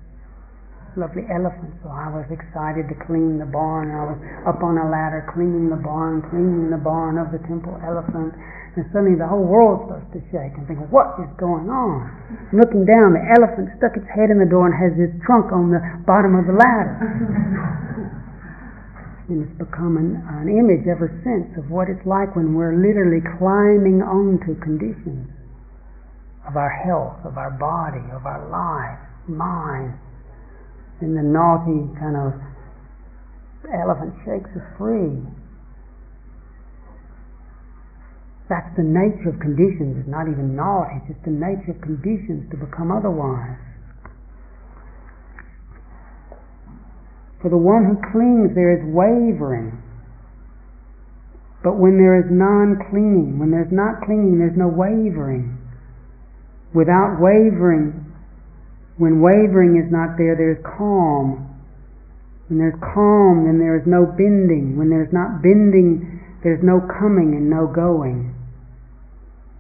lovely 0.98 1.30
elephant. 1.30 1.78
So 1.86 1.94
I 1.94 2.10
was 2.10 2.26
excited 2.34 2.90
to 2.90 2.98
clean 3.06 3.38
the 3.38 3.46
barn. 3.46 3.94
I 3.94 4.10
was 4.10 4.18
up 4.50 4.66
on 4.66 4.82
a 4.82 4.90
ladder 4.90 5.22
cleaning 5.30 5.70
the 5.70 5.78
barn, 5.78 6.26
cleaning 6.28 6.74
the 6.74 6.82
barn 6.82 7.22
of 7.22 7.30
the 7.30 7.38
temple 7.46 7.78
elephant. 7.86 8.34
And 8.74 8.86
suddenly 8.94 9.18
the 9.18 9.26
whole 9.30 9.46
world 9.46 9.86
starts 9.90 10.10
to 10.18 10.22
shake 10.34 10.58
and 10.58 10.66
think, 10.66 10.82
what 10.90 11.14
is 11.22 11.30
going 11.38 11.70
on? 11.70 12.10
looking 12.54 12.86
down, 12.86 13.14
the 13.14 13.22
elephant 13.38 13.70
stuck 13.78 13.98
its 13.98 14.08
head 14.10 14.30
in 14.30 14.40
the 14.42 14.50
door 14.50 14.66
and 14.70 14.76
has 14.76 14.94
its 14.98 15.14
trunk 15.26 15.52
on 15.54 15.70
the 15.70 15.80
bottom 16.06 16.36
of 16.38 16.46
the 16.50 16.54
ladder. 16.54 16.98
and 19.30 19.44
it's 19.46 19.58
become 19.58 19.98
an, 19.98 20.22
an 20.42 20.50
image 20.50 20.88
ever 20.90 21.10
since 21.26 21.58
of 21.58 21.70
what 21.70 21.90
it's 21.90 22.06
like 22.06 22.36
when 22.38 22.54
we're 22.54 22.76
literally 22.78 23.22
climbing 23.38 24.02
onto 24.02 24.56
conditions 24.62 25.30
of 26.48 26.56
our 26.56 26.72
health, 26.72 27.20
of 27.28 27.36
our 27.36 27.52
body, 27.52 28.00
of 28.16 28.26
our 28.26 28.48
life 28.48 29.00
mind. 29.28 29.92
And 31.02 31.16
the 31.16 31.22
naughty 31.22 31.86
kind 32.00 32.18
of 32.18 32.34
elephant 33.70 34.14
shakes 34.26 34.50
us 34.58 34.66
free. 34.78 35.22
That's 38.50 38.72
the 38.80 38.84
nature 38.84 39.30
of 39.30 39.40
conditions. 39.44 40.00
It's 40.00 40.08
not 40.10 40.32
even 40.32 40.56
naughty, 40.56 41.04
it's 41.04 41.14
just 41.14 41.26
the 41.28 41.36
nature 41.36 41.76
of 41.76 41.82
conditions 41.84 42.50
to 42.52 42.58
become 42.58 42.96
otherwise. 42.96 43.60
For 47.42 47.52
the 47.52 47.60
one 47.60 47.86
who 47.86 48.00
clings, 48.12 48.56
there 48.56 48.72
is 48.74 48.82
wavering. 48.88 49.84
But 51.64 51.78
when 51.78 52.00
there 52.00 52.18
is 52.18 52.32
non 52.32 52.80
clinging, 52.90 53.38
when 53.38 53.52
there's 53.52 53.72
not 53.72 54.02
clinging, 54.08 54.40
there's 54.40 54.58
no 54.58 54.72
wavering. 54.72 55.60
Without 56.74 57.20
wavering, 57.20 58.07
when 58.98 59.22
wavering 59.22 59.78
is 59.78 59.92
not 59.92 60.18
there, 60.18 60.36
there's 60.36 60.64
calm. 60.66 61.46
When 62.50 62.58
there's 62.58 62.80
calm, 62.82 63.46
then 63.46 63.60
there 63.60 63.78
is 63.78 63.86
no 63.86 64.06
bending. 64.06 64.78
When 64.78 64.90
there's 64.90 65.14
not 65.14 65.42
bending, 65.42 66.22
there's 66.44 66.64
no 66.64 66.82
coming 66.82 67.38
and 67.38 67.50
no 67.50 67.68
going. 67.68 68.34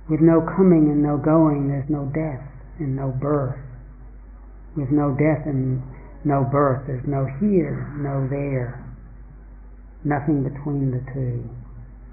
With 0.10 0.22
no 0.22 0.42
coming 0.42 0.90
and 0.90 1.04
no 1.04 1.18
going, 1.18 1.68
there's 1.68 1.90
no 1.90 2.10
death 2.16 2.48
and 2.80 2.96
no 2.96 3.10
birth. 3.12 3.60
With 4.76 4.90
no 4.90 5.14
death 5.14 5.46
and 5.46 5.84
no 6.24 6.44
birth, 6.44 6.88
there's 6.88 7.06
no 7.06 7.28
here, 7.40 7.94
no 7.98 8.28
there, 8.30 8.86
nothing 10.04 10.44
between 10.44 10.92
the 10.92 11.04
two, 11.14 11.44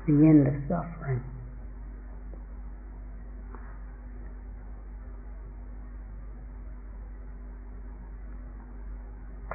the 0.07 0.27
end 0.27 0.47
of 0.49 0.55
suffering. 0.69 1.23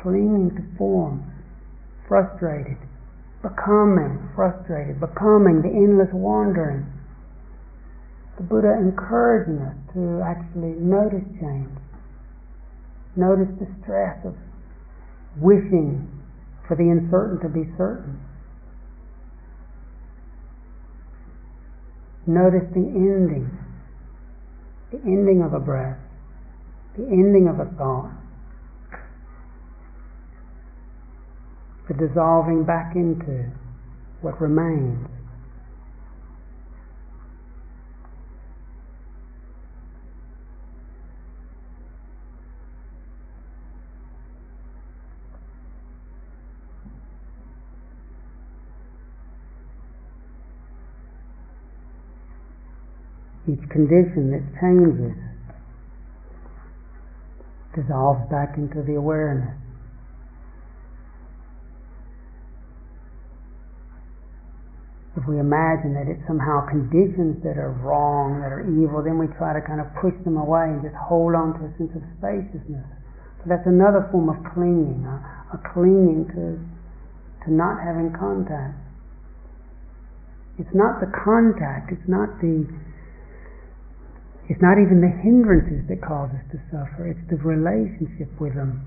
Clinging 0.02 0.56
to 0.56 0.78
form, 0.78 1.24
frustrated, 2.08 2.78
becoming 3.42 4.30
frustrated, 4.36 5.00
becoming 5.00 5.62
the 5.62 5.70
endless 5.70 6.10
wandering. 6.14 6.86
The 8.38 8.44
Buddha 8.44 8.78
encouraging 8.80 9.60
us 9.60 9.76
to 9.94 10.24
actually 10.24 10.80
notice 10.80 11.28
change, 11.42 11.70
notice 13.18 13.50
the 13.60 13.68
stress 13.84 14.18
of 14.26 14.36
wishing 15.38 16.08
for 16.68 16.76
the 16.76 16.88
uncertain 16.88 17.42
to 17.42 17.50
be 17.50 17.70
certain. 17.78 18.20
Notice 22.26 22.70
the 22.74 22.80
ending, 22.80 23.50
the 24.92 25.00
ending 25.04 25.42
of 25.42 25.54
a 25.54 25.60
breath, 25.60 25.98
the 26.96 27.04
ending 27.04 27.48
of 27.50 27.60
a 27.60 27.66
thought, 27.76 28.19
the 31.90 32.08
dissolving 32.08 32.64
back 32.64 32.96
into 32.96 33.52
what 34.22 34.40
remains. 34.40 35.08
each 53.50 53.68
condition 53.70 54.30
that 54.30 54.44
changes 54.62 55.18
dissolves 57.74 58.22
back 58.30 58.58
into 58.58 58.84
the 58.84 58.94
awareness. 58.94 59.56
We 65.30 65.38
imagine 65.38 65.94
that 65.94 66.10
it's 66.10 66.26
somehow 66.26 66.66
conditions 66.66 67.38
that 67.46 67.62
are 67.62 67.70
wrong, 67.86 68.42
that 68.42 68.50
are 68.50 68.66
evil, 68.66 69.06
then 69.06 69.22
we 69.22 69.30
try 69.38 69.54
to 69.54 69.62
kind 69.62 69.78
of 69.78 69.86
push 70.02 70.18
them 70.26 70.42
away 70.42 70.66
and 70.74 70.82
just 70.82 70.98
hold 70.98 71.38
on 71.38 71.54
to 71.62 71.70
a 71.70 71.72
sense 71.78 71.94
of 71.94 72.02
spaciousness. 72.18 72.90
So 73.40 73.54
that's 73.54 73.70
another 73.70 74.10
form 74.10 74.34
of 74.34 74.42
clinging, 74.58 75.06
a, 75.06 75.22
a 75.54 75.60
clinging 75.70 76.34
to, 76.34 76.58
to 77.46 77.48
not 77.54 77.78
having 77.78 78.10
contact. 78.10 78.74
It's 80.58 80.74
not 80.74 80.98
the 80.98 81.08
contact, 81.14 81.94
it's 81.94 82.10
not 82.10 82.42
the 82.42 82.66
it's 84.50 84.66
not 84.66 84.82
even 84.82 84.98
the 84.98 85.14
hindrances 85.22 85.86
that 85.94 86.02
cause 86.02 86.34
us 86.34 86.42
to 86.50 86.58
suffer, 86.74 87.06
it's 87.06 87.22
the 87.30 87.38
relationship 87.38 88.34
with 88.42 88.58
them. 88.58 88.82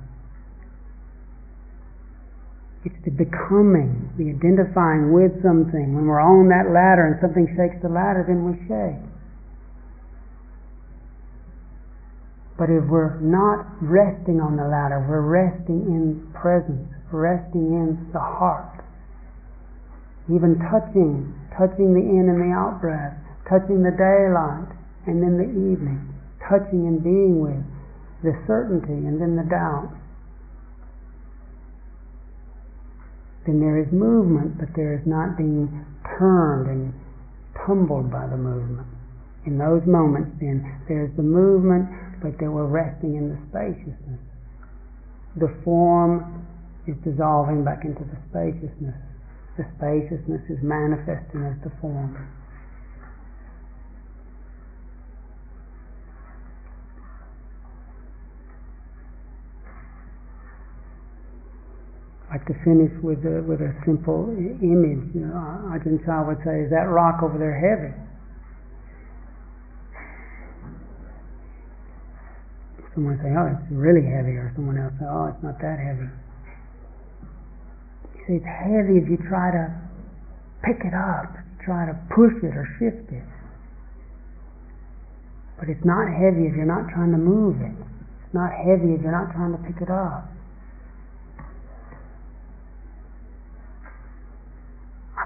It's 2.85 2.99
the 3.05 3.14
becoming, 3.14 4.11
the 4.18 4.35
identifying 4.35 5.14
with 5.14 5.39
something. 5.39 5.95
When 5.95 6.07
we're 6.07 6.18
on 6.18 6.51
that 6.51 6.74
ladder 6.74 7.07
and 7.07 7.16
something 7.22 7.47
shakes 7.55 7.78
the 7.78 7.89
ladder, 7.89 8.26
then 8.26 8.43
we 8.43 8.59
shake. 8.66 8.99
But 12.59 12.70
if 12.70 12.83
we're 12.91 13.22
not 13.22 13.66
resting 13.80 14.43
on 14.43 14.59
the 14.59 14.66
ladder, 14.66 14.99
we're 15.07 15.22
resting 15.22 15.87
in 15.95 16.26
presence, 16.35 16.91
resting 17.11 17.70
in 17.70 18.11
the 18.12 18.22
heart. 18.22 18.83
Even 20.26 20.59
touching, 20.70 21.35
touching 21.59 21.95
the 21.95 22.03
in 22.03 22.30
and 22.30 22.39
the 22.39 22.55
out 22.55 22.83
breath, 22.83 23.14
touching 23.51 23.83
the 23.83 23.95
daylight, 23.95 24.70
and 25.07 25.22
then 25.22 25.39
the 25.39 25.51
evening, 25.70 26.03
touching 26.47 26.87
and 26.87 27.03
being 27.03 27.43
with 27.43 27.62
the 28.22 28.35
certainty 28.47 29.07
and 29.07 29.20
then 29.20 29.35
the 29.35 29.47
doubt. 29.51 29.91
Then 33.47 33.59
there 33.59 33.78
is 33.78 33.90
movement, 33.93 34.59
but 34.59 34.68
there 34.76 34.95
is 34.95 35.05
not 35.07 35.36
being 35.36 35.84
turned 36.18 36.70
and 36.70 36.95
tumbled 37.66 38.11
by 38.11 38.26
the 38.26 38.36
movement. 38.36 38.86
In 39.47 39.59
those 39.59 39.82
moments, 39.86 40.30
then, 40.38 40.62
there's 40.86 41.11
the 41.16 41.26
movement, 41.26 41.90
but 42.22 42.38
then 42.38 42.53
we're 42.53 42.70
resting 42.70 43.16
in 43.16 43.28
the 43.28 43.38
spaciousness. 43.51 44.22
The 45.36 45.51
form 45.64 46.47
is 46.86 46.95
dissolving 47.03 47.64
back 47.64 47.84
into 47.84 48.05
the 48.05 48.18
spaciousness. 48.30 48.95
The 49.59 49.66
spaciousness 49.76 50.43
is 50.49 50.62
manifesting 50.62 51.43
as 51.43 51.59
the 51.64 51.72
form. 51.80 52.14
Like 62.33 62.49
to 62.49 62.57
finish 62.64 62.89
with 63.05 63.20
a, 63.28 63.45
with 63.45 63.61
a 63.61 63.76
simple 63.85 64.33
image. 64.64 65.05
You 65.12 65.28
know, 65.28 65.37
Ajahn 65.68 66.01
Chah 66.01 66.24
would 66.24 66.41
say, 66.49 66.64
"Is 66.64 66.72
that 66.72 66.89
rock 66.89 67.20
over 67.20 67.37
there 67.37 67.53
heavy?" 67.53 67.93
Someone 72.97 73.20
say, 73.20 73.37
"Oh, 73.37 73.53
it's 73.53 73.68
really 73.68 74.09
heavy," 74.09 74.41
or 74.41 74.49
someone 74.57 74.80
else 74.80 74.97
say, 74.97 75.05
"Oh, 75.05 75.28
it's 75.28 75.45
not 75.45 75.61
that 75.61 75.76
heavy." 75.76 76.09
You 78.16 78.20
say 78.24 78.35
it's 78.41 78.49
heavy 78.49 78.97
if 78.97 79.12
you 79.12 79.20
try 79.28 79.53
to 79.53 79.68
pick 80.64 80.80
it 80.89 80.97
up, 80.97 81.37
try 81.61 81.85
to 81.85 81.93
push 82.16 82.33
it 82.41 82.57
or 82.57 82.64
shift 82.80 83.12
it. 83.12 83.28
But 85.61 85.68
it's 85.68 85.85
not 85.85 86.09
heavy 86.09 86.49
if 86.49 86.57
you're 86.57 86.64
not 86.64 86.89
trying 86.89 87.12
to 87.12 87.20
move 87.20 87.61
it. 87.61 87.76
It's 88.24 88.33
not 88.33 88.57
heavy 88.57 88.97
if 88.97 89.05
you're 89.05 89.12
not 89.12 89.37
trying 89.37 89.53
to 89.53 89.61
pick 89.68 89.85
it 89.85 89.93
up. 89.93 90.32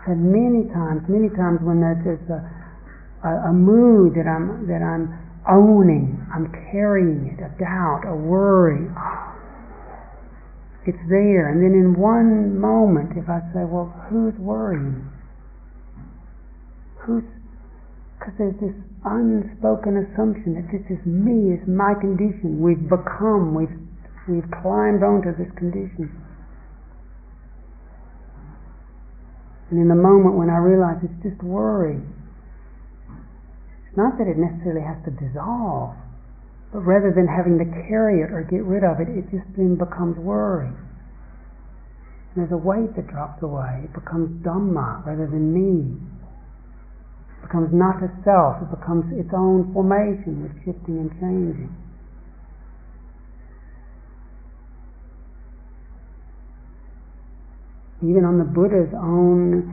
Said 0.07 0.17
many 0.17 0.71
times, 0.71 1.03
many 1.11 1.29
times 1.35 1.59
when 1.67 1.83
there's 1.83 2.23
a, 2.31 2.41
a, 3.27 3.51
a 3.51 3.53
mood 3.53 4.15
that 4.15 4.31
I'm 4.31 4.65
that 4.71 4.81
I'm 4.81 5.11
owning, 5.51 6.23
I'm 6.31 6.51
carrying 6.71 7.35
it, 7.35 7.43
a 7.43 7.51
doubt, 7.59 8.07
a 8.07 8.15
worry. 8.15 8.87
It's 10.87 11.03
there, 11.11 11.51
and 11.51 11.59
then 11.59 11.75
in 11.75 11.99
one 11.99 12.55
moment, 12.63 13.19
if 13.19 13.27
I 13.29 13.43
say, 13.51 13.67
"Well, 13.67 13.91
who's 14.07 14.35
worrying? 14.39 15.11
Who's?" 17.03 17.27
Because 18.19 18.35
there's 18.39 18.59
this 18.63 18.79
unspoken 19.05 19.99
assumption 20.07 20.55
that 20.55 20.71
this 20.71 20.87
is 20.91 21.03
me, 21.05 21.55
it's 21.55 21.67
my 21.69 21.95
condition. 21.99 22.63
We've 22.63 22.87
become, 22.87 23.55
we've 23.55 23.75
we've 24.31 24.47
climbed 24.63 25.03
onto 25.03 25.35
this 25.35 25.51
condition. 25.59 26.11
And 29.71 29.81
in 29.81 29.89
the 29.89 29.99
moment 29.99 30.37
when 30.37 30.51
I 30.51 30.59
realize 30.59 31.03
it's 31.03 31.23
just 31.23 31.43
worry, 31.43 31.99
it's 33.87 33.97
not 33.97 34.19
that 34.19 34.29
it 34.31 34.39
necessarily 34.39 34.87
has 34.87 35.03
to 35.05 35.11
dissolve, 35.11 35.95
but 36.73 36.87
rather 36.87 37.11
than 37.11 37.27
having 37.27 37.59
to 37.59 37.67
carry 37.89 38.23
it 38.23 38.31
or 38.31 38.47
get 38.47 38.63
rid 38.63 38.85
of 38.85 39.01
it, 39.01 39.11
it 39.11 39.27
just 39.35 39.49
then 39.57 39.75
becomes 39.75 40.15
worry. 40.19 40.71
And 40.71 42.37
there's 42.37 42.53
a 42.53 42.61
weight 42.61 42.95
that 42.95 43.09
drops 43.09 43.43
away. 43.43 43.89
It 43.91 43.95
becomes 43.95 44.31
Dhamma 44.45 45.03
rather 45.07 45.27
than 45.27 45.51
me. 45.51 45.99
It 45.99 47.43
becomes 47.43 47.75
not 47.75 48.03
a 48.03 48.11
self, 48.23 48.63
it 48.63 48.71
becomes 48.71 49.11
its 49.19 49.35
own 49.35 49.73
formation 49.73 50.47
with 50.47 50.55
shifting 50.63 50.99
and 51.03 51.11
changing. 51.19 51.86
Even 58.03 58.25
on 58.25 58.39
the 58.39 58.45
Buddha's 58.45 58.93
own 58.93 59.73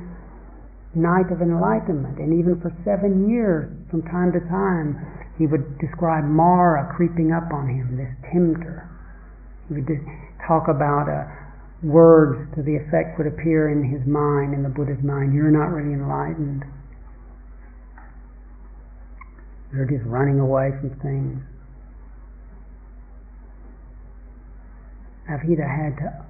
night 0.95 1.27
of 1.33 1.41
enlightenment, 1.41 2.19
and 2.19 2.31
even 2.37 2.61
for 2.61 2.71
seven 2.85 3.27
years, 3.27 3.67
from 3.89 4.03
time 4.07 4.31
to 4.31 4.39
time, 4.47 4.95
he 5.37 5.47
would 5.47 5.65
describe 5.79 6.23
Mara 6.23 6.93
creeping 6.95 7.33
up 7.33 7.51
on 7.51 7.67
him, 7.67 7.97
this 7.97 8.13
tempter. 8.31 8.87
He 9.67 9.81
would 9.81 9.89
talk 10.47 10.69
about 10.69 11.09
uh, 11.09 11.25
words 11.81 12.47
to 12.55 12.63
the 12.63 12.77
effect 12.77 13.17
would 13.17 13.27
appear 13.27 13.73
in 13.73 13.83
his 13.83 14.05
mind, 14.07 14.53
in 14.53 14.63
the 14.63 14.69
Buddha's 14.69 15.03
mind, 15.03 15.33
you're 15.33 15.51
not 15.51 15.73
really 15.73 15.93
enlightened. 15.93 16.63
You're 19.73 19.89
just 19.89 20.05
running 20.05 20.39
away 20.39 20.69
from 20.79 20.93
things. 21.01 21.41
Avhita 25.27 25.65
had 25.65 25.97
to 25.97 26.25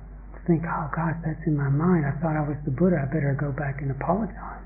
think, 0.46 0.64
oh 0.68 0.92
gosh, 0.96 1.16
that's 1.24 1.42
in 1.48 1.56
my 1.56 1.70
mind. 1.70 2.06
I 2.06 2.14
thought 2.20 2.36
I 2.36 2.44
was 2.44 2.58
the 2.66 2.72
Buddha. 2.72 3.00
I 3.02 3.06
better 3.08 3.36
go 3.40 3.52
back 3.52 3.82
and 3.82 3.92
apologize. 3.92 4.64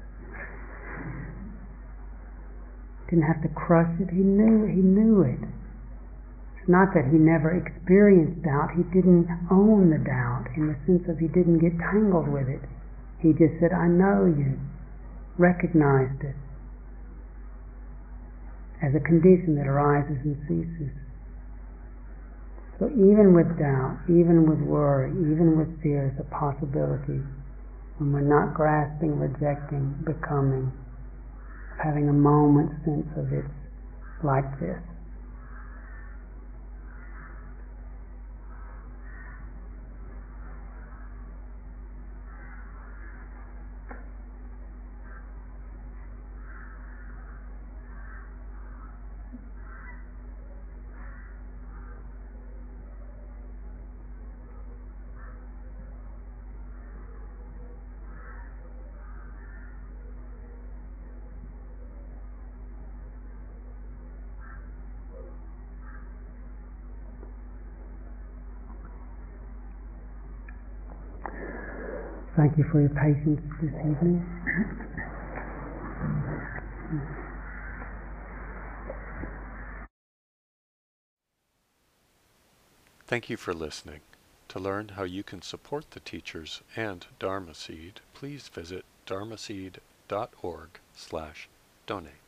Didn't 3.10 3.28
have 3.30 3.42
to 3.44 3.52
crush 3.56 3.94
it. 4.02 4.10
He 4.10 4.20
knew. 4.20 4.68
He 4.68 4.82
knew 4.82 5.22
it. 5.22 5.40
It's 6.60 6.68
not 6.68 6.92
that 6.94 7.08
he 7.08 7.18
never 7.18 7.56
experienced 7.56 8.44
doubt, 8.44 8.76
he 8.76 8.84
didn't 8.92 9.32
own 9.50 9.90
the 9.90 10.04
doubt 10.04 10.52
in 10.58 10.68
the 10.68 10.76
sense 10.84 11.08
of 11.08 11.18
he 11.18 11.32
didn't 11.32 11.60
get 11.60 11.72
tangled 11.80 12.28
with 12.28 12.50
it. 12.50 12.60
He 13.24 13.32
just 13.32 13.56
said, 13.64 13.72
I 13.72 13.88
know 13.88 14.28
you, 14.28 14.60
recognized 15.38 16.28
it 16.28 16.36
as 18.84 18.94
a 18.94 19.00
condition 19.00 19.56
that 19.56 19.66
arises 19.66 20.20
and 20.24 20.36
ceases. 20.44 20.92
So 22.80 22.90
even 22.90 23.34
with 23.34 23.58
doubt, 23.58 24.06
even 24.08 24.46
with 24.48 24.60
worry, 24.60 25.10
even 25.10 25.58
with 25.58 25.82
fear 25.82 26.14
is 26.14 26.20
a 26.22 26.30
possibility 26.30 27.26
when 27.98 28.14
we're 28.14 28.22
not 28.22 28.54
grasping, 28.54 29.18
rejecting, 29.18 29.98
becoming, 30.06 30.72
having 31.84 32.10
a 32.10 32.14
moment 32.14 32.70
sense 32.86 33.08
of 33.18 33.34
it 33.34 33.46
like 34.24 34.46
this. 34.60 34.78
Thank 72.38 72.56
you 72.56 72.66
for 72.72 72.80
your 72.80 72.90
patience 72.90 73.42
this 73.60 73.72
evening. 73.80 74.24
Thank 83.08 83.32
you 83.32 83.38
for 83.38 83.56
listening. 83.56 84.02
To 84.50 84.60
learn 84.60 84.90
how 84.90 85.04
you 85.04 85.24
can 85.24 85.42
support 85.42 85.92
the 85.92 86.00
teachers 86.00 86.62
and 86.76 87.08
Dharma 87.18 87.56
Seed, 87.56 88.02
please 88.14 88.50
visit 88.50 88.86
dharmaseed.org 89.08 90.70
slash 90.96 91.50
donate. 91.88 92.27